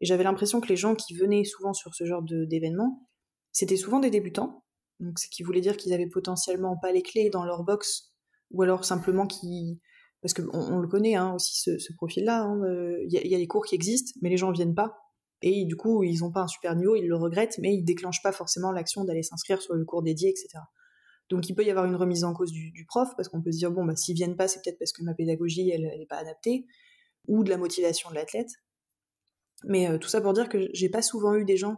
Et 0.00 0.06
j'avais 0.06 0.24
l'impression 0.24 0.60
que 0.60 0.68
les 0.68 0.76
gens 0.76 0.94
qui 0.94 1.14
venaient 1.14 1.44
souvent 1.44 1.72
sur 1.72 1.94
ce 1.94 2.04
genre 2.04 2.22
d'événements, 2.22 3.08
c'était 3.52 3.76
souvent 3.76 3.98
des 3.98 4.10
débutants. 4.10 4.64
Donc, 5.00 5.18
ce 5.18 5.26
qui 5.28 5.42
voulait 5.42 5.62
dire 5.62 5.78
qu'ils 5.78 5.94
avaient 5.94 6.08
potentiellement 6.08 6.76
pas 6.76 6.92
les 6.92 7.00
clés 7.00 7.30
dans 7.30 7.46
leur 7.46 7.64
box, 7.64 8.12
ou 8.50 8.62
alors 8.62 8.84
simplement 8.84 9.26
qui, 9.26 9.80
parce 10.26 10.34
qu'on 10.34 10.58
on 10.58 10.80
le 10.80 10.88
connaît 10.88 11.14
hein, 11.14 11.34
aussi 11.34 11.70
ce, 11.78 11.92
profil-là. 11.92 12.42
Hein, 12.42 12.60
euh, 12.64 12.98
il 13.04 13.12
y, 13.12 13.34
a 13.34 13.38
les 13.38 13.46
cours 13.46 13.64
qui 13.64 13.76
existent, 13.76 14.18
mais 14.22 14.28
les 14.28 14.36
gens 14.36 14.50
viennent 14.50 14.74
pas. 14.74 14.98
Et 15.40 15.64
du 15.66 15.76
coup, 15.76 16.02
ils 16.02 16.18
n'ont 16.18 16.32
pas 16.32 16.40
un 16.40 16.48
super 16.48 16.74
niveau, 16.74 16.96
ils 16.96 17.06
le 17.06 17.14
regrettent, 17.14 17.58
mais 17.58 17.72
ils 17.72 17.84
déclenchent 17.84 18.24
pas 18.24 18.32
forcément 18.32 18.72
l'action 18.72 19.04
d'aller 19.04 19.22
s'inscrire 19.22 19.62
sur 19.62 19.74
le 19.74 19.84
cours 19.84 20.02
dédié, 20.02 20.30
etc. 20.30 20.48
Donc 21.30 21.48
il 21.48 21.54
peut 21.54 21.64
y 21.64 21.70
avoir 21.70 21.86
une 21.86 21.94
remise 21.94 22.24
en 22.24 22.32
cause 22.32 22.50
du, 22.50 22.84
prof, 22.88 23.10
parce 23.16 23.28
qu'on 23.28 23.40
peut 23.40 23.52
se 23.52 23.58
dire, 23.58 23.70
bon, 23.70 23.84
bah, 23.84 23.94
s'ils 23.94 24.16
viennent 24.16 24.34
pas, 24.34 24.48
c'est 24.48 24.60
peut-être 24.64 24.80
parce 24.80 24.90
que 24.90 25.04
ma 25.04 25.14
pédagogie, 25.14 25.70
elle 25.70 25.82
n'est 25.96 26.06
pas 26.06 26.16
adaptée, 26.16 26.66
ou 27.28 27.44
de 27.44 27.50
la 27.50 27.56
motivation 27.56 28.10
de 28.10 28.16
l'athlète. 28.16 28.50
Mais 29.62 29.88
euh, 29.88 29.96
tout 29.96 30.08
ça 30.08 30.20
pour 30.20 30.32
dire 30.32 30.48
que 30.48 30.68
j'ai 30.72 30.88
pas 30.88 31.02
souvent 31.02 31.36
eu 31.36 31.44
des 31.44 31.56
gens 31.56 31.76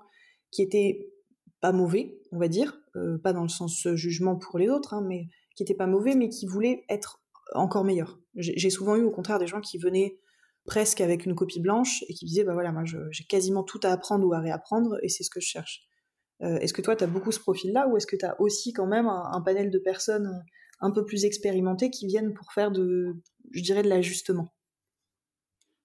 qui 0.51 0.62
étaient 0.62 1.12
pas 1.61 1.72
mauvais, 1.72 2.18
on 2.32 2.38
va 2.38 2.49
dire, 2.49 2.80
euh, 2.96 3.18
pas 3.18 3.34
dans 3.34 3.42
le 3.42 3.51
sens 3.51 3.86
jugement 3.92 4.36
pour 4.36 4.59
les 4.59 4.70
autres, 4.70 4.94
hein, 4.94 5.05
mais 5.07 5.28
qui 5.55 5.62
étaient 5.62 5.74
pas 5.74 5.86
mauvais, 5.86 6.14
mais 6.14 6.30
qui 6.30 6.46
voulaient 6.46 6.82
être 6.88 7.20
encore 7.55 7.84
meilleurs. 7.84 8.18
J'ai 8.34 8.70
souvent 8.70 8.96
eu 8.96 9.03
au 9.03 9.11
contraire 9.11 9.38
des 9.38 9.46
gens 9.46 9.61
qui 9.61 9.78
venaient 9.78 10.18
presque 10.64 11.01
avec 11.01 11.24
une 11.24 11.34
copie 11.34 11.61
blanche 11.61 12.05
et 12.09 12.14
qui 12.14 12.24
disaient, 12.24 12.44
bah 12.44 12.53
voilà, 12.53 12.72
moi 12.72 12.84
j'ai 12.84 13.24
quasiment 13.24 13.64
tout 13.64 13.80
à 13.82 13.88
apprendre 13.88 14.26
ou 14.26 14.34
à 14.34 14.40
réapprendre 14.40 14.99
et 15.03 15.09
c'est 15.09 15.24
ce 15.24 15.30
que 15.30 15.40
je 15.40 15.46
cherche. 15.46 15.82
Euh, 16.42 16.59
est-ce 16.59 16.72
que 16.72 16.82
toi, 16.82 16.94
tu 16.94 17.03
as 17.03 17.09
beaucoup 17.09 17.32
ce 17.32 17.40
profil-là 17.40 17.88
ou 17.88 17.96
est-ce 17.96 18.07
que 18.07 18.16
tu 18.16 18.24
as 18.24 18.40
aussi 18.40 18.72
quand 18.72 18.86
même 18.86 19.07
un, 19.07 19.40
panel 19.40 19.70
de 19.70 19.78
personnes 19.78 20.44
un 20.80 20.92
peu 20.92 21.05
plus 21.05 21.24
expérimentées 21.24 21.90
qui 21.90 22.07
viennent 22.07 22.32
pour 22.32 22.53
faire 22.53 22.70
de, 22.70 23.16
je 23.51 23.62
dirais, 23.62 23.82
de 23.82 23.88
l'ajustement? 23.88 24.55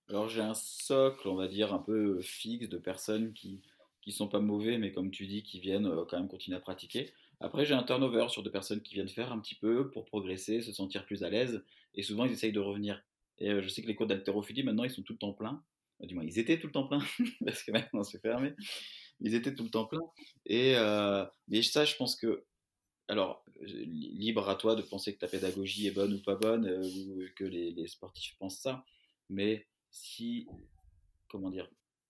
Alors 0.09 0.28
j'ai 0.28 0.41
un 0.41 0.53
socle, 0.53 1.28
on 1.28 1.36
va 1.36 1.47
dire, 1.47 1.74
un 1.74 1.80
peu 1.80 2.20
fixe 2.22 2.70
de 2.70 2.78
personnes 2.78 3.34
qui 3.34 3.64
qui 4.03 4.11
sont 4.11 4.28
pas 4.28 4.39
mauvais, 4.39 4.78
mais 4.78 4.91
comme 4.91 5.11
tu 5.11 5.26
dis, 5.26 5.43
qui 5.43 5.59
viennent 5.59 5.88
euh, 5.88 6.03
quand 6.07 6.18
même 6.18 6.28
continuer 6.28 6.57
à 6.57 6.61
pratiquer. 6.61 7.14
Après, 7.40 7.66
j'ai 7.66 7.74
un 7.74 7.84
turnover 7.84 8.28
sur 8.30 8.44
des 8.44 8.50
personnes 8.50 8.82
qui 8.82 8.94
viennent 8.94 9.10
faire 9.10 9.32
un 9.32 9.40
petit 9.40 9.56
peu 9.56 9.90
pour 9.92 10.06
progresser, 10.06 10.62
se 10.62 10.72
sentir 10.72 11.06
plus 11.06 11.24
à 11.24 11.30
l'aise, 11.30 11.64
et 11.96 12.04
souvent 12.04 12.26
ils 12.26 12.32
essayent 12.32 12.52
de 12.52 12.60
revenir. 12.60 13.04
Et 13.40 13.50
euh, 13.50 13.62
je 13.62 13.68
sais 13.68 13.82
que 13.82 13.88
les 13.88 13.96
cours 13.96 14.08
d'haltérophilie, 14.08 14.64
maintenant, 14.64 14.84
ils 14.84 14.92
sont 14.92 15.02
tout 15.02 15.14
le 15.14 15.20
temps 15.20 15.34
pleins. 15.34 15.64
du 16.02 16.16
moins, 16.16 16.24
ils 16.24 16.40
étaient 16.40 16.60
tout 16.60 16.68
le 16.68 16.74
temps 16.74 16.88
pleins, 16.88 17.04
parce 17.46 17.64
que 17.64 17.72
maintenant 17.72 18.04
c'est 18.04 18.22
fermé 18.22 18.54
ils 19.24 19.36
étaient 19.36 19.56
tout 19.56 19.64
le 19.64 19.70
temps 19.70 19.86
pleins. 19.86 20.06
Et 20.46 20.76
euh, 20.76 21.26
ça, 21.64 21.86
je 21.86 21.96
pense 21.96 22.16
que, 22.16 22.46
alors, 23.08 23.44
libre 23.62 24.50
à 24.50 24.56
toi 24.56 24.76
de 24.76 24.82
penser 24.82 25.14
que 25.14 25.20
ta 25.20 25.28
pédagogie 25.28 25.88
est 25.88 25.92
bonne 25.92 26.14
ou 26.14 26.22
pas 26.22 26.36
bonne, 26.36 26.68
euh, 26.68 26.84
ou 26.84 27.22
que 27.36 27.46
les, 27.46 27.88
sportifs 27.88 28.36
pensent 28.38 28.60
ça. 28.60 28.86
Mais 29.30 29.68
si, 29.92 30.48
comment 31.30 31.50
dire, 31.50 31.70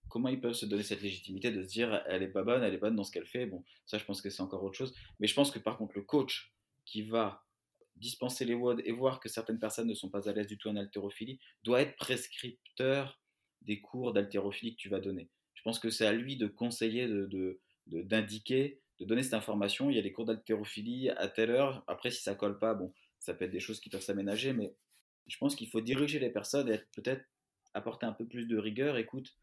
comment 0.10 0.30
ils 0.30 0.40
peuvent 0.40 0.54
se 0.54 0.66
donner 0.66 0.84
cette 0.84 1.02
légitimité 1.02 1.52
de 1.52 1.64
se 1.64 1.68
dire 1.68 2.04
elle 2.08 2.24
est 2.24 2.32
pas 2.32 2.44
bonne, 2.44 2.64
elle 2.64 2.74
est 2.74 2.78
bonne 2.78 2.96
dans 2.96 3.04
ce 3.04 3.12
qu'elle 3.12 3.26
fait. 3.26 3.46
Bon, 3.46 3.64
ça, 3.86 3.98
je 3.98 4.06
pense 4.06 4.22
que 4.22 4.30
c'est 4.30 4.42
encore 4.42 4.64
autre 4.64 4.78
chose. 4.78 4.94
Mais 5.20 5.28
je 5.28 5.34
pense 5.34 5.52
que 5.52 5.60
par 5.60 5.78
contre, 5.78 5.96
le 5.96 6.04
coach 6.04 6.54
qui 6.86 7.02
va 7.02 7.44
dispenser 7.96 8.46
les 8.46 8.54
WOD 8.54 8.82
et 8.86 8.92
voir 8.92 9.20
que 9.20 9.30
certaines 9.30 9.60
personnes 9.60 9.88
ne 9.88 9.94
sont 9.94 10.10
pas 10.10 10.28
à 10.28 10.34
l'aise 10.34 10.48
du 10.48 10.58
tout 10.58 10.70
en 10.70 10.76
haltérophilie 10.76 11.40
doit 11.64 11.82
être 11.82 11.96
prescripteur 11.96 13.20
des 13.62 13.82
cours 13.82 14.14
d'haltérophilie 14.14 14.76
que 14.76 14.82
tu 14.82 14.90
vas 14.90 15.00
donner. 15.00 15.30
Je 15.54 15.62
pense 15.62 15.80
que 15.80 15.90
c'est 15.90 16.06
à 16.06 16.12
lui 16.12 16.36
de 16.36 16.48
conseiller, 16.48 17.08
d'indiquer, 17.88 18.82
de, 19.00 19.06
donner 19.06 19.24
cette 19.24 19.36
information. 19.36 19.90
Il 19.90 19.96
y 19.96 20.00
a 20.00 20.02
des 20.02 20.12
cours 20.12 20.26
d'haltérophilie 20.26 21.10
à 21.10 21.28
telle 21.28 21.52
heure. 21.52 21.84
Après, 21.88 22.12
si 22.12 22.22
ça 22.22 22.36
colle 22.36 22.60
pas, 22.60 22.74
bon, 22.74 22.94
ça 23.20 23.34
peut 23.34 23.46
être 23.46 23.52
des 23.52 23.60
choses 23.60 23.80
qui 23.80 23.90
peuvent 23.90 24.02
s'aménager, 24.02 24.52
mais 24.54 24.76
je 25.28 25.38
pense 25.38 25.56
qu'il 25.56 25.70
faut 25.70 25.82
diriger 25.82 26.20
les 26.20 26.30
personnes 26.30 26.70
et 26.70 26.80
peut-être 26.94 27.24
apporter 27.74 28.06
un 28.06 28.12
peu 28.12 28.28
plus 28.28 28.46
de 28.46 28.58
rigueur. 28.58 28.98
Écoute, 28.98 29.34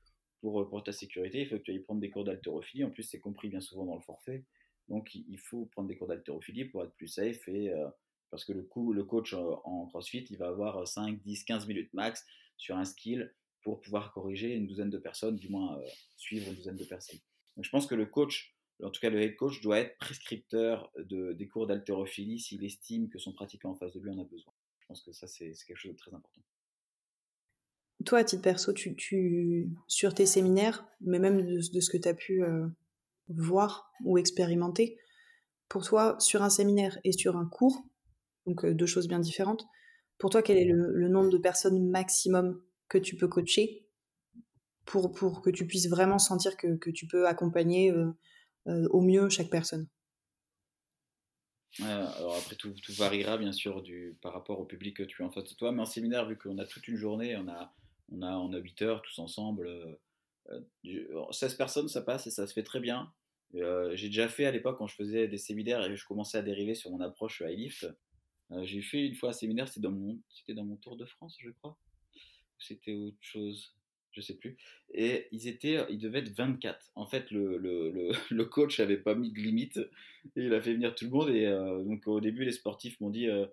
pour, 0.41 0.69
pour 0.69 0.83
ta 0.83 0.93
sécurité, 0.93 1.41
il 1.41 1.49
faut 1.49 1.57
que 1.57 1.63
tu 1.63 1.71
ailles 1.71 1.81
prendre 1.81 2.01
des 2.01 2.11
cours 2.11 2.25
d'haltérophilie. 2.25 2.85
En 2.85 2.91
plus, 2.91 3.03
c'est 3.03 3.21
compris 3.21 3.49
bien 3.49 3.61
souvent 3.61 3.85
dans 3.85 3.97
le 3.97 4.01
forfait. 4.01 4.45
Donc, 4.89 5.15
il 5.15 5.39
faut 5.39 5.67
prendre 5.67 5.89
des 5.89 5.97
cours 5.97 6.09
d'haltérophilie 6.09 6.65
pour 6.65 6.83
être 6.83 6.95
plus 6.95 7.07
safe 7.07 7.47
et 7.49 7.71
euh, 7.71 7.89
parce 8.31 8.45
que 8.45 8.53
le, 8.53 8.63
coach 9.05 9.35
en 9.35 9.87
CrossFit, 9.87 10.25
il 10.31 10.37
va 10.37 10.49
avoir 10.49 10.87
5, 10.87 11.21
10, 11.21 11.45
15 11.45 11.67
minutes 11.67 11.93
max 11.95 12.25
sur 12.57 12.77
un 12.77 12.85
skill 12.85 13.33
pour 13.63 13.81
pouvoir 13.81 14.13
corriger 14.13 14.55
une 14.55 14.67
douzaine 14.67 14.91
de 14.91 14.99
personnes, 14.99 15.37
du 15.37 15.49
moins 15.49 15.79
euh, 15.79 15.87
suivre 16.17 16.49
une 16.49 16.55
douzaine 16.55 16.77
de 16.77 16.85
personnes. 16.85 17.19
Donc 17.57 17.65
je 17.65 17.71
pense 17.71 17.87
que 17.87 17.95
le 17.95 18.07
coach, 18.07 18.55
en 18.83 18.91
tout 18.91 19.01
cas 19.01 19.11
le 19.11 19.21
head 19.21 19.37
coach, 19.37 19.61
doit 19.61 19.79
être 19.79 19.99
prescripteur 19.99 20.91
de, 20.97 21.33
des 21.33 21.49
cours 21.49 21.67
d'haltérophilie 21.67 22.39
s'il 22.39 22.65
estime 22.65 23.09
que 23.09 23.19
son 23.19 23.33
pratiquant 23.33 23.71
en 23.71 23.75
face 23.75 23.93
de 23.93 24.01
lui 24.01 24.11
en 24.11 24.19
a 24.19 24.25
besoin. 24.25 24.53
Je 24.81 24.87
pense 24.87 25.03
que 25.03 25.13
ça, 25.13 25.27
c'est 25.27 25.53
quelque 25.67 25.77
chose 25.77 25.93
de 25.93 25.97
très 25.97 26.15
important. 26.15 26.41
Toi, 28.07 28.21
à 28.21 28.25
titre 28.25 28.43
perso, 28.43 28.73
tu, 28.73 29.69
sur 29.87 30.15
tes 30.15 30.27
séminaires, 30.27 30.87
mais 31.01 31.19
même 31.19 31.45
de, 31.45 31.61
ce 31.61 31.91
que 31.91 31.99
tu 31.99 32.09
as 32.09 32.15
pu 32.15 32.43
euh, 32.43 32.67
voir 33.29 33.93
ou 34.05 34.17
expérimenter, 34.17 34.99
pour 35.69 35.85
toi, 35.85 36.17
sur 36.19 36.43
un 36.43 36.51
séminaire 36.51 36.99
et 37.05 37.13
sur 37.13 37.37
un 37.37 37.47
cours, 37.47 37.85
donc 38.47 38.65
euh, 38.65 38.75
deux 38.75 38.87
choses 38.87 39.07
bien 39.07 39.21
différentes, 39.21 39.67
pour 40.19 40.31
toi, 40.31 40.43
quel 40.43 40.59
est 40.59 40.67
le 40.67 41.09
nombre 41.09 41.31
de 41.31 41.39
personnes 41.39 41.89
maximum 41.89 42.63
que 42.89 42.99
tu 42.99 43.17
peux 43.17 43.29
coacher 43.29 43.87
pour, 44.85 45.13
pour 45.13 45.41
que 45.41 45.51
tu 45.51 45.67
puisses 45.67 45.89
vraiment 45.89 46.19
sentir 46.19 46.57
que, 46.57 46.77
que 46.77 46.91
tu 46.91 47.07
peux 47.07 47.27
accompagner 47.27 47.91
euh, 47.91 48.89
au 48.91 49.01
mieux 49.01 49.29
chaque 49.31 49.49
personne? 49.49 49.89
Alors 51.83 52.37
après, 52.37 52.57
tout, 52.57 52.73
tout, 52.83 52.93
variera 52.93 53.39
bien 53.39 53.53
sûr 53.53 53.81
du, 53.81 54.17
par 54.21 54.33
rapport 54.33 54.61
au 54.61 54.65
public 54.65 54.97
que 54.97 55.03
tu 55.05 55.23
as 55.23 55.27
en 55.27 55.31
face 55.31 55.45
de 55.45 55.55
toi, 55.55 55.73
mais 55.73 55.81
en 55.81 55.87
séminaire, 55.87 56.27
vu 56.27 56.37
qu'on 56.37 56.59
a 56.59 56.67
toute 56.67 56.89
une 56.89 56.97
journée, 56.97 57.37
on 57.37 57.49
a, 57.49 57.73
on 58.11 58.23
a, 58.23 58.33
on 58.37 58.53
a 58.53 58.59
8 58.59 58.83
heures 58.83 59.03
tous 59.03 59.19
ensemble, 59.19 59.69
16 60.51 60.57
euh, 60.95 61.57
personnes, 61.57 61.89
ça 61.89 62.03
passe 62.03 62.27
et 62.27 62.31
ça 62.31 62.47
se 62.47 62.53
fait 62.53 62.63
très 62.63 62.81
bien. 62.81 63.13
j'ai 63.53 64.09
déjà 64.09 64.29
fait 64.29 64.47
à 64.47 64.51
l'époque 64.51 64.79
quand 64.79 64.87
je 64.87 64.95
faisais 64.95 65.29
des 65.29 65.39
séminaires 65.39 65.83
et 65.83 65.97
je 65.97 66.07
commençais 66.07 66.39
à 66.39 66.43
dériver 66.43 66.75
sur 66.75 66.91
mon 66.91 67.01
approche 67.01 67.43
high 67.45 67.59
lift. 67.59 67.87
j'ai 68.63 68.83
fait 68.83 69.07
une 69.07 69.15
fois 69.15 69.31
un 69.31 69.35
séminaire, 69.35 69.69
c'était 69.69 69.81
dans, 69.81 69.93
mon, 69.93 70.19
dans 70.49 70.65
mon 70.65 70.77
Tour 70.77 70.97
de 70.97 71.07
France, 71.07 71.37
je 71.41 71.51
crois 71.51 71.77
c'était 72.59 72.93
autre 72.93 73.17
chose 73.21 73.75
je 74.13 74.21
sais 74.21 74.35
plus. 74.35 74.57
Et 74.93 75.29
ils 75.31 75.47
étaient, 75.47 75.85
ils 75.89 75.99
devaient 75.99 76.19
être 76.21 76.37
24. 76.37 76.91
En 76.95 77.07
fait, 77.07 77.31
le, 77.31 77.59
le, 77.59 78.11
le, 78.31 78.45
coach 78.45 78.81
avait 78.81 78.97
pas 78.97 79.15
mis 79.15 79.31
de 79.31 79.39
limite 79.39 79.79
et 80.37 80.45
il 80.45 80.55
a 80.55 80.61
fait 80.61 80.75
venir 80.75 80.95
tout 80.95 81.05
le 81.05 81.11
monde. 81.11 81.31
Et 81.31 81.47
euh, 81.47 81.83
donc 81.85 82.07
au 82.07 82.21
début, 82.21 82.45
les 82.45 82.53
sportifs 82.53 83.01
m'ont 83.01 83.11
dit, 83.11 83.29
euh, 83.29 83.47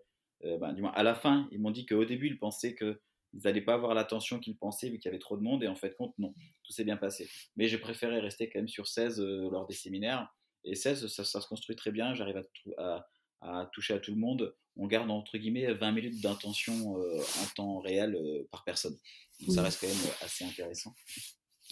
euh, 0.45 0.57
ben, 0.57 0.73
du 0.73 0.81
moins 0.81 0.93
à 0.93 1.03
la 1.03 1.15
fin, 1.15 1.47
ils 1.51 1.59
m'ont 1.59 1.71
dit 1.71 1.85
qu'au 1.85 2.05
début, 2.05 2.27
ils 2.27 2.39
pensaient 2.39 2.73
que 2.73 2.99
ils 3.33 3.41
n'allaient 3.43 3.61
pas 3.61 3.73
avoir 3.73 3.93
l'attention 3.93 4.39
qu'ils 4.39 4.57
pensaient 4.57 4.89
vu 4.89 4.99
qu'il 4.99 5.09
y 5.09 5.13
avait 5.13 5.19
trop 5.19 5.37
de 5.37 5.43
monde. 5.43 5.63
Et 5.63 5.67
en 5.67 5.75
fait, 5.75 5.95
compte, 5.95 6.17
non, 6.17 6.33
tout 6.63 6.71
s'est 6.71 6.83
bien 6.83 6.97
passé. 6.97 7.29
Mais 7.55 7.67
j'ai 7.67 7.77
préféré 7.77 8.19
rester 8.19 8.49
quand 8.49 8.59
même 8.59 8.67
sur 8.67 8.87
16 8.87 9.19
lors 9.19 9.67
des 9.67 9.75
séminaires. 9.75 10.33
Et 10.63 10.75
16, 10.75 11.07
ça, 11.07 11.23
ça, 11.23 11.41
se 11.41 11.47
construit 11.47 11.75
très 11.75 11.91
bien. 11.91 12.13
J'arrive 12.13 12.43
à, 12.77 12.83
à, 12.83 13.05
à 13.41 13.69
toucher 13.73 13.93
à 13.93 13.99
tout 13.99 14.11
le 14.11 14.17
monde, 14.17 14.55
on 14.75 14.87
garde 14.87 15.09
entre 15.09 15.37
guillemets 15.37 15.73
20 15.73 15.91
minutes 15.91 16.21
d'intention 16.21 16.99
euh, 16.99 17.19
en 17.19 17.45
temps 17.55 17.79
réel 17.79 18.15
euh, 18.15 18.47
par 18.51 18.63
personne. 18.63 18.97
Donc 19.39 19.55
ça 19.55 19.61
reste 19.61 19.81
quand 19.81 19.87
même 19.87 20.13
assez 20.21 20.45
intéressant. 20.45 20.95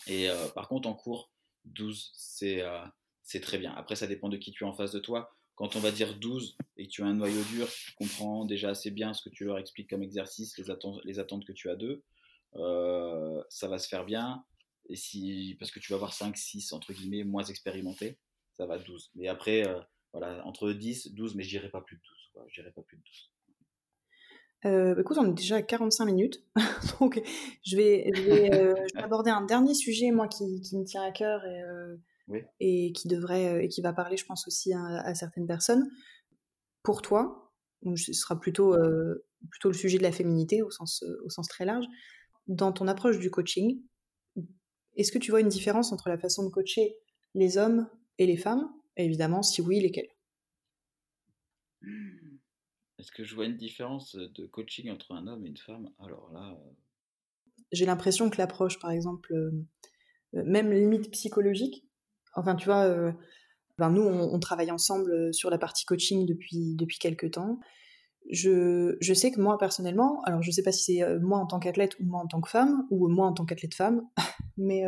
Et 0.07 0.29
euh, 0.29 0.47
par 0.49 0.67
contre, 0.67 0.87
en 0.87 0.93
cours, 0.93 1.31
12, 1.65 2.11
c'est 2.15 2.63
c'est 3.23 3.39
très 3.39 3.57
bien. 3.57 3.73
Après, 3.75 3.95
ça 3.95 4.05
dépend 4.05 4.29
de 4.29 4.37
qui 4.37 4.51
tu 4.51 4.63
es 4.63 4.67
en 4.67 4.73
face 4.73 4.91
de 4.91 4.99
toi. 4.99 5.35
Quand 5.55 5.75
on 5.75 5.79
va 5.79 5.91
dire 5.91 6.17
12 6.19 6.57
et 6.77 6.87
que 6.87 6.91
tu 6.91 7.01
as 7.03 7.05
un 7.05 7.13
noyau 7.13 7.41
dur, 7.51 7.67
tu 7.69 7.93
comprends 7.93 8.45
déjà 8.45 8.69
assez 8.69 8.91
bien 8.91 9.13
ce 9.13 9.21
que 9.21 9.33
tu 9.33 9.45
leur 9.45 9.57
expliques 9.57 9.89
comme 9.89 10.03
exercice, 10.03 10.57
les, 10.57 10.69
attentes, 10.69 10.99
les 11.05 11.19
attentes 11.19 11.45
que 11.45 11.53
tu 11.53 11.69
as 11.69 11.75
d'eux, 11.75 12.03
ça 12.53 13.67
va 13.67 13.79
se 13.79 13.87
faire 13.87 14.05
bien. 14.05 14.43
Et 14.87 14.95
si, 14.95 15.55
parce 15.59 15.71
que 15.71 15.79
tu 15.79 15.91
vas 15.91 15.95
avoir 15.95 16.13
5, 16.13 16.35
6, 16.35 16.73
entre 16.73 16.93
guillemets, 16.93 17.23
moins 17.23 17.43
expérimentés, 17.43 18.19
ça 18.53 18.65
va 18.65 18.77
12. 18.77 19.11
Mais 19.15 19.27
après, 19.27 19.63
voilà, 20.11 20.45
entre 20.45 20.71
10, 20.71 21.13
12, 21.13 21.35
mais 21.35 21.43
je 21.43 21.49
dirais 21.49 21.69
pas 21.69 21.81
plus 21.81 21.97
de 21.97 22.01
12. 22.01 22.11
Quoi. 22.33 22.45
Je 22.49 22.61
pas 22.61 22.81
plus 22.81 22.97
de 22.97 23.03
12. 23.03 23.31
Euh, 24.65 24.95
bah, 24.95 25.01
écoute, 25.01 25.17
on 25.19 25.29
est 25.29 25.33
déjà 25.33 25.57
à 25.57 25.61
45 25.61 26.05
minutes, 26.05 26.43
donc 26.99 27.21
je 27.63 27.75
vais, 27.75 28.07
euh, 28.07 28.11
je 28.15 28.93
vais, 28.95 29.03
aborder 29.03 29.29
un 29.29 29.41
dernier 29.45 29.73
sujet, 29.75 30.09
moi, 30.11 30.27
qui, 30.27 30.61
qui 30.61 30.77
me 30.77 30.85
tient 30.85 31.03
à 31.03 31.11
cœur 31.11 31.45
et, 31.45 31.61
euh, 32.31 32.39
et, 32.59 32.91
qui 32.93 33.07
devrait 33.07 33.65
et 33.65 33.67
qui 33.67 33.81
va 33.81 33.93
parler, 33.93 34.17
je 34.17 34.25
pense 34.25 34.47
aussi 34.47 34.73
à, 34.73 35.13
certaines 35.15 35.47
personnes. 35.47 35.89
Pour 36.83 37.01
toi, 37.01 37.51
donc 37.81 37.97
ce 37.97 38.13
sera 38.13 38.39
plutôt 38.39 38.75
plutôt 39.49 39.69
le 39.69 39.75
sujet 39.75 39.97
de 39.97 40.03
la 40.03 40.11
féminité 40.11 40.61
au 40.61 40.71
sens 40.71 41.03
au 41.23 41.29
sens 41.29 41.47
très 41.47 41.65
large. 41.65 41.85
Dans 42.47 42.71
ton 42.71 42.87
approche 42.87 43.19
du 43.19 43.31
coaching, 43.31 43.81
est-ce 44.95 45.11
que 45.11 45.17
tu 45.17 45.31
vois 45.31 45.41
une 45.41 45.49
différence 45.49 45.91
entre 45.91 46.09
la 46.09 46.17
façon 46.17 46.43
de 46.43 46.49
coacher 46.49 46.95
les 47.33 47.57
hommes 47.57 47.89
et 48.17 48.25
les 48.25 48.37
femmes? 48.37 48.71
Évidemment, 48.97 49.43
si 49.43 49.61
oui, 49.61 49.81
lesquels 49.81 50.09
Est-ce 52.97 53.11
que 53.11 53.25
je 53.25 53.35
vois 53.35 53.45
une 53.45 53.57
différence 53.57 54.15
de 54.15 54.45
coaching 54.45 54.89
entre 54.89 55.11
un 55.11 55.27
homme 55.27 55.45
et 55.45 55.49
une 55.49 55.57
femme? 55.57 55.91
Alors 55.99 56.31
là. 56.31 56.51
Euh, 56.51 56.71
J'ai 57.73 57.85
l'impression 57.85 58.29
que 58.29 58.37
l'approche, 58.37 58.79
par 58.79 58.91
exemple, 58.91 59.33
euh, 59.33 59.51
euh, 60.35 60.43
même 60.45 60.71
limite 60.71 61.11
psychologique, 61.11 61.85
enfin, 62.35 62.55
tu 62.55 62.65
vois, 62.65 63.13
ben 63.77 63.89
nous, 63.89 64.03
on, 64.03 64.39
travaille 64.39 64.71
ensemble 64.71 65.33
sur 65.33 65.49
la 65.49 65.57
partie 65.57 65.85
coaching 65.85 66.25
depuis, 66.25 66.75
depuis 66.75 66.97
quelques 66.97 67.31
temps. 67.31 67.59
Je, 68.31 68.95
je, 69.01 69.13
sais 69.13 69.31
que 69.31 69.39
moi, 69.39 69.57
personnellement, 69.57 70.21
alors 70.23 70.41
je 70.41 70.51
sais 70.51 70.63
pas 70.63 70.71
si 70.71 70.95
c'est 70.95 71.19
moi 71.19 71.39
en 71.39 71.45
tant 71.45 71.59
qu'athlète 71.59 71.99
ou 71.99 72.05
moi 72.05 72.21
en 72.21 72.27
tant 72.27 72.41
que 72.41 72.49
femme, 72.49 72.85
ou 72.89 73.07
moi 73.07 73.27
en 73.27 73.33
tant 73.33 73.45
qu'athlète 73.45 73.75
femme, 73.75 74.01
mais 74.57 74.83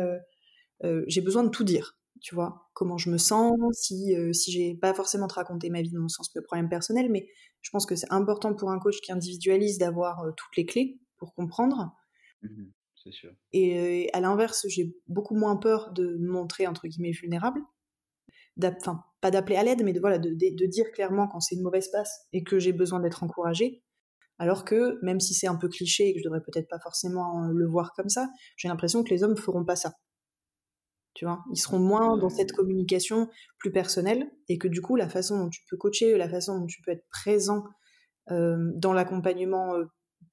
euh, 0.84 1.04
j'ai 1.06 1.20
besoin 1.20 1.42
de 1.42 1.48
tout 1.48 1.64
dire, 1.64 1.98
tu 2.20 2.34
vois, 2.34 2.70
comment 2.72 2.98
je 2.98 3.10
me 3.10 3.18
sens, 3.18 3.56
si, 3.72 4.14
euh, 4.16 4.32
si 4.32 4.52
j'ai 4.52 4.74
pas 4.74 4.94
forcément 4.94 5.26
te 5.26 5.34
raconter 5.34 5.70
ma 5.70 5.82
vie 5.82 5.90
dans 5.90 6.00
mon 6.00 6.08
sens 6.08 6.32
de 6.32 6.40
problème 6.40 6.68
personnel, 6.68 7.10
mais 7.10 7.28
je 7.62 7.70
pense 7.70 7.86
que 7.86 7.96
c'est 7.96 8.10
important 8.12 8.54
pour 8.54 8.70
un 8.70 8.78
coach 8.78 9.00
qui 9.00 9.12
individualise 9.12 9.78
d'avoir 9.78 10.20
euh, 10.20 10.30
toutes 10.36 10.56
les 10.56 10.66
clés 10.66 11.00
pour 11.16 11.34
comprendre. 11.34 11.92
Mmh 12.42 12.66
c'est 13.02 13.12
sûr. 13.12 13.32
Et 13.52 14.10
à 14.12 14.20
l'inverse, 14.20 14.66
j'ai 14.68 14.94
beaucoup 15.06 15.36
moins 15.36 15.56
peur 15.56 15.92
de 15.92 16.16
me 16.18 16.30
montrer 16.30 16.66
entre 16.66 16.86
guillemets 16.86 17.12
vulnérable. 17.12 17.60
Enfin, 18.62 19.04
pas 19.20 19.30
d'appeler 19.30 19.56
à 19.56 19.62
l'aide, 19.62 19.84
mais 19.84 19.92
de, 19.92 20.00
voilà, 20.00 20.18
de, 20.18 20.30
de, 20.30 20.66
dire 20.66 20.90
clairement 20.92 21.28
quand 21.28 21.40
c'est 21.40 21.54
une 21.54 21.62
mauvaise 21.62 21.88
passe 21.90 22.26
et 22.32 22.42
que 22.42 22.58
j'ai 22.58 22.72
besoin 22.72 23.00
d'être 23.00 23.22
encouragée. 23.22 23.82
Alors 24.38 24.64
que, 24.64 24.98
même 25.02 25.20
si 25.20 25.34
c'est 25.34 25.46
un 25.46 25.56
peu 25.56 25.68
cliché 25.68 26.08
et 26.08 26.14
que 26.14 26.20
je 26.20 26.24
devrais 26.24 26.40
peut-être 26.40 26.68
pas 26.68 26.78
forcément 26.78 27.48
le 27.48 27.66
voir 27.66 27.92
comme 27.94 28.08
ça, 28.08 28.28
j'ai 28.56 28.68
l'impression 28.68 29.02
que 29.02 29.10
les 29.10 29.22
hommes 29.22 29.36
feront 29.36 29.64
pas 29.64 29.76
ça. 29.76 29.94
Tu 31.14 31.24
vois, 31.24 31.42
ils 31.52 31.58
seront 31.58 31.80
moins 31.80 32.16
dans 32.16 32.28
cette 32.28 32.52
communication 32.52 33.28
plus 33.58 33.72
personnelle 33.72 34.30
et 34.48 34.58
que 34.58 34.68
du 34.68 34.80
coup, 34.80 34.94
la 34.94 35.08
façon 35.08 35.38
dont 35.38 35.48
tu 35.48 35.62
peux 35.68 35.76
coacher, 35.76 36.16
la 36.16 36.28
façon 36.28 36.60
dont 36.60 36.66
tu 36.66 36.80
peux 36.82 36.92
être 36.92 37.08
présent 37.10 37.64
euh, 38.30 38.70
dans 38.76 38.92
l'accompagnement 38.92 39.74
euh, 39.74 39.84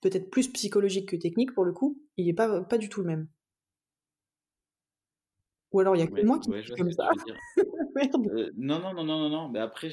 peut-être 0.02 0.30
plus 0.30 0.52
psychologique 0.52 1.10
que 1.10 1.16
technique 1.16 1.54
pour 1.56 1.66
le 1.66 1.74
coup, 1.74 2.05
il 2.18 2.26
n'est 2.26 2.34
pas, 2.34 2.62
pas 2.62 2.78
du 2.78 2.90
tout 2.90 3.02
le 3.02 3.08
même. 3.08 3.28
Ou 5.72 5.80
alors 5.82 5.96
il 5.96 6.00
y 6.00 6.04
a 6.04 6.08
que 6.08 6.22
moi 6.22 6.40
qui 6.40 6.50
ouais, 6.50 6.64
comme 6.78 6.92
ça. 6.92 7.10
Merde. 7.96 8.28
Euh, 8.28 8.52
non, 8.56 8.80
non, 8.80 8.94
non, 8.94 9.04
non, 9.04 9.20
non, 9.20 9.30
non. 9.30 9.50
Mais 9.50 9.60
après, 9.60 9.90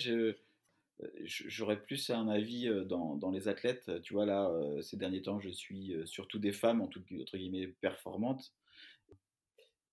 j'aurais 1.24 1.82
plus 1.82 2.10
un 2.10 2.28
avis 2.28 2.70
dans, 2.86 3.16
dans, 3.16 3.30
les 3.30 3.48
athlètes. 3.48 3.90
Tu 4.02 4.12
vois, 4.12 4.24
là, 4.24 4.52
ces 4.80 4.96
derniers 4.96 5.22
temps, 5.22 5.40
je 5.40 5.50
suis 5.50 5.94
surtout 6.04 6.38
des 6.38 6.52
femmes, 6.52 6.80
en 6.82 6.86
tout, 6.86 7.02
entre 7.20 7.36
guillemets, 7.36 7.66
performantes. 7.66 8.52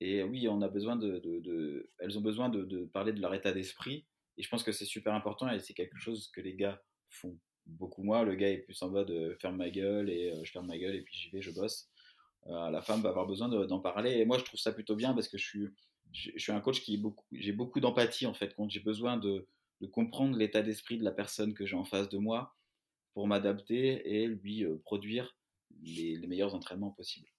Et 0.02 0.24
oui, 0.24 0.48
on 0.48 0.62
a 0.62 0.70
besoin 0.70 0.96
de, 0.96 1.20
de, 1.20 1.90
elles 2.00 2.18
ont 2.18 2.22
besoin 2.22 2.50
de, 2.50 2.64
de, 2.64 2.86
parler 2.86 3.12
de 3.12 3.20
leur 3.20 3.34
état 3.34 3.52
d'esprit. 3.52 4.06
Et 4.38 4.44
je 4.44 4.50
pense 4.50 4.64
que 4.64 4.72
c'est 4.72 4.86
super 4.86 5.14
important 5.14 5.50
et 5.50 5.60
c'est 5.60 5.74
quelque 5.74 5.98
chose 5.98 6.30
que 6.34 6.40
les 6.40 6.54
gars 6.54 6.82
font 7.10 7.38
beaucoup 7.66 8.04
moins. 8.04 8.24
Le 8.24 8.36
gars 8.36 8.50
est 8.50 8.60
plus 8.60 8.82
en 8.82 8.90
mode 8.90 9.38
ferme 9.42 9.58
ma 9.58 9.70
gueule 9.70 10.10
et 10.10 10.34
je 10.44 10.52
ferme 10.52 10.68
ma 10.68 10.78
gueule 10.78 10.96
et 10.96 11.02
puis 11.02 11.18
j'y 11.18 11.30
vais, 11.30 11.42
je 11.42 11.52
bosse. 11.52 11.90
La 12.46 12.82
femme 12.82 13.02
va 13.02 13.10
avoir 13.10 13.28
besoin 13.28 13.48
d'en 13.48 13.80
parler. 13.80 14.18
Et 14.18 14.26
moi, 14.26 14.38
je 14.38 14.44
trouve 14.44 14.60
ça 14.60 14.72
plutôt 14.72 14.96
bien 14.96 15.14
parce 15.14 15.28
que 15.28 15.38
je 15.38 15.46
suis, 15.46 15.68
je, 16.14 16.32
suis 16.38 16.52
un 16.52 16.62
coach 16.62 16.82
qui 16.82 16.98
beaucoup, 16.98 17.26
j'ai 17.32 17.52
beaucoup 17.52 17.80
d'empathie 17.80 18.26
en 18.26 18.34
fait 18.34 18.56
quand 18.56 18.70
j'ai 18.70 18.80
besoin 18.80 19.18
de, 19.18 19.48
de 19.82 19.88
comprendre 19.88 20.38
l'état 20.38 20.62
d'esprit 20.62 20.98
de 20.98 21.04
la 21.04 21.12
personne 21.12 21.54
que 21.54 21.66
j'ai 21.66 21.76
en 21.76 21.86
face 21.86 22.10
de 22.10 22.18
moi 22.18 22.56
pour 23.14 23.28
m'adapter 23.28 24.22
et 24.22 24.28
lui 24.28 24.66
produire 24.84 25.36
les, 25.84 26.16
les 26.16 26.28
meilleurs 26.28 26.56
entraînements 26.56 26.92
possibles. 26.92 27.30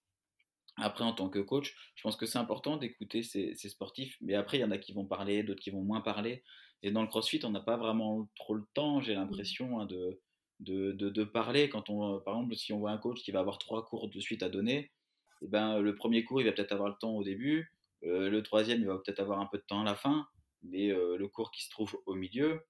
Après, 0.77 1.05
en 1.05 1.13
tant 1.13 1.29
que 1.29 1.39
coach, 1.39 1.77
je 1.95 2.03
pense 2.03 2.17
que 2.17 2.27
c'est 2.27 2.39
important 2.39 2.77
d'écouter 2.77 3.23
ces, 3.23 3.55
sportifs, 3.55 4.17
mais 4.21 4.35
après, 4.35 4.59
il 4.59 4.61
y 4.61 4.65
en 4.65 4.71
a 4.71 4.79
qui 4.79 4.93
vont 4.93 5.05
parler, 5.05 5.43
d'autres 5.43 5.61
qui 5.61 5.71
vont 5.71 5.83
moins 5.83 6.01
parler. 6.01 6.43
Et 6.83 6.91
dans 6.91 7.03
le 7.03 7.09
crossfit, 7.09 7.41
on 7.45 7.51
n'a 7.51 7.61
pas 7.61 7.77
vraiment 7.77 8.29
trop 8.37 8.55
le 8.55 8.65
temps, 8.73 9.01
j'ai 9.01 9.15
mmh. 9.15 9.19
l'impression, 9.19 9.81
hein, 9.81 9.87
de, 9.87 10.21
de, 10.61 10.93
de, 10.93 11.25
parler. 11.25 11.69
Quand 11.69 11.91
on, 11.91 12.21
par 12.21 12.37
exemple, 12.37 12.55
si 12.55 12.73
on 12.73 12.79
voit 12.79 12.93
un 12.93 12.99
coach 12.99 13.23
qui 13.23 13.33
va 13.33 13.41
avoir 13.41 13.59
trois 13.59 13.85
cours 13.85 14.09
de 14.09 14.21
suite 14.21 14.43
à 14.43 14.49
donner, 14.49 14.91
eh 15.43 15.49
ben, 15.49 15.81
le 15.81 15.95
premier 15.95 16.25
cours, 16.25 16.41
il 16.41 16.45
va 16.45 16.53
peut-être 16.53 16.73
avoir 16.73 16.89
le 16.89 16.97
temps 17.01 17.17
au 17.17 17.25
début, 17.25 17.73
euh, 18.05 18.31
le 18.31 18.43
troisième, 18.43 18.81
il 18.81 18.87
va 18.87 18.99
peut-être 18.99 19.21
avoir 19.21 19.41
un 19.41 19.47
peu 19.47 19.59
de 19.59 19.65
temps 19.65 19.83
à 19.83 19.85
la 19.85 19.95
fin, 19.95 20.27
mais 20.63 20.91
euh, 20.91 21.17
le 21.17 21.29
cours 21.29 21.51
qui 21.51 21.63
se 21.65 21.71
trouve 21.71 22.01
au 22.07 22.15
milieu, 22.15 22.63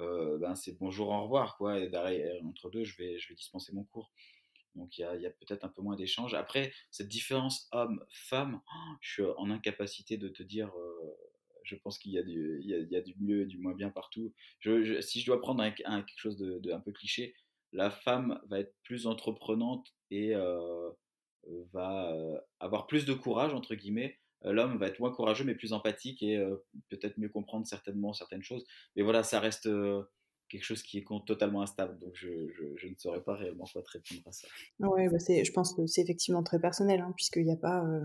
euh, 0.00 0.38
ben, 0.38 0.54
c'est 0.54 0.78
bonjour, 0.78 1.08
au 1.08 1.22
revoir. 1.22 1.56
Quoi, 1.56 1.80
et 1.80 2.40
entre 2.44 2.70
deux, 2.70 2.84
je 2.84 2.96
vais, 2.96 3.18
je 3.18 3.28
vais 3.28 3.34
dispenser 3.34 3.72
mon 3.72 3.84
cours. 3.84 4.12
Donc 4.74 4.96
il 4.96 5.02
y 5.02 5.04
a, 5.04 5.30
peut-être 5.30 5.64
un 5.64 5.68
peu 5.68 5.82
moins 5.82 5.96
d'échanges. 5.96 6.34
Après, 6.34 6.72
cette 6.90 7.08
différence 7.08 7.68
homme-femme, 7.72 8.60
je 9.00 9.12
suis 9.12 9.22
en 9.36 9.50
incapacité 9.50 10.16
de 10.16 10.28
te 10.28 10.42
dire, 10.42 10.68
euh, 10.68 11.16
je 11.64 11.76
pense 11.76 11.98
qu'il 11.98 12.12
y, 12.12 12.18
a 12.18 12.22
du, 12.22 13.14
mieux 13.20 13.42
et 13.42 13.46
du 13.46 13.58
moins 13.58 13.74
bien 13.74 13.90
partout. 13.90 14.32
Si 14.62 15.20
je 15.20 15.26
dois 15.26 15.40
prendre 15.40 15.62
quelque 15.74 16.06
chose 16.16 16.36
de, 16.36 16.72
un 16.72 16.80
peu 16.80 16.92
cliché, 16.92 17.34
la 17.72 17.90
femme 17.90 18.40
va 18.48 18.60
être 18.60 18.74
plus 18.82 19.06
entreprenante 19.06 19.94
et 20.10 20.34
euh, 20.34 20.90
va 21.72 22.12
euh, 22.12 22.38
avoir 22.60 22.86
plus 22.86 23.04
de 23.04 23.14
courage, 23.14 23.54
entre 23.54 23.74
guillemets. 23.74 24.18
L'homme 24.44 24.76
va 24.76 24.88
être 24.88 24.98
moins 24.98 25.12
courageux 25.12 25.44
mais 25.44 25.54
plus 25.54 25.72
empathique 25.72 26.20
et 26.20 26.36
peut-être 26.88 27.16
mieux 27.16 27.28
comprendre 27.28 27.64
certainement 27.64 28.12
certaines 28.12 28.42
choses. 28.42 28.66
Mais 28.96 29.02
voilà, 29.02 29.22
ça 29.22 29.38
reste 29.38 29.68
quelque 30.52 30.64
chose 30.64 30.82
qui 30.82 30.98
est 30.98 31.06
totalement 31.26 31.62
instable. 31.62 31.98
Donc, 31.98 32.14
je, 32.14 32.28
ne 32.28 32.94
saurais 32.98 33.22
pas 33.22 33.34
réellement 33.34 33.64
quoi 33.72 33.82
te 33.82 33.90
répondre 33.90 34.20
à 34.26 34.32
ça. 34.32 34.46
Ouais, 34.80 35.08
bah 35.08 35.16
je 35.18 35.50
pense 35.50 35.74
que 35.74 35.86
c'est 35.86 36.02
effectivement 36.02 36.42
très 36.42 36.60
personnel, 36.60 37.00
hein, 37.00 37.12
puisqu'il 37.16 37.44
n'y 37.44 37.52
a 37.52 37.56
pas. 37.56 37.84
Euh, 37.84 38.04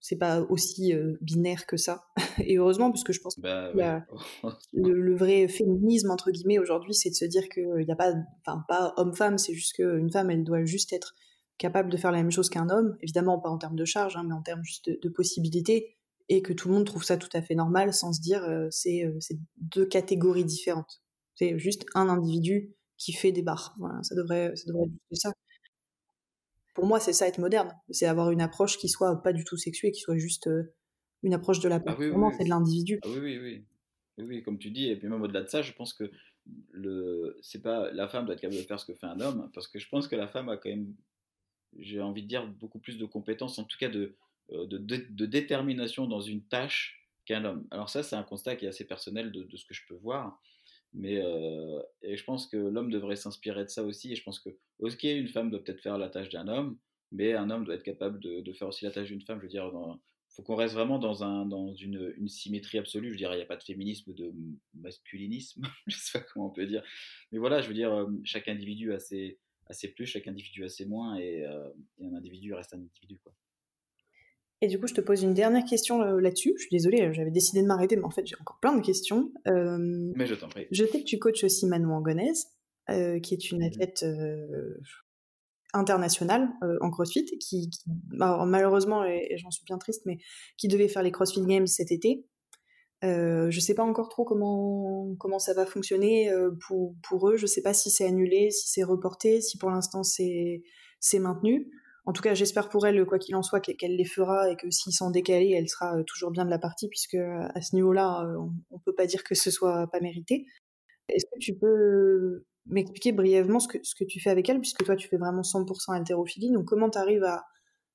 c'est 0.00 0.16
pas 0.16 0.42
aussi 0.42 0.94
euh, 0.94 1.16
binaire 1.20 1.66
que 1.66 1.76
ça. 1.76 2.04
Et 2.38 2.58
heureusement, 2.58 2.90
puisque 2.90 3.12
je 3.12 3.20
pense 3.20 3.36
que 3.36 3.40
bah 3.40 3.72
le, 4.72 5.16
vrai 5.16 5.48
féminisme, 5.48 6.10
entre 6.10 6.30
guillemets, 6.30 6.58
aujourd'hui, 6.58 6.94
c'est 6.94 7.10
de 7.10 7.14
se 7.14 7.24
dire 7.24 7.48
qu'il 7.48 7.84
n'y 7.84 7.90
a 7.90 7.96
pas. 7.96 8.12
Enfin, 8.44 8.64
pas 8.68 8.94
homme-femme, 8.96 9.38
c'est 9.38 9.54
juste 9.54 9.74
qu'une 9.74 10.10
femme, 10.10 10.30
elle 10.30 10.44
doit 10.44 10.64
juste 10.64 10.92
être 10.92 11.14
capable 11.58 11.90
de 11.90 11.96
faire 11.96 12.12
la 12.12 12.18
même 12.18 12.30
chose 12.30 12.50
qu'un 12.50 12.68
homme. 12.68 12.96
Évidemment, 13.02 13.40
pas 13.40 13.48
en 13.48 13.58
termes 13.58 13.76
de 13.76 13.84
charge, 13.84 14.16
hein, 14.16 14.24
mais 14.26 14.34
en 14.34 14.42
termes 14.42 14.64
juste 14.64 14.90
de, 14.90 15.08
possibilités. 15.08 15.96
Et 16.28 16.42
que 16.42 16.52
tout 16.52 16.68
le 16.68 16.74
monde 16.74 16.86
trouve 16.86 17.04
ça 17.04 17.16
tout 17.16 17.28
à 17.34 17.40
fait 17.40 17.54
normal 17.54 17.94
sans 17.94 18.12
se 18.12 18.20
dire 18.20 18.42
euh, 18.42 18.66
c'est 18.70 19.38
deux 19.58 19.86
catégories 19.86 20.44
différentes. 20.44 21.00
C'est 21.36 21.56
juste 21.58 21.86
un 21.94 22.08
individu 22.08 22.74
qui 22.96 23.12
fait 23.12 23.30
des 23.30 23.42
bars. 23.42 23.76
Voilà, 23.78 24.02
ça 24.02 24.14
devrait, 24.14 24.54
ça 24.56 24.64
devrait 24.66 24.86
être 24.86 25.18
ça. 25.18 25.32
Pour 26.76 26.84
moi, 26.84 27.00
c'est 27.00 27.14
ça 27.14 27.26
être 27.26 27.38
moderne. 27.38 27.72
C'est 27.88 28.04
avoir 28.04 28.30
une 28.30 28.42
approche 28.42 28.76
qui 28.76 28.90
soit 28.90 29.22
pas 29.22 29.32
du 29.32 29.44
tout 29.44 29.56
sexuée, 29.56 29.92
qui 29.92 30.00
soit 30.00 30.18
juste 30.18 30.46
euh, 30.46 30.74
une 31.22 31.32
approche 31.32 31.60
de 31.60 31.70
la 31.70 31.76
ah 31.76 31.80
performance 31.80 32.34
et 32.38 32.44
de 32.44 32.50
l'individu. 32.50 33.00
Ah 33.02 33.08
oui, 33.08 33.18
oui, 33.18 33.38
oui. 33.38 33.64
Oui, 34.18 34.42
comme 34.42 34.58
tu 34.58 34.70
dis, 34.70 34.88
et 34.88 34.96
puis 34.96 35.08
même 35.08 35.22
au-delà 35.22 35.42
de 35.42 35.48
ça, 35.48 35.62
je 35.62 35.72
pense 35.72 35.94
que 35.94 36.10
le, 36.72 37.38
c'est 37.40 37.62
pas 37.62 37.90
la 37.92 38.08
femme 38.08 38.26
doit 38.26 38.34
être 38.34 38.42
capable 38.42 38.60
de 38.60 38.66
faire 38.66 38.78
ce 38.78 38.84
que 38.84 38.94
fait 38.94 39.06
un 39.06 39.20
homme, 39.20 39.50
parce 39.54 39.68
que 39.68 39.78
je 39.78 39.88
pense 39.88 40.06
que 40.06 40.16
la 40.16 40.28
femme 40.28 40.50
a 40.50 40.58
quand 40.58 40.68
même, 40.68 40.94
j'ai 41.78 42.02
envie 42.02 42.22
de 42.22 42.28
dire, 42.28 42.46
beaucoup 42.46 42.78
plus 42.78 42.98
de 42.98 43.06
compétences, 43.06 43.58
en 43.58 43.64
tout 43.64 43.78
cas 43.78 43.88
de, 43.88 44.14
euh, 44.52 44.66
de, 44.66 44.78
de, 44.78 45.26
détermination 45.26 46.06
dans 46.06 46.20
une 46.20 46.42
tâche 46.42 47.08
qu'un 47.24 47.44
homme. 47.46 47.66
Alors 47.70 47.88
ça, 47.88 48.02
c'est 48.02 48.16
un 48.16 48.22
constat 48.22 48.56
qui 48.56 48.66
est 48.66 48.68
assez 48.68 48.84
personnel 48.84 49.32
de, 49.32 49.44
de, 49.44 49.56
ce 49.56 49.64
que 49.64 49.72
je 49.72 49.82
peux 49.88 49.96
voir. 49.96 50.40
Mais 50.94 51.22
et 52.02 52.16
je 52.16 52.24
pense 52.24 52.46
que 52.46 52.56
l'homme 52.56 52.90
devrait 52.90 53.16
s'inspirer 53.16 53.64
de 53.64 53.68
ça 53.68 53.84
aussi. 53.84 54.12
Et 54.12 54.16
je 54.16 54.22
pense 54.22 54.40
que, 54.40 54.50
ok, 54.78 55.02
une 55.04 55.28
femme 55.28 55.50
doit 55.50 55.62
peut-être 55.62 55.82
faire 55.82 55.98
la 55.98 56.08
tâche 56.08 56.30
d'un 56.30 56.48
homme, 56.48 56.78
mais 57.12 57.34
un 57.34 57.50
homme 57.50 57.64
doit 57.64 57.74
être 57.74 57.82
capable 57.82 58.20
de, 58.20 58.52
faire 58.52 58.68
aussi 58.68 58.84
la 58.84 58.90
tâche 58.90 59.08
d'une 59.08 59.22
femme. 59.22 59.38
Je 59.38 59.44
veux 59.44 59.50
dire, 59.50 59.70
il 59.72 60.34
faut 60.34 60.42
qu'on 60.42 60.56
reste 60.56 60.74
vraiment 60.74 60.98
dans, 60.98 61.24
un, 61.24 61.46
dans 61.46 61.74
une, 61.74 62.28
symétrie 62.28 62.78
absolue. 62.78 63.12
Je 63.12 63.16
dire, 63.16 63.32
il 63.32 63.36
n'y 63.36 63.42
a 63.42 63.46
pas 63.46 63.56
de 63.56 63.64
féminisme, 63.64 64.14
de 64.14 64.32
masculinisme, 64.74 65.62
je 65.86 65.96
ne 65.96 66.00
sais 66.00 66.18
pas 66.18 66.24
comment 66.32 66.46
on 66.46 66.50
peut 66.50 66.66
dire. 66.66 66.82
Mais 67.32 67.38
voilà, 67.38 67.60
je 67.60 67.68
veux 67.68 67.74
dire, 67.74 68.06
chaque 68.24 68.48
individu 68.48 68.92
a 68.92 68.98
ses, 68.98 69.38
plus, 69.94 70.06
chaque 70.06 70.28
individu 70.28 70.64
a 70.64 70.68
ses 70.68 70.86
moins, 70.86 71.18
et, 71.18 71.44
et 71.98 72.06
un 72.06 72.14
individu 72.14 72.54
reste 72.54 72.74
un 72.74 72.78
individu. 72.78 73.18
Quoi. 73.18 73.34
Et 74.62 74.68
du 74.68 74.80
coup, 74.80 74.86
je 74.86 74.94
te 74.94 75.00
pose 75.00 75.22
une 75.22 75.34
dernière 75.34 75.64
question 75.64 76.02
euh, 76.02 76.18
là-dessus. 76.18 76.54
Je 76.56 76.62
suis 76.62 76.70
désolée, 76.70 77.12
j'avais 77.12 77.30
décidé 77.30 77.60
de 77.62 77.66
m'arrêter, 77.66 77.96
mais 77.96 78.04
en 78.04 78.10
fait, 78.10 78.26
j'ai 78.26 78.36
encore 78.40 78.58
plein 78.60 78.74
de 78.74 78.80
questions. 78.80 79.30
Euh, 79.46 80.12
mais 80.16 80.26
je 80.26 80.34
t'en 80.34 80.48
prie. 80.48 80.66
Je 80.70 80.84
sais 80.84 81.00
que 81.00 81.04
tu 81.04 81.18
coaches 81.18 81.44
aussi 81.44 81.66
Manon 81.66 81.94
Angonèse, 81.94 82.46
euh, 82.90 83.20
qui 83.20 83.34
est 83.34 83.50
une 83.50 83.58
mhm. 83.58 83.66
athlète 83.66 84.04
internationale 85.74 86.48
en 86.80 86.90
CrossFit, 86.90 87.26
qui, 87.38 87.68
malheureusement, 88.08 89.04
et, 89.04 89.36
j'en 89.36 89.50
suis 89.50 89.64
bien 89.64 89.76
triste, 89.76 90.06
mais 90.06 90.16
qui 90.56 90.68
devait 90.68 90.88
faire 90.88 91.02
les 91.02 91.12
CrossFit 91.12 91.44
Games 91.44 91.66
cet 91.66 91.92
été. 91.92 92.24
je 93.02 93.54
ne 93.54 93.60
sais 93.60 93.74
pas 93.74 93.84
encore 93.84 94.08
trop 94.08 94.24
comment, 94.24 95.14
comment 95.18 95.38
ça 95.38 95.52
va 95.52 95.66
fonctionner 95.66 96.32
pour, 96.66 96.94
pour 97.02 97.28
eux. 97.28 97.36
Je 97.36 97.42
ne 97.42 97.46
sais 97.46 97.60
pas 97.60 97.74
si 97.74 97.90
c'est 97.90 98.06
annulé, 98.06 98.50
si 98.50 98.70
c'est 98.70 98.84
reporté, 98.84 99.42
si 99.42 99.58
pour 99.58 99.70
l'instant 99.70 100.02
c'est 100.02 100.62
maintenu 101.18 101.70
en 102.06 102.12
tout 102.12 102.22
cas, 102.22 102.34
j'espère 102.34 102.68
pour 102.68 102.86
elle, 102.86 103.04
quoi 103.04 103.18
qu'il 103.18 103.34
en 103.34 103.42
soit, 103.42 103.60
qu'elle 103.60 103.96
les 103.96 104.04
fera 104.04 104.48
et 104.50 104.56
que 104.56 104.70
s'ils 104.70 104.92
sont 104.92 105.10
décalés, 105.10 105.50
elle 105.50 105.68
sera 105.68 105.98
euh, 105.98 106.04
toujours 106.04 106.30
bien 106.30 106.44
de 106.44 106.50
la 106.50 106.58
partie, 106.58 106.88
puisque 106.88 107.14
euh, 107.14 107.48
à 107.52 107.60
ce 107.60 107.74
niveau-là, 107.74 108.22
euh, 108.24 108.36
on, 108.70 108.76
ne 108.76 108.80
peut 108.84 108.94
pas 108.94 109.06
dire 109.06 109.24
que 109.24 109.34
ce 109.34 109.50
soit 109.50 109.88
pas 109.88 109.98
mérité. 109.98 110.46
Est-ce 111.08 111.26
que 111.26 111.38
tu 111.40 111.58
peux 111.58 112.44
m'expliquer 112.66 113.10
brièvement 113.10 113.58
ce 113.58 113.66
que, 113.66 113.78
ce 113.82 113.96
que 113.96 114.04
tu 114.04 114.20
fais 114.20 114.30
avec 114.30 114.48
elle, 114.48 114.60
puisque 114.60 114.84
toi, 114.84 114.94
tu 114.94 115.08
fais 115.08 115.16
vraiment 115.16 115.42
100% 115.42 115.96
haltérophilie, 115.96 116.52
donc 116.52 116.66
comment 116.66 116.88
tu 116.88 116.98
arrives 116.98 117.24
à, 117.24 117.44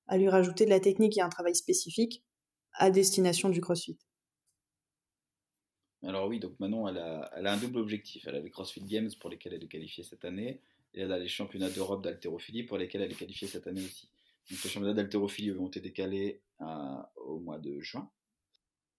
à 0.07 0.17
lui 0.17 0.27
rajouter 0.27 0.65
de 0.65 0.71
la 0.71 0.81
technique 0.81 1.17
et 1.17 1.21
un 1.21 1.29
travail 1.29 1.55
spécifique 1.55 2.21
à 2.73 2.91
destination 2.91 3.47
du 3.47 3.61
CrossFit? 3.61 3.97
Alors 6.03 6.27
oui, 6.27 6.39
donc 6.39 6.59
Manon, 6.59 6.85
elle 6.89 6.97
a, 6.97 7.31
elle 7.37 7.47
a, 7.47 7.53
un 7.53 7.57
double 7.57 7.77
objectif. 7.77 8.27
Elle 8.27 8.35
a 8.35 8.39
les 8.39 8.49
CrossFit 8.49 8.83
Games 8.83 9.09
pour 9.21 9.29
lesquels 9.29 9.53
elle 9.53 9.63
est 9.63 9.69
qualifiée 9.69 10.03
cette 10.03 10.25
année, 10.25 10.59
et 10.93 11.01
elle 11.01 11.11
a 11.11 11.19
les 11.19 11.27
championnats 11.27 11.69
d'Europe 11.69 12.03
d'haltérophilie 12.03 12.63
pour 12.63 12.77
lesquels 12.77 13.01
elle 13.01 13.11
est 13.11 13.15
qualifiée 13.15 13.47
cette 13.47 13.67
année 13.67 13.83
aussi. 13.83 14.09
Donc 14.49 14.63
les 14.63 14.69
championnats 14.69 14.93
d'haltérophilie 14.93 15.51
ont 15.51 15.67
été 15.67 15.79
décalés 15.79 16.41
au 17.15 17.39
mois 17.39 17.59
de 17.59 17.79
juin. 17.79 18.09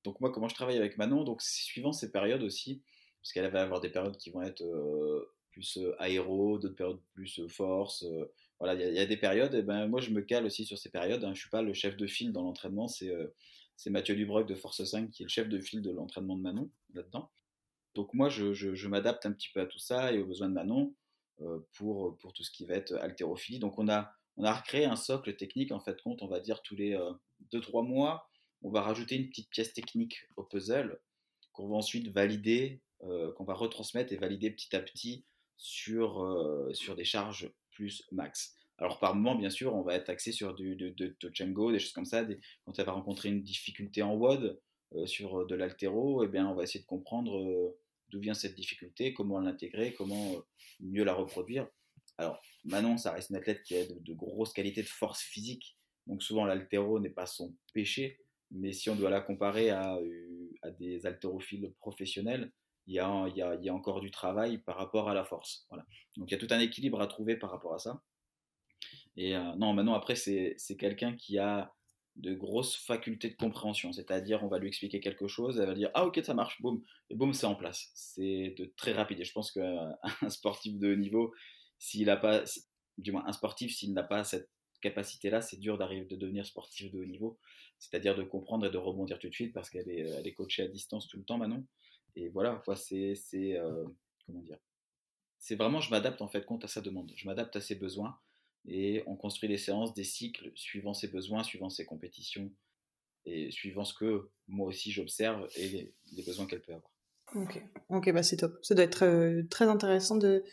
Donc 0.04 0.20
moi, 0.20 0.32
comment 0.32 0.48
je 0.48 0.54
travaille 0.54 0.76
avec 0.76 0.98
Manon? 0.98 1.24
Donc 1.24 1.42
suivant 1.42 1.92
ces 1.92 2.10
périodes 2.10 2.42
aussi, 2.42 2.82
parce 3.20 3.32
qu'elle 3.32 3.50
va 3.50 3.62
avoir 3.62 3.80
des 3.80 3.90
périodes 3.90 4.16
qui 4.16 4.30
vont 4.30 4.42
être 4.42 4.62
euh, 4.62 5.32
plus 5.50 5.78
euh, 5.78 5.94
aéro, 6.00 6.58
d'autres 6.58 6.74
périodes 6.74 7.00
plus 7.12 7.38
euh, 7.38 7.48
force. 7.48 8.04
voilà, 8.58 8.74
il 8.74 8.94
y, 8.94 8.98
a 8.98 9.06
des 9.06 9.16
périodes. 9.16 9.54
Et 9.54 9.62
ben 9.62 9.86
moi, 9.86 10.00
je 10.00 10.10
me 10.10 10.22
cale 10.22 10.44
aussi 10.44 10.64
sur 10.64 10.78
ces 10.78 10.90
périodes. 10.90 11.22
Hein. 11.24 11.34
Je 11.34 11.40
suis 11.40 11.50
pas 11.50 11.62
le 11.62 11.72
chef 11.72 11.96
de 11.96 12.06
file 12.06 12.32
dans 12.32 12.42
l'entraînement. 12.42 12.88
C'est 12.88 13.90
Mathieu 13.90 14.16
Dubreuil 14.16 14.44
de 14.44 14.54
Force 14.54 14.82
5 14.82 15.10
qui 15.10 15.22
est 15.22 15.26
le 15.26 15.30
chef 15.30 15.48
de 15.48 15.60
file 15.60 15.82
de 15.82 15.90
l'entraînement 15.90 16.36
de 16.36 16.42
Manon 16.42 16.70
là-dedans. 16.94 17.30
Donc 17.94 18.14
moi, 18.14 18.28
je, 18.28 18.86
m'adapte 18.86 19.26
un 19.26 19.32
petit 19.32 19.50
peu 19.52 19.60
à 19.60 19.66
tout 19.66 19.78
ça 19.78 20.12
et 20.12 20.18
aux 20.18 20.26
besoins 20.26 20.48
de 20.48 20.54
Manon 20.54 20.86
euh, 20.86 21.01
pour, 21.72 22.16
pour 22.18 22.32
tout 22.32 22.42
ce 22.42 22.50
qui 22.50 22.66
va 22.66 22.74
être 22.74 22.94
haltérophilie. 22.94 23.58
Donc 23.58 23.78
on 23.78 23.88
a, 23.88 24.12
on 24.36 24.44
a 24.44 24.52
recréé 24.52 24.84
un 24.84 24.96
socle 24.96 25.36
technique, 25.36 25.72
en 25.72 25.80
fait, 25.80 26.00
compte, 26.02 26.22
on 26.22 26.28
va 26.28 26.40
dire 26.40 26.62
tous 26.62 26.76
les 26.76 26.98
2-3 27.52 27.86
mois, 27.86 28.28
on 28.62 28.70
va 28.70 28.82
rajouter 28.82 29.16
une 29.16 29.28
petite 29.28 29.50
pièce 29.50 29.72
technique 29.72 30.26
au 30.36 30.44
puzzle 30.44 31.00
qu'on 31.52 31.68
va 31.68 31.76
ensuite 31.76 32.08
valider, 32.08 32.80
qu'on 33.00 33.44
va 33.44 33.54
retransmettre 33.54 34.12
et 34.12 34.16
valider 34.16 34.50
petit 34.50 34.74
à 34.74 34.80
petit 34.80 35.24
sur, 35.56 36.70
sur 36.72 36.96
des 36.96 37.04
charges 37.04 37.52
plus 37.70 38.06
max. 38.12 38.56
Alors 38.82 38.98
par 38.98 39.14
moment, 39.14 39.36
bien 39.36 39.50
sûr, 39.50 39.74
on 39.76 39.82
va 39.82 39.94
être 39.94 40.08
axé 40.08 40.32
sur 40.32 40.54
du, 40.54 40.74
de, 40.74 40.88
de, 40.88 41.16
des 41.20 41.78
choses 41.78 41.92
comme 41.92 42.04
ça. 42.04 42.26
quand 42.64 42.78
elle 42.78 42.84
va 42.84 42.92
rencontrer 42.92 43.28
une 43.28 43.42
difficulté 43.42 44.02
en 44.02 44.14
WOD 44.14 44.60
euh, 44.94 45.06
sur 45.06 45.40
euh, 45.40 45.46
de 45.46 45.54
l'altéro, 45.54 46.24
eh 46.24 46.40
on 46.40 46.54
va 46.54 46.64
essayer 46.64 46.80
de 46.80 46.86
comprendre 46.86 47.38
euh, 47.38 47.78
d'où 48.12 48.20
vient 48.20 48.34
cette 48.34 48.54
difficulté, 48.54 49.14
comment 49.14 49.40
l'intégrer, 49.40 49.94
comment 49.94 50.34
mieux 50.80 51.04
la 51.04 51.14
reproduire. 51.14 51.66
Alors 52.18 52.40
Manon, 52.64 52.98
ça 52.98 53.12
reste 53.12 53.30
une 53.30 53.36
athlète 53.36 53.62
qui 53.62 53.76
a 53.76 53.84
de, 53.86 54.12
grosses 54.12 54.52
qualités 54.52 54.82
de 54.82 54.88
force 54.88 55.22
physique, 55.22 55.76
donc 56.06 56.22
souvent 56.22 56.44
l'altéro 56.44 57.00
n'est 57.00 57.10
pas 57.10 57.26
son 57.26 57.56
péché, 57.72 58.20
mais 58.50 58.72
si 58.72 58.90
on 58.90 58.96
doit 58.96 59.10
la 59.10 59.20
comparer 59.20 59.70
à, 59.70 59.98
à 60.62 60.70
des 60.70 61.06
haltérophiles 61.06 61.72
professionnels, 61.80 62.52
il 62.86 62.94
y, 62.94 62.98
a, 62.98 63.74
encore 63.74 64.00
du 64.00 64.10
travail 64.10 64.58
par 64.58 64.76
rapport 64.76 65.08
à 65.08 65.14
la 65.14 65.24
force. 65.24 65.66
Voilà. 65.68 65.86
Donc 66.16 66.30
il 66.30 66.34
y 66.34 66.36
a 66.36 66.38
tout 66.38 66.52
un 66.52 66.60
équilibre 66.60 67.00
à 67.00 67.06
trouver 67.06 67.36
par 67.36 67.50
rapport 67.50 67.74
à 67.74 67.78
ça. 67.78 68.02
Et 69.16 69.36
euh, 69.36 69.54
non, 69.56 69.72
maintenant, 69.74 69.94
après, 69.94 70.16
c'est 70.16 70.56
quelqu'un 70.78 71.14
qui 71.16 71.38
a 71.38 71.72
de 72.16 72.34
grosses 72.34 72.76
facultés 72.76 73.30
de 73.30 73.36
compréhension. 73.36 73.92
C'est-à-dire, 73.92 74.44
on 74.44 74.48
va 74.48 74.58
lui 74.58 74.68
expliquer 74.68 75.00
quelque 75.00 75.28
chose, 75.28 75.58
elle 75.58 75.66
va 75.66 75.74
dire 75.74 75.90
Ah, 75.94 76.06
ok, 76.06 76.20
ça 76.22 76.34
marche, 76.34 76.60
boum, 76.60 76.82
et 77.10 77.14
boum, 77.14 77.32
c'est 77.32 77.46
en 77.46 77.54
place. 77.54 77.90
C'est 77.94 78.54
très 78.76 78.92
rapide. 78.92 79.20
Et 79.20 79.24
je 79.24 79.32
pense 79.32 79.50
qu'un 79.50 79.96
sportif 80.28 80.78
de 80.78 80.92
haut 80.92 80.96
niveau, 80.96 81.34
s'il 81.78 82.06
n'a 82.06 82.16
pas, 82.16 82.44
du 82.98 83.12
moins 83.12 83.24
un 83.26 83.32
sportif, 83.32 83.74
s'il 83.74 83.92
n'a 83.92 84.02
pas 84.02 84.24
cette 84.24 84.50
capacité-là, 84.82 85.40
c'est 85.40 85.58
dur 85.58 85.78
d'arriver 85.78 86.04
de 86.06 86.16
devenir 86.16 86.44
sportif 86.44 86.92
de 86.92 87.00
haut 87.00 87.04
niveau. 87.04 87.38
C'est-à-dire 87.78 88.14
de 88.14 88.22
comprendre 88.22 88.66
et 88.66 88.70
de 88.70 88.78
rebondir 88.78 89.18
tout 89.18 89.28
de 89.28 89.34
suite 89.34 89.52
parce 89.52 89.70
qu'elle 89.70 89.88
est, 89.88 90.34
coachée 90.34 90.62
à 90.62 90.68
distance 90.68 91.08
tout 91.08 91.16
le 91.16 91.24
temps 91.24 91.38
maintenant. 91.38 91.64
Et 92.14 92.28
voilà, 92.28 92.60
quoi, 92.64 92.76
c'est. 92.76 93.16
Euh, 93.34 93.84
comment 94.26 94.42
dire? 94.42 94.58
C'est 95.38 95.56
vraiment, 95.56 95.80
je 95.80 95.90
m'adapte 95.90 96.22
en 96.22 96.28
fait 96.28 96.44
compte 96.44 96.64
à 96.64 96.68
sa 96.68 96.80
demande. 96.80 97.10
Je 97.16 97.26
m'adapte 97.26 97.56
à 97.56 97.60
ses 97.60 97.74
besoins 97.74 98.16
et 98.66 99.02
on 99.06 99.16
construit 99.16 99.48
les 99.48 99.58
séances, 99.58 99.94
des 99.94 100.04
cycles 100.04 100.52
suivant 100.54 100.94
ses 100.94 101.08
besoins, 101.08 101.42
suivant 101.42 101.70
ses 101.70 101.84
compétitions 101.84 102.50
et 103.24 103.50
suivant 103.50 103.84
ce 103.84 103.94
que 103.94 104.28
moi 104.48 104.66
aussi 104.66 104.90
j'observe 104.90 105.48
et 105.56 105.92
les, 106.12 106.22
besoins 106.22 106.46
qu'elle 106.46 106.60
peut 106.62 106.72
avoir. 106.72 106.90
Ok, 107.34 107.62
ok, 107.88 108.12
bah 108.12 108.22
c'est 108.22 108.36
top. 108.36 108.58
Ça 108.62 108.74
doit 108.74 108.84
être 108.84 109.04
euh, 109.04 109.42
très 109.48 109.66
intéressant 109.66 110.16
de, 110.16 110.44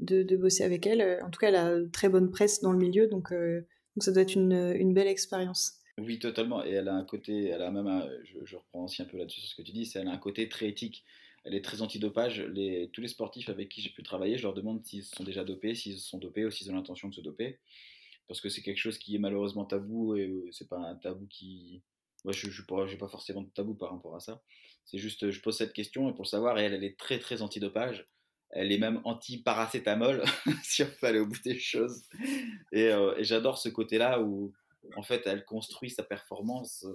de, 0.00 0.36
bosser 0.36 0.64
avec 0.64 0.86
elle. 0.86 1.22
En 1.22 1.30
tout 1.30 1.38
cas, 1.38 1.48
elle 1.48 1.56
a 1.56 1.78
très 1.92 2.08
bonne 2.08 2.30
presse 2.30 2.60
dans 2.60 2.72
le 2.72 2.78
milieu, 2.78 3.06
donc, 3.06 3.32
euh, 3.32 3.60
donc 3.94 4.02
ça 4.02 4.12
doit 4.12 4.22
être 4.22 4.34
une, 4.34 4.74
une 4.76 4.92
belle 4.94 5.06
expérience. 5.06 5.80
Oui, 5.96 6.18
totalement. 6.18 6.64
Et 6.64 6.70
elle 6.70 6.88
a 6.88 6.94
un 6.94 7.04
côté, 7.04 7.46
elle 7.48 7.62
a 7.62 7.70
même, 7.70 8.08
je, 8.24 8.44
je 8.44 8.56
reprends 8.56 8.84
aussi 8.84 9.00
un 9.00 9.04
peu 9.04 9.16
là-dessus 9.16 9.40
sur 9.40 9.50
ce 9.50 9.54
que 9.54 9.62
tu 9.62 9.72
dis, 9.72 9.86
c'est 9.86 10.00
elle 10.00 10.08
a 10.08 10.12
un 10.12 10.18
côté 10.18 10.48
très 10.48 10.68
éthique 10.68 11.04
elle 11.44 11.54
est 11.54 11.64
très 11.64 11.82
antidopage. 11.82 12.44
Tous 12.92 13.00
les 13.00 13.08
sportifs 13.08 13.48
avec 13.48 13.68
qui 13.68 13.82
j'ai 13.82 13.90
pu 13.90 14.02
travailler, 14.02 14.38
je 14.38 14.42
leur 14.42 14.54
demande 14.54 14.84
s'ils 14.84 15.04
sont 15.04 15.24
déjà 15.24 15.44
dopés, 15.44 15.74
s'ils 15.74 15.98
sont 15.98 16.18
dopés 16.18 16.44
ou 16.46 16.50
s'ils 16.50 16.70
ont 16.70 16.74
l'intention 16.74 17.08
de 17.08 17.14
se 17.14 17.20
doper. 17.20 17.58
Parce 18.26 18.40
que 18.40 18.48
c'est 18.48 18.62
quelque 18.62 18.78
chose 18.78 18.96
qui 18.98 19.14
est 19.14 19.18
malheureusement 19.18 19.66
tabou 19.66 20.16
et 20.16 20.26
euh, 20.26 20.48
c'est 20.50 20.68
pas 20.68 20.78
un 20.78 20.94
tabou 20.94 21.26
qui. 21.26 21.82
Moi, 22.24 22.32
je 22.32 22.46
n'ai 22.46 22.96
pas, 22.96 23.08
forcément 23.08 23.42
de 23.42 23.50
tabou 23.50 23.74
par 23.74 23.90
rapport 23.90 24.16
à 24.16 24.20
ça. 24.20 24.42
C'est 24.86 24.96
juste, 24.96 25.30
je 25.30 25.40
pose 25.40 25.58
cette 25.58 25.74
question 25.74 26.08
et 26.08 26.12
pour 26.12 26.22
le 26.22 26.28
savoir, 26.28 26.58
elle, 26.58 26.72
elle 26.72 26.84
est 26.84 26.98
très 26.98 27.18
très 27.18 27.42
antidopage. 27.42 28.06
Elle 28.48 28.72
est 28.72 28.78
même 28.78 29.02
anti-paracétamol, 29.04 30.24
si 30.62 30.84
on 30.84 30.86
peut 30.86 31.06
aller 31.06 31.18
au 31.18 31.26
bout 31.26 31.42
des 31.42 31.58
choses. 31.58 32.04
Euh, 32.72 33.14
et 33.18 33.24
j'adore 33.24 33.58
ce 33.58 33.68
côté-là 33.68 34.22
où, 34.22 34.54
en 34.96 35.02
fait, 35.02 35.26
elle 35.26 35.44
construit 35.44 35.90
sa 35.90 36.02
performance 36.02 36.86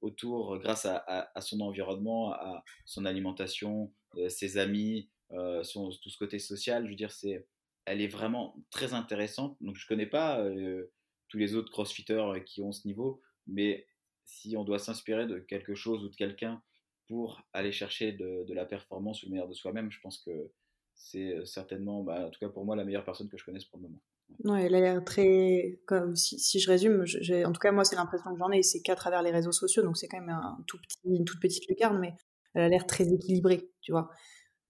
autour, 0.00 0.58
grâce 0.58 0.86
à, 0.86 1.30
son 1.40 1.60
environnement, 1.60 2.32
à 2.32 2.62
son 2.84 3.04
alimentation, 3.04 3.92
euh, 4.16 4.28
ses 4.28 4.58
amis, 4.58 5.08
euh, 5.32 5.62
son, 5.64 5.90
tout 5.90 6.10
ce 6.10 6.18
côté 6.18 6.38
social. 6.38 6.84
Je 6.84 6.90
veux 6.90 6.96
dire, 6.96 7.12
c'est, 7.12 7.46
elle 7.84 8.00
est 8.00 8.08
vraiment 8.08 8.56
très 8.70 8.94
intéressante. 8.94 9.56
Donc, 9.60 9.76
je 9.76 9.86
connais 9.86 10.06
pas 10.06 10.40
euh, 10.40 10.90
tous 11.28 11.38
les 11.38 11.54
autres 11.54 11.70
crossfitters 11.70 12.42
qui 12.44 12.62
ont 12.62 12.72
ce 12.72 12.86
niveau, 12.86 13.20
mais 13.46 13.86
si 14.24 14.56
on 14.56 14.64
doit 14.64 14.78
s'inspirer 14.78 15.26
de 15.26 15.38
quelque 15.38 15.74
chose 15.74 16.04
ou 16.04 16.08
de 16.08 16.16
quelqu'un 16.16 16.62
pour 17.06 17.42
aller 17.52 17.72
chercher 17.72 18.12
de, 18.12 18.52
la 18.52 18.64
performance 18.64 19.22
ou 19.22 19.26
le 19.26 19.32
meilleur 19.32 19.48
de 19.48 19.54
soi-même, 19.54 19.90
je 19.90 20.00
pense 20.00 20.18
que 20.18 20.50
c'est 20.94 21.44
certainement, 21.44 22.02
bah, 22.02 22.26
en 22.26 22.30
tout 22.30 22.40
cas 22.40 22.48
pour 22.48 22.64
moi, 22.64 22.74
la 22.74 22.84
meilleure 22.84 23.04
personne 23.04 23.28
que 23.28 23.36
je 23.36 23.44
connaisse 23.44 23.64
pour 23.64 23.78
le 23.78 23.84
moment. 23.84 24.00
Ouais, 24.44 24.64
elle 24.64 24.74
a 24.74 24.80
l'air 24.80 25.04
très. 25.04 25.78
Comme, 25.86 26.14
si, 26.14 26.60
je 26.60 26.70
résume, 26.70 27.04
en 27.44 27.52
tout 27.52 27.60
cas, 27.60 27.72
moi, 27.72 27.84
c'est 27.84 27.96
l'impression 27.96 28.32
que 28.32 28.38
j'en 28.38 28.50
ai, 28.50 28.62
c'est 28.62 28.80
qu'à 28.80 28.94
travers 28.94 29.22
les 29.22 29.30
réseaux 29.30 29.52
sociaux, 29.52 29.82
donc 29.82 29.96
c'est 29.96 30.08
quand 30.08 30.20
même 30.20 30.30
un 30.30 30.58
tout 30.66 30.78
petit, 30.78 30.98
une 31.04 31.24
toute 31.24 31.40
petite 31.40 31.68
lucarne, 31.68 31.98
mais 31.98 32.14
elle 32.54 32.62
a 32.62 32.68
l'air 32.68 32.86
très 32.86 33.12
équilibrée, 33.12 33.70
tu 33.80 33.92
vois. 33.92 34.10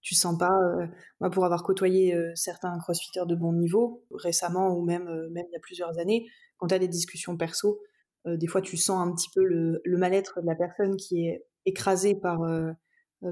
Tu 0.01 0.15
sens 0.15 0.37
pas. 0.37 0.51
Euh, 0.51 0.87
moi, 1.19 1.29
pour 1.29 1.45
avoir 1.45 1.63
côtoyé 1.63 2.15
euh, 2.15 2.31
certains 2.35 2.77
crossfitters 2.79 3.25
de 3.27 3.35
bon 3.35 3.53
niveau, 3.53 4.05
récemment 4.11 4.69
ou 4.75 4.85
même, 4.85 5.07
euh, 5.07 5.29
même 5.31 5.45
il 5.49 5.53
y 5.53 5.57
a 5.57 5.59
plusieurs 5.61 5.99
années, 5.99 6.27
quand 6.57 6.67
tu 6.67 6.75
as 6.75 6.79
des 6.79 6.87
discussions 6.87 7.37
perso, 7.37 7.79
des 8.25 8.47
fois, 8.47 8.61
tu 8.61 8.75
sens 8.75 9.07
un 9.07 9.13
petit 9.13 9.29
peu 9.33 9.41
le, 9.41 9.79
le 9.85 9.97
mal-être 9.97 10.41
de 10.41 10.45
la 10.47 10.55
personne 10.55 10.97
qui 10.97 11.27
est 11.27 11.45
écrasée 11.65 12.13
par 12.13 12.39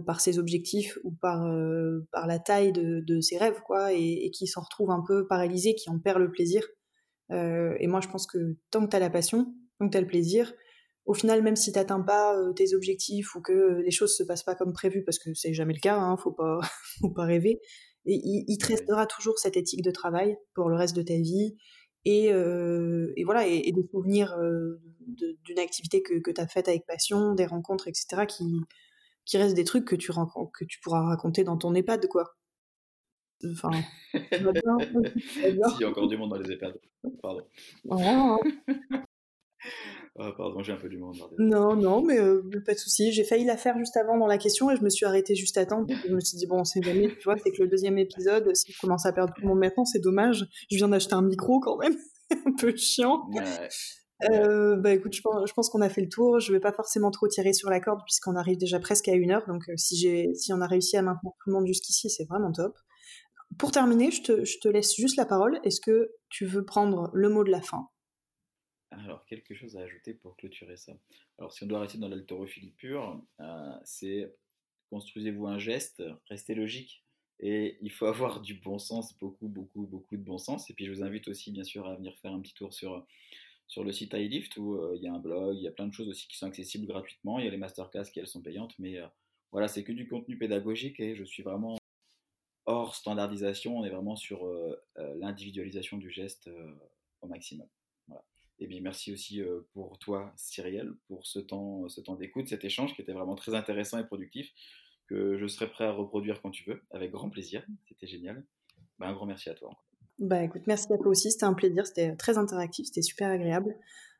par 0.05 0.19
ses 0.19 0.39
objectifs 0.39 0.97
ou 1.03 1.11
par, 1.11 1.45
euh, 1.45 2.07
par 2.11 2.27
la 2.27 2.39
taille 2.39 2.71
de, 2.71 3.01
de, 3.05 3.21
ses 3.21 3.37
rêves, 3.37 3.61
quoi, 3.65 3.93
et, 3.93 4.31
qui 4.31 4.47
s'en 4.47 4.61
retrouve 4.61 4.89
un 4.89 5.03
peu 5.05 5.27
paralysé, 5.27 5.75
qui 5.75 5.89
en 5.89 5.99
perd 5.99 6.19
le 6.19 6.31
plaisir. 6.31 6.65
Euh, 7.31 7.75
et 7.79 7.87
moi, 7.87 8.01
je 8.01 8.07
pense 8.07 8.25
que 8.25 8.57
tant 8.71 8.83
que 8.85 8.89
tu 8.89 8.95
as 8.95 8.99
la 8.99 9.09
passion, 9.09 9.53
tant 9.79 9.87
que 9.87 9.91
tu 9.91 9.97
as 9.97 10.01
le 10.01 10.07
plaisir, 10.07 10.53
au 11.05 11.13
final, 11.13 11.43
même 11.43 11.55
si 11.55 11.71
tu 11.71 11.77
n'atteins 11.77 12.01
pas 12.01 12.35
tes 12.55 12.73
objectifs 12.73 13.35
ou 13.35 13.41
que 13.41 13.81
les 13.83 13.91
choses 13.91 14.15
se 14.15 14.23
passent 14.23 14.43
pas 14.43 14.55
comme 14.55 14.73
prévu, 14.73 15.03
parce 15.03 15.19
que 15.19 15.33
c'est 15.35 15.53
jamais 15.53 15.73
le 15.73 15.79
cas, 15.79 15.97
hein, 15.97 16.17
faut 16.17 16.31
pas, 16.31 16.59
faut 17.01 17.11
pas 17.11 17.25
rêver, 17.25 17.59
et 18.07 18.19
il, 18.23 18.57
te 18.57 18.67
restera 18.67 19.05
toujours 19.07 19.37
cette 19.39 19.57
éthique 19.57 19.83
de 19.83 19.91
travail 19.91 20.37
pour 20.53 20.69
le 20.69 20.75
reste 20.75 20.95
de 20.95 21.01
ta 21.03 21.15
vie, 21.15 21.55
et, 22.05 22.31
euh, 22.31 23.11
et 23.17 23.23
voilà, 23.23 23.47
et, 23.47 23.71
des 23.71 23.87
souvenirs 23.91 24.35
d'une 25.07 25.59
activité 25.59 26.01
que, 26.01 26.19
que 26.19 26.31
tu 26.31 26.41
as 26.41 26.47
faite 26.47 26.67
avec 26.67 26.85
passion, 26.87 27.33
des 27.33 27.45
rencontres, 27.45 27.87
etc., 27.87 28.25
qui, 28.27 28.61
qui 29.25 29.37
reste 29.37 29.55
des 29.55 29.63
trucs 29.63 29.85
que 29.85 29.95
tu, 29.95 30.11
que 30.11 30.65
tu 30.65 30.79
pourras 30.81 31.01
raconter 31.01 31.43
dans 31.43 31.57
ton 31.57 31.73
EHPAD, 31.73 32.07
quoi. 32.07 32.35
Enfin, 33.51 33.71
Il 34.13 35.57
y 35.79 35.83
a 35.83 35.89
encore 35.89 36.07
du 36.07 36.17
monde 36.17 36.29
dans 36.29 36.37
les 36.37 36.51
EHPAD. 36.51 36.79
Pardon. 37.21 37.47
Oh. 37.89 38.39
Ah, 40.17 40.31
pardon, 40.37 40.63
j'ai 40.63 40.71
un 40.71 40.77
peu 40.77 40.87
du 40.87 40.97
monde. 40.97 41.17
Non, 41.37 41.75
non, 41.75 42.01
mais 42.01 42.17
euh, 42.17 42.41
pas 42.65 42.73
de 42.73 42.79
souci. 42.79 43.11
J'ai 43.11 43.25
failli 43.25 43.43
la 43.43 43.57
faire 43.57 43.77
juste 43.77 43.97
avant 43.97 44.17
dans 44.17 44.27
la 44.27 44.37
question 44.37 44.71
et 44.71 44.77
je 44.77 44.81
me 44.81 44.89
suis 44.89 45.05
arrêtée 45.05 45.35
juste 45.35 45.57
à 45.57 45.65
temps. 45.65 45.85
Je 45.89 46.13
me 46.13 46.21
suis 46.21 46.37
dit, 46.37 46.45
bon, 46.45 46.63
c'est 46.63 46.81
jamais, 46.81 47.09
tu 47.09 47.23
vois, 47.25 47.35
c'est 47.37 47.51
que 47.51 47.61
le 47.61 47.67
deuxième 47.67 47.97
épisode, 47.97 48.55
si 48.55 48.71
je 48.71 48.79
commence 48.79 49.05
à 49.05 49.11
perdre 49.11 49.33
tout 49.33 49.41
le 49.41 49.49
monde 49.49 49.59
maintenant, 49.59 49.83
c'est 49.83 49.99
dommage. 49.99 50.47
Je 50.71 50.77
viens 50.77 50.87
d'acheter 50.87 51.15
un 51.15 51.21
micro 51.21 51.59
quand 51.59 51.77
même. 51.77 51.97
un 52.45 52.53
peu 52.57 52.73
chiant. 52.77 53.27
Ouais. 53.33 53.67
Euh, 54.31 54.75
bah 54.77 54.93
écoute, 54.93 55.13
je 55.13 55.21
pense, 55.21 55.69
qu'on 55.69 55.81
a 55.81 55.89
fait 55.89 56.01
le 56.01 56.09
tour. 56.09 56.39
Je 56.39 56.51
vais 56.51 56.59
pas 56.59 56.71
forcément 56.71 57.11
trop 57.11 57.27
tirer 57.27 57.53
sur 57.53 57.69
la 57.69 57.79
corde 57.79 58.01
puisqu'on 58.05 58.35
arrive 58.35 58.57
déjà 58.57 58.79
presque 58.79 59.07
à 59.07 59.13
une 59.13 59.31
heure. 59.31 59.45
Donc 59.47 59.69
euh, 59.69 59.73
si 59.77 60.35
si 60.35 60.53
on 60.53 60.61
a 60.61 60.67
réussi 60.67 60.97
à 60.97 61.01
maintenir 61.01 61.31
tout 61.39 61.49
le 61.49 61.53
monde 61.53 61.67
jusqu'ici, 61.67 62.09
c'est 62.09 62.25
vraiment 62.25 62.51
top. 62.51 62.77
Pour 63.57 63.71
terminer, 63.71 64.11
je 64.11 64.21
te, 64.23 64.45
je 64.45 64.59
te 64.59 64.67
laisse 64.67 64.95
juste 64.95 65.17
la 65.17 65.25
parole. 65.25 65.59
Est-ce 65.63 65.79
que 65.79 66.11
tu 66.29 66.45
veux 66.45 66.65
prendre 66.65 67.09
le 67.13 67.29
mot 67.29 67.43
de 67.43 67.51
la 67.51 67.61
fin? 67.61 67.89
Alors 68.91 69.25
quelque 69.25 69.53
chose 69.53 69.77
à 69.77 69.81
ajouter 69.81 70.13
pour 70.13 70.35
clôturer 70.37 70.77
ça? 70.77 70.93
Alors 71.37 71.53
si 71.53 71.63
on 71.63 71.67
doit 71.67 71.79
rester 71.79 71.97
dans 71.97 72.07
l'haltérophilie 72.07 72.71
pure, 72.71 73.21
euh, 73.39 73.73
c'est 73.83 74.33
construisez-vous 74.89 75.47
un 75.47 75.59
geste, 75.59 76.03
restez 76.29 76.55
logique. 76.55 77.03
Et 77.39 77.77
il 77.81 77.91
faut 77.91 78.05
avoir 78.05 78.41
du 78.41 78.55
bon 78.55 78.79
sens, 78.79 79.17
beaucoup, 79.17 79.47
beaucoup, 79.47 79.85
beaucoup 79.85 80.17
de 80.17 80.23
bon 80.23 80.37
sens. 80.37 80.69
Et 80.69 80.73
puis 80.73 80.85
je 80.85 80.91
vous 80.91 81.03
invite 81.03 81.27
aussi, 81.27 81.51
bien 81.51 81.63
sûr, 81.63 81.87
à 81.87 81.95
venir 81.95 82.15
faire 82.21 82.31
un 82.31 82.41
petit 82.41 82.53
tour 82.53 82.73
sur 82.73 83.05
sur 83.67 83.83
le 83.83 83.91
site 83.91 84.13
iLift 84.13 84.57
où 84.57 84.75
euh, 84.75 84.93
il 84.95 85.03
y 85.03 85.07
a 85.07 85.13
un 85.13 85.19
blog, 85.19 85.55
il 85.57 85.63
y 85.63 85.67
a 85.67 85.71
plein 85.71 85.87
de 85.87 85.93
choses 85.93 86.07
aussi 86.07 86.27
qui 86.27 86.37
sont 86.37 86.45
accessibles 86.45 86.85
gratuitement. 86.85 87.39
Il 87.39 87.45
y 87.45 87.47
a 87.47 87.51
les 87.51 87.57
masterclass 87.57 88.05
qui 88.11 88.19
elles 88.19 88.27
sont 88.27 88.41
payantes, 88.41 88.75
mais 88.79 88.97
euh, 88.99 89.07
voilà, 89.51 89.67
c'est 89.67 89.83
que 89.83 89.91
du 89.91 90.07
contenu 90.07 90.37
pédagogique 90.37 90.99
et 90.99 91.15
je 91.15 91.23
suis 91.23 91.43
vraiment 91.43 91.77
hors 92.65 92.95
standardisation. 92.95 93.77
On 93.77 93.85
est 93.85 93.89
vraiment 93.89 94.15
sur 94.15 94.45
euh, 94.45 94.75
l'individualisation 95.17 95.97
du 95.97 96.11
geste 96.11 96.49
au 97.21 97.27
maximum. 97.27 97.67
Et 98.57 98.67
bien 98.67 98.79
merci 98.79 99.11
aussi 99.11 99.41
pour 99.73 99.99
toi, 99.99 100.31
Cyrielle, 100.37 100.93
pour 101.07 101.27
ce 101.27 101.39
temps, 101.39 101.89
ce 101.89 101.99
temps 101.99 102.15
d'écoute, 102.15 102.47
cet 102.47 102.63
échange 102.63 102.95
qui 102.95 103.01
était 103.01 103.11
vraiment 103.11 103.35
très 103.35 103.53
intéressant 103.53 103.99
et 103.99 104.05
productif, 104.05 104.53
que 105.07 105.37
je 105.37 105.45
serai 105.45 105.69
prêt 105.69 105.83
à 105.83 105.91
reproduire 105.91 106.41
quand 106.41 106.51
tu 106.51 106.63
veux, 106.63 106.81
avec 106.91 107.11
grand 107.11 107.29
plaisir. 107.29 107.65
C'était 107.89 108.07
génial. 108.07 108.45
Ben, 108.97 109.07
un 109.07 109.13
grand 109.13 109.25
merci 109.25 109.49
à 109.49 109.55
toi. 109.55 109.77
Bah 110.19 110.43
écoute, 110.43 110.61
merci 110.65 110.91
à 110.93 110.97
toi 110.97 111.07
aussi, 111.07 111.31
c'était 111.31 111.45
un 111.45 111.53
plaisir, 111.53 111.85
c'était 111.85 112.15
très 112.15 112.37
interactif, 112.37 112.85
c'était 112.85 113.01
super 113.01 113.29
agréable. 113.29 113.75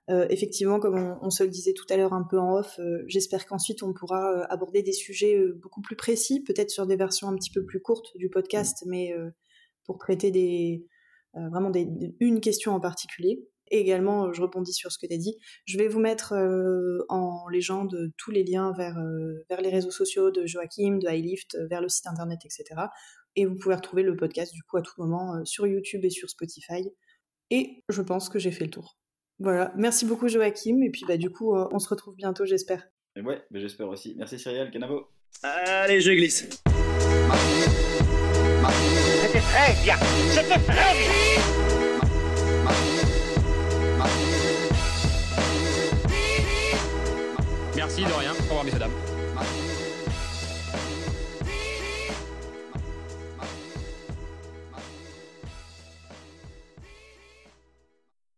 Euh, 0.10 0.28
effectivement, 0.30 0.80
comme 0.80 1.18
on, 1.22 1.30
se 1.32 1.44
le 1.44 1.50
disait 1.50 1.74
tout 1.74 1.86
à 1.90 1.98
l'heure 1.98 2.14
un 2.14 2.24
peu 2.24 2.38
en 2.38 2.58
off, 2.58 2.78
euh, 2.80 3.04
j'espère 3.08 3.48
qu'ensuite 3.48 3.82
on 3.82 3.92
pourra 3.92 4.34
euh, 4.34 4.46
aborder 4.50 4.84
des 4.84 4.92
sujets 4.92 5.42
beaucoup 5.56 5.82
plus 5.82 5.96
précis, 5.96 6.44
peut-être 6.44 6.70
sur 6.70 6.86
des 6.86 6.96
versions 6.96 7.28
un 7.28 7.36
petit 7.36 7.50
peu 7.50 7.66
plus 7.66 7.82
courtes 7.82 8.16
du 8.18 8.30
podcast, 8.30 8.84
mais 8.86 9.16
pour 9.86 9.98
traiter 9.98 10.32
des, 10.32 10.86
vraiment 11.34 11.70
des, 11.70 11.88
une 12.20 12.42
question 12.42 12.74
en 12.74 12.80
particulier. 12.80 13.48
Et 13.72 13.80
également, 13.80 14.32
je 14.32 14.44
rebondis 14.44 14.74
sur 14.74 14.92
ce 14.92 15.00
que 15.00 15.08
tu 15.08 15.14
as 15.16 15.18
dit, 15.18 15.38
je 15.66 15.80
vais 15.80 15.88
vous 15.88 16.00
mettre 16.00 16.34
en 17.10 17.48
légende 17.50 18.12
tous 18.18 18.30
les 18.30 18.44
liens 18.44 18.74
vers, 18.78 19.00
vers 19.50 19.62
les 19.62 19.70
réseaux 19.70 19.92
sociaux 19.92 20.30
de 20.30 20.46
Joachim, 20.46 21.00
de 21.00 21.08
Highlift, 21.08 21.58
vers 21.68 21.82
le 21.82 21.90
site 21.90 22.06
internet, 22.06 22.42
etc. 22.46 22.76
Et 23.36 23.46
vous 23.46 23.56
pouvez 23.56 23.76
retrouver 23.76 24.04
le 24.04 24.16
podcast 24.16 24.54
du 24.54 24.64
coup 24.64 24.78
à 24.78 24.82
tout 24.82 24.94
moment 24.98 25.44
sur 25.46 25.68
YouTube 25.68 26.04
et 26.06 26.10
sur 26.10 26.30
Spotify. 26.30 26.90
Et 27.52 27.84
je 27.90 28.02
pense 28.02 28.30
que 28.30 28.40
j'ai 28.40 28.52
fait 28.52 28.66
le 28.66 28.72
tour. 28.72 28.98
Voilà, 29.40 29.74
merci 29.76 30.06
beaucoup 30.06 30.30
Joachim, 30.30 30.82
et 30.82 30.90
puis 30.90 31.04
bah 31.06 31.18
du 31.18 31.30
coup 31.30 31.56
euh, 31.56 31.68
on 31.72 31.80
se 31.80 31.90
retrouve 31.90 32.16
bientôt 32.16 32.46
j'espère. 32.46 32.88
Ouais, 33.22 33.42
mais 33.52 33.60
j'espère 33.60 33.90
aussi. 33.90 34.16
Merci 34.18 34.40
Cyrielle, 34.40 34.72
Canavo. 34.72 35.10
Allez, 35.44 36.00
je 36.00 36.12
glisse. 36.12 36.48
C'était 39.22 39.40
très 39.40 39.84
bien, 39.84 39.98
c'était 40.30 40.60
très 40.60 40.94
bien. 40.94 41.12
Merci 47.76 48.02
de 48.04 48.12
rien, 48.12 48.32
au 48.32 48.44
revoir 48.44 48.64
messieurs 48.64 48.80
dames. 48.80 49.15